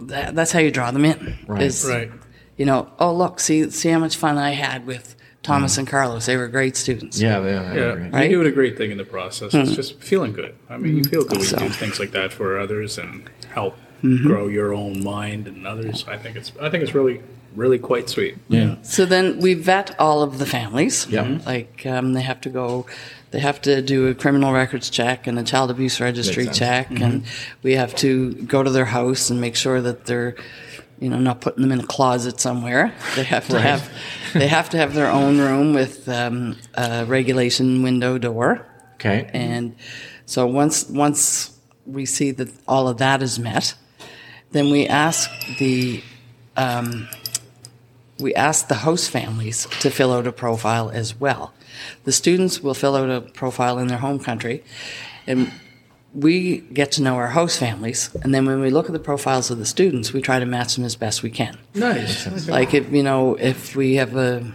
that, 0.00 0.34
that's 0.34 0.52
how 0.52 0.60
you 0.60 0.70
draw 0.70 0.90
them 0.90 1.04
in. 1.04 1.38
Right. 1.46 1.62
is, 1.62 1.86
Right. 1.86 2.10
You 2.56 2.64
know, 2.66 2.90
oh 2.98 3.14
look, 3.14 3.40
see 3.40 3.70
see 3.70 3.90
how 3.90 3.98
much 3.98 4.16
fun 4.16 4.36
I 4.38 4.50
had 4.50 4.86
with 4.86 5.16
Thomas 5.50 5.78
and 5.78 5.86
Carlos. 5.88 6.26
They 6.26 6.36
were 6.36 6.48
great 6.48 6.76
students. 6.76 7.20
Yeah, 7.20 7.42
yeah, 7.44 7.74
Yeah, 7.74 7.80
right. 7.82 8.12
Right? 8.12 8.30
you're 8.30 8.42
doing 8.42 8.52
a 8.52 8.54
great 8.54 8.76
thing 8.78 8.90
in 8.90 8.98
the 8.98 9.04
process. 9.04 9.54
It's 9.54 9.74
just 9.74 10.00
feeling 10.00 10.32
good. 10.32 10.54
I 10.68 10.76
mean, 10.76 10.96
you 10.96 11.04
feel 11.04 11.22
good 11.24 11.38
when 11.38 11.46
So- 11.46 11.60
you 11.60 11.68
do 11.68 11.74
things 11.74 11.98
like 11.98 12.12
that 12.12 12.32
for 12.32 12.58
others 12.58 12.98
and 12.98 13.28
help 13.54 13.76
Mm-hmm. 14.02 14.26
grow 14.28 14.48
your 14.48 14.72
own 14.72 15.04
mind 15.04 15.46
and 15.46 15.66
others. 15.66 16.06
I 16.08 16.16
think 16.16 16.34
it's 16.34 16.50
I 16.58 16.70
think 16.70 16.82
it's 16.82 16.94
really 16.94 17.20
really 17.54 17.78
quite 17.78 18.08
sweet. 18.08 18.38
Yeah. 18.48 18.76
So 18.82 19.04
then 19.04 19.40
we 19.40 19.52
vet 19.52 19.94
all 19.98 20.22
of 20.22 20.38
the 20.38 20.46
families. 20.46 21.06
Yeah. 21.10 21.36
Like 21.44 21.84
um, 21.84 22.14
they 22.14 22.22
have 22.22 22.40
to 22.42 22.48
go, 22.48 22.86
they 23.32 23.40
have 23.40 23.60
to 23.62 23.82
do 23.82 24.06
a 24.08 24.14
criminal 24.14 24.52
records 24.54 24.88
check 24.88 25.26
and 25.26 25.38
a 25.38 25.42
child 25.42 25.70
abuse 25.70 26.00
registry 26.00 26.44
Makes 26.44 26.58
sense. 26.58 26.88
check, 26.88 27.00
and 27.02 27.24
we 27.62 27.74
have 27.74 27.94
to 27.96 28.32
go 28.46 28.62
to 28.62 28.70
their 28.70 28.86
house 28.86 29.28
and 29.30 29.38
make 29.40 29.54
sure 29.56 29.82
that 29.82 30.06
they're, 30.06 30.34
you 31.00 31.08
know, 31.08 31.18
not 31.18 31.40
putting 31.40 31.62
them 31.62 31.72
in 31.72 31.80
a 31.80 31.86
closet 31.86 32.38
somewhere. 32.40 32.94
They 33.16 33.24
have 33.24 33.46
to 33.48 33.54
Right. 33.56 33.62
have, 33.64 33.90
they 34.34 34.46
have 34.48 34.68
to 34.70 34.76
have 34.76 34.94
their 34.94 35.10
own 35.10 35.38
room 35.38 35.72
with 35.74 36.08
um, 36.08 36.56
a 36.74 37.04
regulation 37.06 37.82
window 37.82 38.18
door. 38.18 38.66
Okay. 38.94 39.30
And 39.32 39.74
so 40.26 40.46
once 40.46 40.86
once 40.88 41.56
we 41.86 42.04
see 42.06 42.30
that 42.32 42.48
all 42.68 42.86
of 42.86 42.98
that 42.98 43.22
is 43.22 43.38
met, 43.38 43.74
then 44.52 44.70
we 44.70 44.86
ask 44.86 45.30
the 45.58 46.02
um, 46.56 47.08
we 48.18 48.34
ask 48.34 48.68
the 48.68 48.74
host 48.74 49.10
families 49.10 49.66
to 49.80 49.90
fill 49.90 50.12
out 50.12 50.26
a 50.26 50.32
profile 50.32 50.90
as 50.90 51.18
well. 51.18 51.54
The 52.04 52.12
students 52.12 52.60
will 52.62 52.74
fill 52.74 52.94
out 52.94 53.08
a 53.08 53.22
profile 53.22 53.78
in 53.78 53.86
their 53.88 53.98
home 53.98 54.18
country, 54.18 54.62
and 55.26 55.50
we 56.14 56.58
get 56.58 56.92
to 56.92 57.02
know 57.02 57.14
our 57.16 57.28
host 57.28 57.58
families. 57.58 58.10
And 58.22 58.34
then 58.34 58.44
when 58.46 58.60
we 58.60 58.70
look 58.70 58.86
at 58.86 58.92
the 58.92 58.98
profiles 58.98 59.50
of 59.50 59.58
the 59.58 59.64
students, 59.66 60.12
we 60.12 60.20
try 60.20 60.38
to 60.40 60.46
match 60.46 60.74
them 60.76 60.84
as 60.84 60.96
best 60.96 61.22
we 61.22 61.30
can. 61.30 61.56
Nice. 61.74 62.48
Like 62.48 62.74
if 62.74 62.90
you 62.92 63.02
know 63.02 63.36
if 63.36 63.76
we 63.76 63.94
have 63.96 64.16
a 64.16 64.52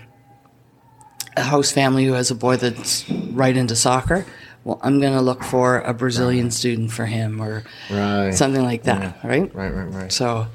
a 1.38 1.44
host 1.44 1.74
family 1.74 2.06
who 2.06 2.14
has 2.14 2.32
a 2.32 2.36
boy 2.36 2.56
that's 2.58 3.10
right 3.10 3.56
into 3.58 3.76
soccer, 3.76 4.26
well, 4.64 4.80
I'm 4.82 5.00
going 5.02 5.14
to 5.14 5.22
look 5.22 5.44
for 5.44 5.80
a 5.82 5.94
Brazilian 5.94 6.50
student 6.50 6.92
for 6.92 7.06
him 7.06 7.42
or 7.42 7.64
Right. 7.90 8.34
something 8.34 8.64
like 8.64 8.84
that, 8.84 9.02
Yeah. 9.22 9.28
right? 9.28 9.54
Right, 9.56 9.74
right, 9.74 9.92
right. 9.94 10.12
So 10.14 10.48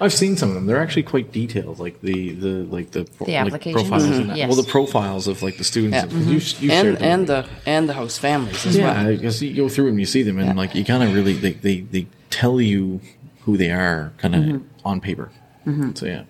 I've 0.00 0.12
seen 0.12 0.36
some 0.36 0.48
of 0.50 0.54
them. 0.54 0.66
They're 0.66 0.80
actually 0.82 1.04
quite 1.04 1.32
detailed, 1.32 1.78
like 1.78 2.00
the 2.02 2.32
the 2.32 2.48
like 2.76 2.90
the, 2.90 3.04
The 3.04 3.24
like 3.24 3.46
applications? 3.46 3.88
profiles. 3.88 4.04
Mhm. 4.04 4.36
Yes. 4.36 4.48
Well, 4.48 4.62
the 4.62 4.68
profiles 4.70 5.26
of 5.26 5.42
like 5.42 5.56
the 5.58 5.64
students. 5.64 5.96
Yeah. 6.12 6.18
You, 6.18 6.40
you 6.60 6.70
and 6.72 6.96
them 6.96 7.02
and 7.02 7.20
with 7.22 7.30
me. 7.30 7.34
the 7.34 7.48
and 7.70 7.88
the 7.88 7.94
host 7.94 8.20
families 8.20 8.66
as 8.66 8.76
yeah, 8.76 9.02
well. 9.04 9.16
because 9.16 9.42
you 9.42 9.54
go 9.54 9.68
through 9.68 9.86
them, 9.86 9.98
you 9.98 10.06
see 10.06 10.22
them, 10.22 10.38
and 10.38 10.48
Yeah. 10.48 10.54
like 10.54 10.74
you 10.74 10.84
kind 10.84 11.02
of 11.02 11.14
really 11.14 11.32
they, 11.32 11.52
they 11.52 11.80
they 11.80 12.06
tell 12.30 12.60
you 12.60 13.00
who 13.44 13.56
they 13.56 13.70
are, 13.70 14.12
kind 14.18 14.34
of 14.34 14.42
Mm-hmm. 14.42 14.64
on 14.88 15.00
paper. 15.00 15.30
So 15.94 16.06
yeah, 16.06 16.24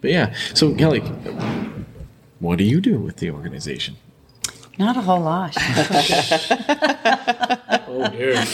but 0.00 0.10
yeah. 0.10 0.34
So 0.54 0.74
Kelley, 0.74 1.00
what 2.40 2.58
do 2.58 2.64
you 2.64 2.80
do 2.80 2.98
with 2.98 3.16
the 3.18 3.30
organization? 3.30 3.96
Not 4.78 4.96
a 4.96 5.00
whole 5.02 5.20
lot. 5.20 5.54
Oh 7.90 8.08
dear. 8.10 8.44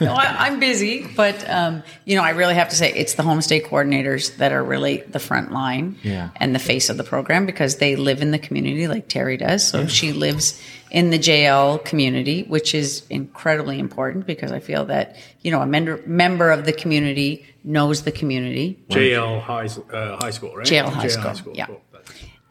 no, 0.06 0.12
I, 0.14 0.46
I'm 0.46 0.60
busy, 0.60 1.06
but 1.16 1.48
um, 1.50 1.82
you 2.04 2.16
know, 2.16 2.22
I 2.22 2.30
really 2.30 2.54
have 2.54 2.68
to 2.68 2.76
say 2.76 2.92
it's 2.92 3.14
the 3.14 3.22
home 3.22 3.40
homestay 3.40 3.64
coordinators 3.64 4.36
that 4.36 4.52
are 4.52 4.62
really 4.62 4.98
the 4.98 5.18
front 5.18 5.52
line 5.52 5.96
Yeah. 6.02 6.30
and 6.36 6.54
the 6.54 6.58
face 6.58 6.90
of 6.90 6.96
the 6.96 7.04
program 7.04 7.46
because 7.46 7.76
they 7.76 7.96
live 7.96 8.22
in 8.22 8.30
the 8.30 8.38
community 8.38 8.86
like 8.88 9.08
Terry 9.08 9.36
does. 9.36 9.66
So 9.66 9.86
she 9.86 10.12
lives 10.12 10.60
in 10.90 11.10
the 11.10 11.18
JL 11.18 11.84
community, 11.84 12.42
which 12.42 12.74
is 12.74 13.04
incredibly 13.08 13.78
important 13.78 14.26
because 14.26 14.52
I 14.52 14.60
feel 14.60 14.86
that 14.86 15.16
you 15.42 15.50
know 15.50 15.60
a 15.60 15.66
member 15.66 16.00
member 16.06 16.50
of 16.50 16.64
the 16.64 16.72
community 16.72 17.46
knows 17.64 18.02
the 18.02 18.12
community. 18.12 18.78
JL 18.90 19.40
High 19.40 19.68
uh, 19.92 20.16
High 20.16 20.30
School, 20.30 20.56
right? 20.56 20.66
JL 20.66 20.88
High 20.88 21.08
School, 21.08 21.54
yeah. 21.54 21.66
Cool. 21.66 21.80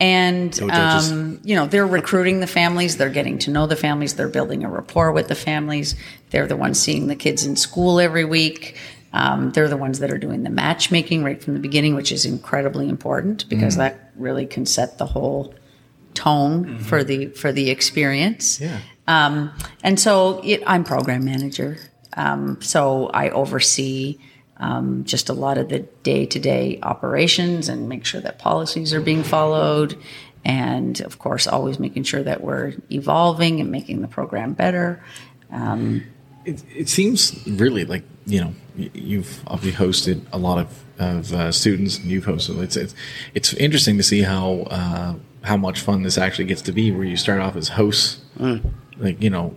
And 0.02 0.58
um, 0.62 1.42
you 1.44 1.56
know 1.58 1.68
they're 1.68 1.86
recruiting 1.86 2.40
the 2.40 2.48
families, 2.48 2.96
they're 2.96 3.10
getting 3.10 3.38
to 3.40 3.52
know 3.52 3.68
the 3.68 3.76
families, 3.76 4.14
they're 4.16 4.30
building 4.30 4.64
a 4.64 4.70
rapport 4.70 5.12
with 5.12 5.28
the 5.28 5.36
families. 5.36 5.96
They're 6.30 6.48
the 6.48 6.58
ones 6.58 6.80
seeing 6.80 7.08
the 7.08 7.16
kids 7.16 7.46
in 7.46 7.56
school 7.56 8.00
every 8.00 8.26
week. 8.26 8.78
Um, 9.12 9.52
they're 9.52 9.68
the 9.68 9.78
ones 9.78 10.00
that 10.00 10.12
are 10.12 10.18
doing 10.18 10.44
the 10.44 10.50
matchmaking 10.50 11.24
right 11.24 11.42
from 11.42 11.56
the 11.56 11.60
beginning, 11.60 11.96
which 11.96 12.12
is 12.12 12.26
incredibly 12.26 12.88
important 12.88 13.50
because 13.50 13.76
that 13.78 14.12
really 14.16 14.46
can 14.46 14.66
set 14.66 14.98
the 14.98 15.06
whole 15.08 15.56
tone 16.14 16.78
for 16.80 17.04
the 17.04 17.28
for 17.28 17.52
the 17.52 17.70
experience. 17.70 18.60
Yeah. 18.62 18.80
Um, 19.08 19.52
and 19.84 20.00
so 20.00 20.42
it, 20.44 20.62
I'm 20.68 20.84
program 20.84 21.26
manager. 21.26 21.78
Um, 22.16 22.62
so 22.62 23.08
I 23.08 23.30
oversee 23.30 24.20
um, 24.58 25.06
just 25.06 25.30
a 25.30 25.34
lot 25.34 25.58
of 25.58 25.70
the 25.70 25.80
day 26.04 26.26
to 26.28 26.40
day 26.40 26.80
operations 26.84 27.70
and 27.70 27.90
make 27.90 28.06
sure 28.06 28.22
that 28.22 28.38
policies 28.38 28.94
are 28.94 29.02
being 29.02 29.24
followed. 29.24 29.98
And 30.46 31.00
of 31.02 31.18
course, 31.18 31.48
always 31.48 31.80
making 31.80 32.04
sure 32.04 32.22
that 32.24 32.42
we're 32.42 32.74
evolving 32.92 33.60
and 33.60 33.72
making 33.72 34.02
the 34.02 34.08
program 34.08 34.54
better. 34.54 35.04
Um, 35.52 36.04
It, 36.46 36.64
it 36.76 36.90
seems 36.90 37.42
really 37.48 37.86
like 37.86 38.04
you 38.26 38.42
know 38.42 38.54
you've 38.94 39.42
obviously 39.48 39.86
hosted 39.86 40.22
a 40.32 40.38
lot 40.38 40.58
of 40.58 40.84
of 41.00 41.34
uh, 41.34 41.52
students 41.52 41.98
and 41.98 42.08
you've 42.12 42.26
hosted. 42.26 42.62
It's, 42.62 42.76
it's 42.78 42.94
it's 43.34 43.54
interesting 43.54 43.98
to 43.98 44.04
see 44.04 44.22
how 44.22 44.62
uh, 44.70 45.16
how 45.44 45.58
much 45.58 45.82
fun 45.82 46.04
this 46.04 46.18
actually 46.18 46.46
gets 46.46 46.62
to 46.64 46.72
be. 46.72 46.92
Where 46.92 47.04
you 47.06 47.18
start 47.18 47.40
off 47.42 47.56
as 47.56 47.70
hosts, 47.70 48.20
like 48.98 49.22
you 49.22 49.30
know, 49.30 49.56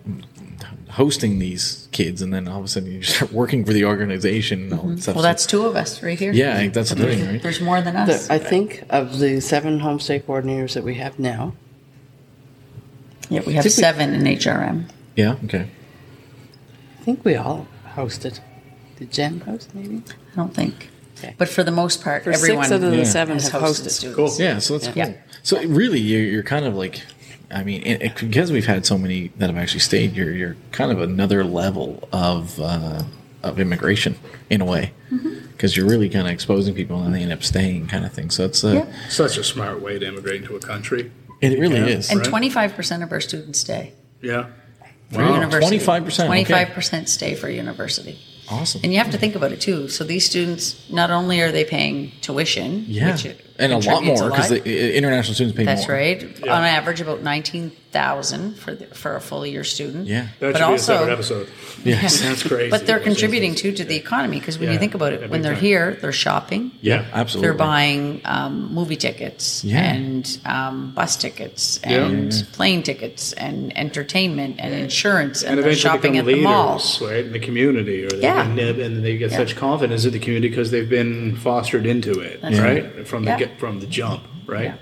hosting 0.91 1.39
these 1.39 1.89
kids, 1.93 2.21
and 2.23 2.33
then 2.33 2.47
all 2.49 2.59
of 2.61 2.65
a 2.65 2.69
sudden 2.69 2.91
you 2.93 3.03
start 3.03 3.33
working 3.33 3.65
for 3.65 3.73
the 3.73 3.85
organization 3.85 4.63
and 4.65 4.73
all 4.75 4.87
that 4.89 5.03
stuff. 5.03 5.15
Well, 5.15 5.23
that's 5.23 5.47
two 5.47 5.65
of 5.67 5.77
us 5.77 6.03
right 6.03 6.19
here. 6.19 6.33
yeah, 6.33 6.69
that's 6.69 6.91
the 6.91 6.97
thing, 6.97 7.27
right? 7.27 7.43
There's 7.43 7.61
more 7.61 7.81
than 7.81 7.97
us. 7.97 8.27
The- 8.29 8.35
I 8.35 8.39
think 8.39 8.85
of 8.91 9.19
the 9.19 9.41
seven 9.41 9.81
homestay 9.81 10.23
coordinators 10.23 10.75
that 10.75 10.85
we 10.85 10.95
have 10.97 11.19
now, 11.19 11.55
yeah, 13.31 13.41
we 13.47 13.55
have 13.55 13.63
Did 13.63 13.71
we- 13.71 13.83
seven 13.83 14.15
in 14.15 14.23
HRM. 14.23 14.89
Yeah, 15.17 15.37
okay. 15.45 15.69
I 17.03 17.05
think 17.05 17.25
we 17.25 17.35
all 17.35 17.67
hosted. 17.97 18.39
Did 18.97 19.11
Jen 19.11 19.41
host 19.41 19.75
maybe? 19.75 20.03
I 20.33 20.37
don't 20.37 20.55
think. 20.55 20.89
Okay. 21.19 21.35
But 21.37 21.49
for 21.49 21.65
the 21.65 21.73
most 21.73 22.01
part, 22.05 22.23
For 22.23 22.31
everyone 22.31 22.63
six 22.67 22.73
out 22.73 22.85
of 22.85 22.91
the 22.93 22.99
Yeah. 22.99 23.03
seven 23.05 23.35
has 23.35 23.51
hosted 23.51 23.61
hosted. 23.61 23.91
students. 23.91 24.39
Yeah, 24.39 24.59
so 24.61 24.79
that's 24.79 24.97
Yeah. 24.97 25.07
cool. 25.07 25.15
So 25.43 25.61
really, 25.65 25.99
you're, 25.99 26.23
you're 26.23 26.43
kind 26.45 26.65
of 26.65 26.77
like, 26.77 27.03
I 27.51 27.65
mean, 27.65 27.83
it, 27.83 28.03
it- 28.03 28.17
because 28.17 28.53
we've 28.53 28.67
had 28.67 28.87
so 28.87 28.97
many 28.97 29.33
that 29.39 29.51
have 29.51 29.59
actually 29.59 29.81
stayed, 29.81 30.15
you're 30.15 30.31
you're 30.33 30.57
kind 30.71 30.93
of 30.93 31.01
another 31.01 31.43
level 31.43 32.09
of 32.13 32.61
uh, 32.61 33.03
of 33.43 33.59
immigration 33.59 34.15
in 34.49 34.61
a 34.61 34.65
way, 34.65 34.93
because 35.51 35.77
you're 35.77 35.89
really 35.89 36.09
kind 36.09 36.29
of 36.29 36.33
exposing 36.33 36.73
people 36.73 37.03
and 37.03 37.13
they 37.13 37.23
end 37.23 37.33
up 37.33 37.43
staying, 37.43 37.89
kind 37.89 38.05
of 38.05 38.13
thing. 38.13 38.31
So 38.31 38.45
it's 38.45 38.63
uh, 38.63 38.69
Yeah. 38.75 38.87
Such 39.09 39.37
a 39.39 39.43
smart 39.43 39.83
way 39.83 39.99
to 39.99 40.07
immigrate 40.07 40.43
into 40.43 40.55
a 40.55 40.61
country. 40.61 41.11
it 41.41 41.59
really 41.59 41.81
Yeah. 41.81 41.99
is. 41.99 42.09
And 42.13 42.21
25% 42.23 43.03
of 43.03 43.11
our 43.11 43.21
students 43.21 43.59
stay 43.59 43.95
Yeah. 44.21 44.47
For 45.13 45.19
Wow, 45.21 45.35
university. 45.35 45.79
25%, 45.79 46.27
25% 46.27 47.09
stay 47.09 47.35
for 47.35 47.49
university. 47.51 48.19
awesome. 48.49 48.81
And 48.85 48.93
you 48.93 48.99
have 48.99 49.11
to 49.13 49.19
think 49.19 49.35
about 49.35 49.53
it 49.53 49.61
too. 49.61 49.89
So 49.89 50.05
these 50.05 50.25
students, 50.27 50.77
not 50.91 51.11
only 51.11 51.41
are 51.41 51.53
they 51.53 51.65
paying 51.65 52.13
tuition, 52.21 52.85
yeah, 52.89 53.13
which 53.13 53.27
and 53.63 53.73
a 53.73 53.79
lot 53.79 54.05
more 54.05 54.29
because 54.31 54.49
the 54.51 54.97
international 54.97 55.35
students 55.35 55.57
pay 55.57 55.65
That's 55.65 55.87
more. 55.89 55.97
That's 55.97 56.23
right. 56.25 56.39
Yeah. 56.47 56.55
On 56.57 56.65
average, 56.65 57.01
about 57.01 57.23
nineteen 57.23 57.71
thousand 57.93 58.55
for 58.57 58.75
the, 58.75 58.87
for 58.87 59.17
a 59.17 59.21
full 59.21 59.45
year 59.47 59.65
student. 59.65 60.07
Yeah. 60.07 60.29
That 60.41 60.53
But 60.55 60.59
should 60.59 60.69
be 60.69 60.75
a 60.75 60.79
separate 60.79 61.13
also- 61.13 61.13
episode. 61.13 61.49
Yes. 61.85 62.21
That's 62.23 62.43
crazy. 62.43 62.71
But 62.71 62.87
they're 62.87 62.99
contributing 63.01 63.55
too 63.55 63.73
to 63.73 63.85
the 63.85 63.97
economy 63.97 64.39
because 64.39 64.59
when 64.59 64.69
Yeah. 64.69 64.73
you 64.75 64.79
think 64.79 64.95
about 64.95 65.13
Yeah, 65.13 65.19
it, 65.27 65.31
when 65.31 65.43
they're 65.43 65.53
time. 65.53 65.61
here, 65.63 65.99
they're 66.01 66.11
shopping. 66.13 66.71
Yeah, 66.81 67.05
absolutely. 67.13 67.49
They're 67.49 67.59
buying 67.59 68.21
um, 68.25 68.73
movie 68.73 68.97
tickets 68.97 69.63
Yeah. 69.63 69.83
and 69.93 70.39
um, 70.47 70.93
bus 70.95 71.17
tickets 71.17 71.81
Yeah. 71.87 72.07
and 72.07 72.47
plane 72.53 72.83
tickets 72.83 73.35
and 73.35 73.77
entertainment 73.77 74.57
and 74.59 74.73
insurance 74.75 75.43
and, 75.43 75.59
and 75.59 75.67
they're 75.67 75.75
shopping 75.75 76.13
become 76.13 76.17
at 76.21 76.25
the 76.25 76.33
leaders, 76.33 76.45
malls. 76.45 77.03
right, 77.03 77.27
in 77.27 77.33
the 77.33 77.39
community, 77.41 78.05
or 78.05 78.09
they 78.11 78.23
Yeah. 78.23 78.47
nib, 78.55 78.79
and 78.79 79.05
they 79.05 79.19
get 79.19 79.33
Yeah. 79.33 79.37
such 79.37 79.55
confidence 79.57 80.07
in 80.07 80.13
the 80.13 80.19
community 80.19 80.49
because 80.49 80.71
they've 80.71 80.89
been 80.89 81.37
fostered 81.37 81.85
into 81.85 82.21
it, 82.21 82.41
That's 82.41 82.59
right, 82.59 83.07
from 83.07 83.25
the 83.27 83.33
Yeah. 83.33 83.37
Get 83.53 83.61
from 83.61 83.81
the 83.81 83.87
jump, 83.87 84.23
right. 84.47 84.65
Yeah. 84.65 84.75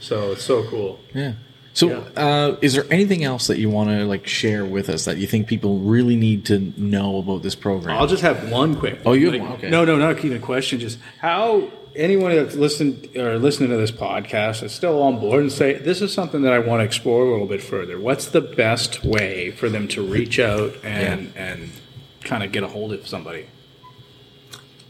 So 0.00 0.32
it's 0.32 0.44
so 0.44 0.64
cool. 0.64 1.00
Yeah. 1.14 1.32
So, 1.72 1.88
Yeah. 1.88 2.22
uh, 2.22 2.56
is 2.62 2.72
there 2.74 2.86
anything 2.90 3.22
else 3.22 3.48
that 3.48 3.58
you 3.58 3.68
want 3.68 3.90
to 3.90 4.04
like 4.06 4.26
share 4.26 4.64
with 4.64 4.88
us 4.88 5.04
that 5.04 5.18
you 5.18 5.26
think 5.26 5.46
people 5.46 5.78
really 5.78 6.16
need 6.16 6.46
to 6.46 6.72
know 6.76 7.18
about 7.18 7.42
this 7.42 7.54
program? 7.54 7.98
I'll 7.98 8.06
just 8.06 8.22
have 8.22 8.50
one 8.50 8.76
quick. 8.76 9.00
Oh, 9.04 9.12
you 9.12 9.26
have 9.26 9.34
like, 9.34 9.42
one? 9.42 9.52
Okay. 9.58 9.68
No, 9.70 9.84
no, 9.84 9.96
not 9.98 10.18
even 10.24 10.38
a 10.38 10.40
question. 10.40 10.80
Just 10.80 10.98
how 11.20 11.68
anyone 11.94 12.34
that's 12.34 12.54
listened 12.54 13.08
or 13.16 13.38
listening 13.38 13.70
to 13.70 13.76
this 13.76 13.90
podcast 13.90 14.62
is 14.62 14.72
still 14.72 15.02
on 15.02 15.18
board 15.18 15.42
and 15.42 15.52
say 15.52 15.74
this 15.74 16.00
is 16.00 16.12
something 16.12 16.42
that 16.42 16.52
I 16.54 16.58
want 16.60 16.80
to 16.80 16.84
explore 16.84 17.26
a 17.26 17.30
little 17.30 17.46
bit 17.46 17.62
further. 17.62 17.98
What's 18.00 18.26
the 18.26 18.40
best 18.40 19.04
way 19.04 19.50
for 19.50 19.68
them 19.68 19.86
to 19.88 20.02
reach 20.02 20.38
out 20.38 20.74
and 20.82 21.32
and 21.36 21.70
kind 22.24 22.42
of 22.42 22.52
get 22.52 22.62
a 22.62 22.68
hold 22.68 22.92
of 22.94 23.06
somebody? 23.06 23.46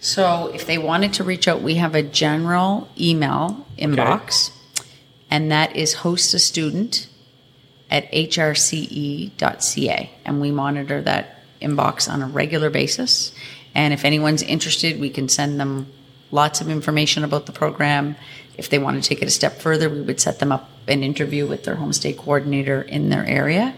So 0.06 0.52
if 0.54 0.66
they 0.66 0.78
wanted 0.78 1.14
to 1.14 1.24
reach 1.24 1.48
out, 1.48 1.62
we 1.62 1.74
have 1.74 1.96
a 1.96 2.02
general 2.02 2.88
email 2.96 3.66
inbox, 3.76 4.52
and 5.28 5.50
that 5.50 5.74
is 5.74 5.94
host 5.94 6.32
a 6.32 6.38
student 6.38 7.08
at 7.90 8.08
hrce.ca. 8.12 10.10
And 10.24 10.40
we 10.40 10.52
monitor 10.52 11.02
that 11.02 11.42
inbox 11.60 12.08
on 12.08 12.22
a 12.22 12.28
regular 12.28 12.70
basis. 12.70 13.32
And 13.74 13.92
if 13.92 14.04
anyone's 14.04 14.42
interested, 14.42 15.00
we 15.00 15.10
can 15.10 15.28
send 15.28 15.58
them 15.58 15.88
lots 16.30 16.60
of 16.60 16.68
information 16.68 17.24
about 17.24 17.46
the 17.46 17.52
program. 17.52 18.14
If 18.56 18.70
they 18.70 18.78
want 18.78 19.02
to 19.02 19.08
take 19.08 19.22
it 19.22 19.26
a 19.26 19.32
step 19.32 19.60
further, 19.60 19.90
we 19.90 20.02
would 20.02 20.20
set 20.20 20.38
them 20.38 20.52
up 20.52 20.70
an 20.86 21.02
interview 21.02 21.48
with 21.48 21.64
their 21.64 21.74
homestay 21.74 22.16
coordinator 22.16 22.80
in 22.80 23.08
their 23.08 23.26
area. 23.26 23.74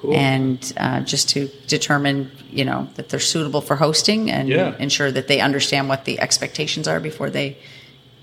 Cool. 0.00 0.14
And 0.14 0.72
uh, 0.76 1.00
just 1.00 1.28
to 1.30 1.48
determine, 1.66 2.30
you 2.52 2.64
know, 2.64 2.86
that 2.94 3.08
they're 3.08 3.18
suitable 3.18 3.60
for 3.60 3.74
hosting 3.76 4.30
and 4.30 4.48
Yeah. 4.48 4.76
ensure 4.78 5.10
that 5.10 5.26
they 5.26 5.40
understand 5.40 5.88
what 5.88 6.04
the 6.04 6.20
expectations 6.20 6.86
are 6.86 7.00
before 7.00 7.30
they 7.30 7.56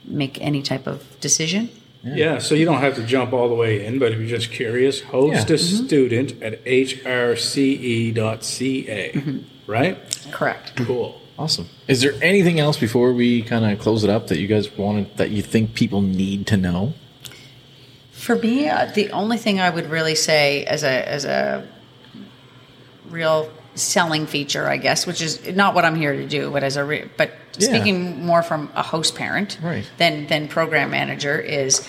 make 0.05 0.39
any 0.41 0.61
type 0.61 0.87
of 0.87 1.03
decision. 1.19 1.69
Yeah. 2.03 2.37
so 2.37 2.53
you 2.53 2.65
don't 2.65 2.81
have 2.81 2.95
to 2.95 3.03
jump 3.03 3.33
all 3.33 3.49
the 3.49 3.55
way 3.55 3.83
in, 3.83 3.97
but 3.97 4.11
if 4.11 4.19
you're 4.19 4.27
just 4.39 4.51
curious, 4.51 5.01
host 5.01 5.49
Yeah. 5.49 5.55
a 5.55 5.57
student 5.57 6.39
at 6.41 6.63
hrce.ca, 7.85 9.21
right? 9.67 9.97
Correct. 10.31 10.75
Cool. 10.75 11.19
Awesome. 11.37 11.67
Is 11.87 12.01
there 12.01 12.13
anything 12.21 12.59
else 12.59 12.77
before 12.77 13.11
we 13.11 13.41
kind 13.41 13.65
of 13.65 13.79
close 13.79 14.03
it 14.03 14.09
up 14.09 14.27
that 14.27 14.37
you 14.39 14.47
guys 14.47 14.71
wanted 14.77 15.17
that 15.17 15.31
you 15.31 15.41
think 15.41 15.73
people 15.73 16.01
need 16.01 16.47
to 16.47 16.57
know? 16.57 16.93
For 18.15 18.35
me, 18.35 18.67
uh, 18.69 18.85
the 18.95 19.11
only 19.11 19.37
thing 19.37 19.59
I 19.59 19.69
would 19.69 19.89
really 19.89 20.15
say 20.15 20.63
as 20.65 20.83
a 20.83 21.07
as 21.09 21.25
a 21.25 21.67
real 23.09 23.51
selling 23.75 24.25
feature, 24.25 24.67
I 24.67 24.77
guess, 24.77 25.05
which 25.05 25.21
is 25.21 25.45
not 25.53 25.75
what 25.75 25.83
I'm 25.85 25.95
here 25.95 26.13
to 26.13 26.25
do, 26.27 26.49
but 26.49 26.63
as 26.63 26.77
a 26.77 26.83
re- 26.83 27.09
but 27.17 27.31
Yeah. 27.57 27.67
speaking 27.69 28.25
more 28.25 28.41
from 28.41 28.71
a 28.75 28.81
host 28.81 29.15
parent 29.15 29.57
Right. 29.61 29.83
than 29.97 30.27
than 30.27 30.47
program 30.47 30.91
manager 30.91 31.37
is, 31.37 31.85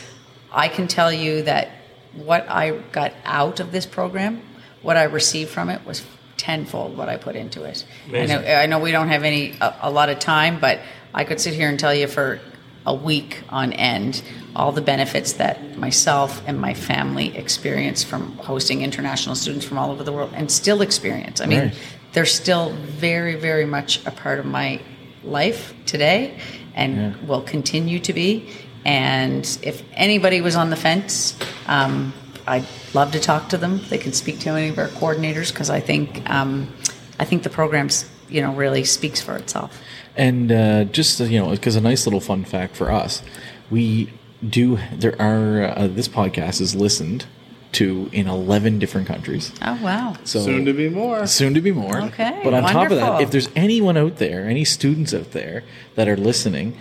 I 0.53 0.69
can 0.69 0.89
tell 0.89 1.13
you 1.13 1.43
that 1.43 1.71
what 2.15 2.47
I 2.51 2.71
got 2.93 3.13
out 3.25 3.61
of 3.61 3.71
this 3.73 3.87
program, 3.87 4.43
what 4.83 4.97
I 4.97 5.05
received 5.05 5.51
from 5.51 5.71
it 5.71 5.81
was 5.87 6.03
tenfold 6.37 6.97
what 6.99 7.09
I 7.09 7.17
put 7.17 7.37
into 7.37 7.63
it. 7.65 7.85
I 8.13 8.27
know, 8.27 8.39
I 8.41 8.67
know 8.67 8.79
we 8.79 8.91
don't 8.93 9.09
have 9.09 9.23
any 9.25 9.55
a, 9.61 9.75
a 9.83 9.91
lot 9.91 10.09
of 10.09 10.19
time, 10.19 10.59
but 10.61 10.81
I 11.15 11.25
could 11.25 11.41
sit 11.41 11.55
here 11.55 11.69
and 11.69 11.79
tell 11.79 11.95
you 11.95 12.09
for 12.09 12.41
a 12.87 12.95
week 12.95 13.43
on 13.51 13.73
end 13.73 14.23
all 14.55 14.73
the 14.73 14.81
benefits 14.81 15.35
that 15.35 15.77
myself 15.77 16.43
and 16.47 16.59
my 16.59 16.73
family 16.73 17.37
experience 17.37 18.03
from 18.03 18.33
hosting 18.39 18.83
international 18.83 19.35
students 19.35 19.67
from 19.67 19.77
all 19.77 19.91
over 19.91 20.03
the 20.03 20.13
world 20.13 20.31
and 20.35 20.51
still 20.51 20.81
experience. 20.81 21.41
I 21.41 21.47
mean, 21.47 21.61
Right. 21.61 21.75
they're 22.13 22.25
still 22.25 22.71
very, 22.71 23.35
very 23.35 23.67
much 23.67 24.01
a 24.07 24.11
part 24.11 24.39
of 24.39 24.47
my 24.47 24.81
life 25.25 25.75
today 25.85 26.39
and 26.75 27.17
will 27.29 27.43
continue 27.43 27.99
to 28.01 28.13
be. 28.13 28.49
And 28.85 29.45
if 29.63 29.83
anybody 29.95 30.41
was 30.41 30.57
on 30.57 30.71
the 30.71 30.77
fence, 30.77 31.35
um, 31.67 32.15
I'd 32.47 32.65
love 32.95 33.13
to 33.13 33.19
talk 33.21 33.49
to 33.49 33.59
them. 33.59 33.81
They 33.91 33.99
can 33.99 34.13
speak 34.13 34.39
to 34.41 34.51
any 34.51 34.69
of 34.69 34.79
our 34.79 34.89
coordinators 34.89 35.51
because 35.51 35.69
I 35.69 35.81
think 35.81 36.23
um, 36.31 36.73
I 37.19 37.25
think 37.25 37.43
the 37.43 37.51
program's 37.51 38.05
you 38.29 38.41
know 38.41 38.53
really 38.55 38.85
speaks 38.85 39.21
for 39.21 39.37
itself. 39.37 39.83
And 40.17 40.51
uh, 40.51 40.85
just 40.85 41.21
uh, 41.21 41.25
you 41.25 41.39
know, 41.39 41.51
because 41.51 41.77
a 41.77 41.81
nice 41.81 42.07
little 42.07 42.21
fun 42.21 42.45
fact 42.45 42.77
for 42.77 42.91
us, 42.91 43.23
we 43.71 44.13
do. 44.47 44.79
There 44.93 45.21
are 45.21 45.65
uh, 45.77 45.87
this 45.89 46.09
podcast 46.09 46.61
is 46.61 46.75
listened 46.75 47.27
to 47.73 48.09
in 48.13 48.27
eleven 48.27 48.79
different 48.79 49.07
countries. 49.07 49.53
Oh 49.63 49.79
wow! 49.83 50.17
So 50.25 50.43
Soon 50.43 50.65
to 50.65 50.73
be 50.73 50.89
more. 50.89 51.27
Soon 51.27 51.53
to 51.55 51.61
be 51.61 51.73
more. 51.73 52.01
Okay, 52.03 52.41
But 52.43 52.55
on 52.55 52.63
top 52.63 52.91
of 52.91 52.97
that, 52.97 53.21
if 53.21 53.31
there's 53.31 53.51
anyone 53.55 53.97
out 53.97 54.17
there, 54.17 54.47
any 54.47 54.65
students 54.65 55.13
out 55.13 55.33
there 55.33 55.65
that 55.97 56.09
are 56.09 56.17
listening, 56.17 56.77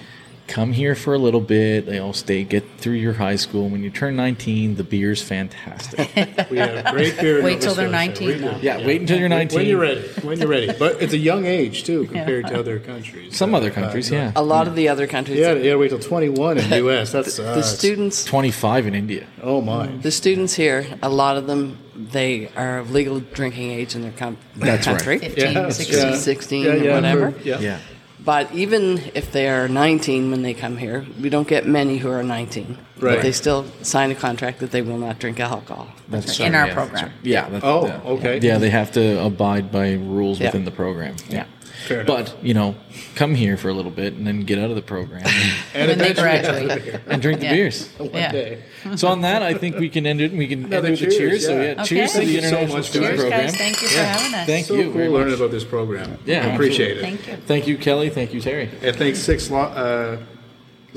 come 0.47 0.73
here 0.73 0.93
for 0.95 1.13
a 1.13 1.17
little 1.17 1.41
bit. 1.41 1.85
They 1.85 1.97
all 1.99 2.13
stay, 2.13 2.43
get 2.43 2.63
through 2.77 2.93
your 2.93 3.13
high 3.13 3.35
school. 3.35 3.67
When 3.69 3.83
you 3.83 3.89
turn 3.89 4.15
19, 4.15 4.75
the 4.75 4.83
beer's 4.83 5.21
fantastic. 5.21 6.09
We 6.51 6.57
have 6.59 6.93
great 6.93 7.17
beer. 7.19 7.41
Wait 7.43 7.61
till 7.61 7.73
they're 7.73 7.89
19 7.89 8.27
We 8.27 8.33
do. 8.37 8.53
yeah, 8.61 8.85
wait 8.85 9.01
until 9.01 9.19
you're 9.19 9.29
19. 9.29 9.57
When 9.57 9.67
you're 9.67 9.79
ready. 9.79 10.01
When 10.21 10.39
you're 10.39 10.47
ready. 10.47 10.71
But 10.77 11.01
it's 11.01 11.13
a 11.13 11.17
young 11.17 11.45
age 11.45 11.83
too 11.83 12.05
compared 12.05 12.47
to 12.47 12.59
other 12.59 12.79
countries. 12.79 13.35
Some 13.35 13.53
Uh, 13.53 13.57
other 13.57 13.71
countries, 13.71 14.11
uh, 14.11 14.15
yeah. 14.15 14.31
A 14.35 14.43
lot 14.43 14.67
of 14.67 14.75
the 14.75 14.87
other 14.89 15.07
countries, 15.07 15.39
Yeah, 15.39 15.53
yeah. 15.53 15.75
Wait 15.75 15.89
till 15.89 15.99
21 15.99 16.59
in 16.59 16.69
the 16.69 16.77
U.S. 16.77 17.11
That's 17.11 17.39
uh, 17.39 17.55
the 17.55 17.63
students, 17.63 18.23
25 18.25 18.87
in 18.87 18.93
India. 18.95 19.25
Oh 19.41 19.61
my. 19.61 19.87
the 19.87 20.11
students 20.11 20.53
here, 20.53 20.85
a 21.01 21.09
lot 21.09 21.37
of 21.37 21.47
them, 21.47 21.77
they 21.95 22.49
are 22.55 22.79
of 22.79 22.91
legal 22.91 23.19
drinking 23.19 23.71
age 23.71 23.95
in 23.95 24.01
their 24.03 24.11
com- 24.11 24.37
That's 24.55 24.85
right. 24.87 24.95
country. 24.97 25.19
15, 25.19 25.53
Yeah, 25.53 25.69
16. 25.69 25.97
yeah. 25.97 26.15
16 26.15 26.63
Yeah, 26.65 26.73
yeah, 26.75 26.93
whatever. 26.95 27.31
for- 27.31 27.39
Yeah. 27.47 27.79
Yeah. 28.25 28.47
But 28.47 28.53
even 28.53 28.99
if 29.13 29.31
they 29.31 29.47
are 29.49 29.67
19 29.67 30.31
when 30.31 30.41
they 30.41 30.53
come 30.53 30.77
here, 30.77 31.05
we 31.21 31.29
don't 31.29 31.47
get 31.47 31.65
many 31.67 31.97
who 31.97 32.09
are 32.09 32.23
19. 32.23 32.77
Right. 32.99 33.15
But 33.15 33.21
they 33.21 33.31
still 33.31 33.65
sign 33.81 34.11
a 34.11 34.15
contract 34.15 34.59
that 34.59 34.71
they 34.71 34.81
will 34.81 34.97
not 34.97 35.19
drink 35.19 35.39
alcohol. 35.39 35.87
That's 36.09 36.39
In 36.39 36.55
our 36.55 36.67
yeah, 36.67 36.73
that's 36.73 36.73
program. 36.75 37.03
right. 37.05 37.11
Yeah. 37.23 37.49
that- 37.49 37.63
Oh, 37.63 37.85
yeah. 37.87 37.99
okay. 38.05 38.39
Yeah, 38.41 38.57
they 38.57 38.69
have 38.69 38.91
to 38.93 39.21
abide 39.23 39.71
by 39.71 39.93
rules 39.93 40.39
Yeah. 40.39 40.47
within 40.47 40.65
the 40.65 40.71
program. 40.71 41.15
Yeah. 41.29 41.45
Fair 41.85 42.01
enough. 42.01 42.07
But, 42.35 42.43
you 42.43 42.53
know, 42.53 42.75
come 43.15 43.35
here 43.35 43.57
for 43.57 43.69
a 43.69 43.73
little 43.73 43.91
bit 43.91 44.13
and 44.13 44.25
then 44.25 44.41
get 44.41 44.57
out 44.59 44.69
of 44.69 44.75
the 44.75 44.81
program 44.81 45.23
and, 45.25 45.53
when 45.89 45.97
they 45.99 46.09
eventually- 46.11 46.65
graduate. 46.67 47.01
and 47.07 47.21
drink 47.21 47.39
the 47.39 47.45
Yeah. 47.45 47.53
beers. 47.53 47.87
One 47.97 48.09
Yeah. 48.13 48.31
day. 48.31 48.63
So 48.95 49.07
on 49.07 49.21
that, 49.21 49.41
I 49.43 49.53
think 49.53 49.77
we 49.77 49.89
can 49.89 50.05
end 50.05 50.21
it. 50.21 50.31
and 50.31 50.39
We 50.39 50.47
can 50.47 50.63
end 50.65 50.73
Another 50.73 50.87
it 50.89 50.91
with 50.91 51.01
a 51.01 51.05
cheers, 51.05 51.17
cheers. 51.17 51.45
So 51.45 51.51
yeah. 51.55 51.61
yeah, 51.63 51.71
Okay. 51.73 51.83
cheers 51.85 52.11
to 52.13 52.17
the 52.19 52.25
you 52.25 52.41
so 52.41 52.47
International 52.47 52.83
Student. 52.83 53.09
Cheers, 53.11 53.19
Program. 53.21 53.41
guys. 53.45 53.55
Thank 53.57 53.81
you 53.81 53.87
for 53.87 53.95
Yeah. 53.97 54.03
having 54.17 54.33
us. 54.35 54.45
Thank 54.47 54.65
So 54.67 54.73
you. 54.75 54.91
cool 54.91 55.11
learning 55.11 55.33
about 55.35 55.51
this 55.51 55.63
program. 55.63 56.17
Yeah, 56.25 56.45
I 56.47 56.53
appreciate 56.53 56.97
it. 56.97 57.01
Thank 57.01 57.27
you. 57.27 57.35
Thank 57.45 57.67
you, 57.67 57.77
Kelley. 57.77 58.09
Thank 58.09 58.33
you, 58.33 58.41
Terry. 58.41 58.69
And 58.81 58.95
thanks 58.95 59.19
six. 59.19 59.49
Lo- 59.51 59.59
uh, 59.59 60.17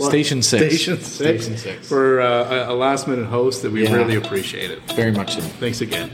Station 0.09 0.43
six. 0.43 0.64
Station 0.64 0.97
six. 1.01 1.07
Station 1.43 1.57
six. 1.57 1.89
For 1.89 2.20
uh, 2.20 2.68
a- 2.68 2.72
a 2.72 2.74
last 2.74 3.09
minute 3.09 3.26
host 3.26 3.62
that 3.62 3.72
we 3.72 3.82
Yeah. 3.84 3.95
really 3.95 4.14
appreciate 4.14 4.70
it. 4.70 4.80
Very 4.95 5.11
much 5.12 5.34
so. 5.34 5.41
Thanks 5.41 5.80
again. 5.80 6.11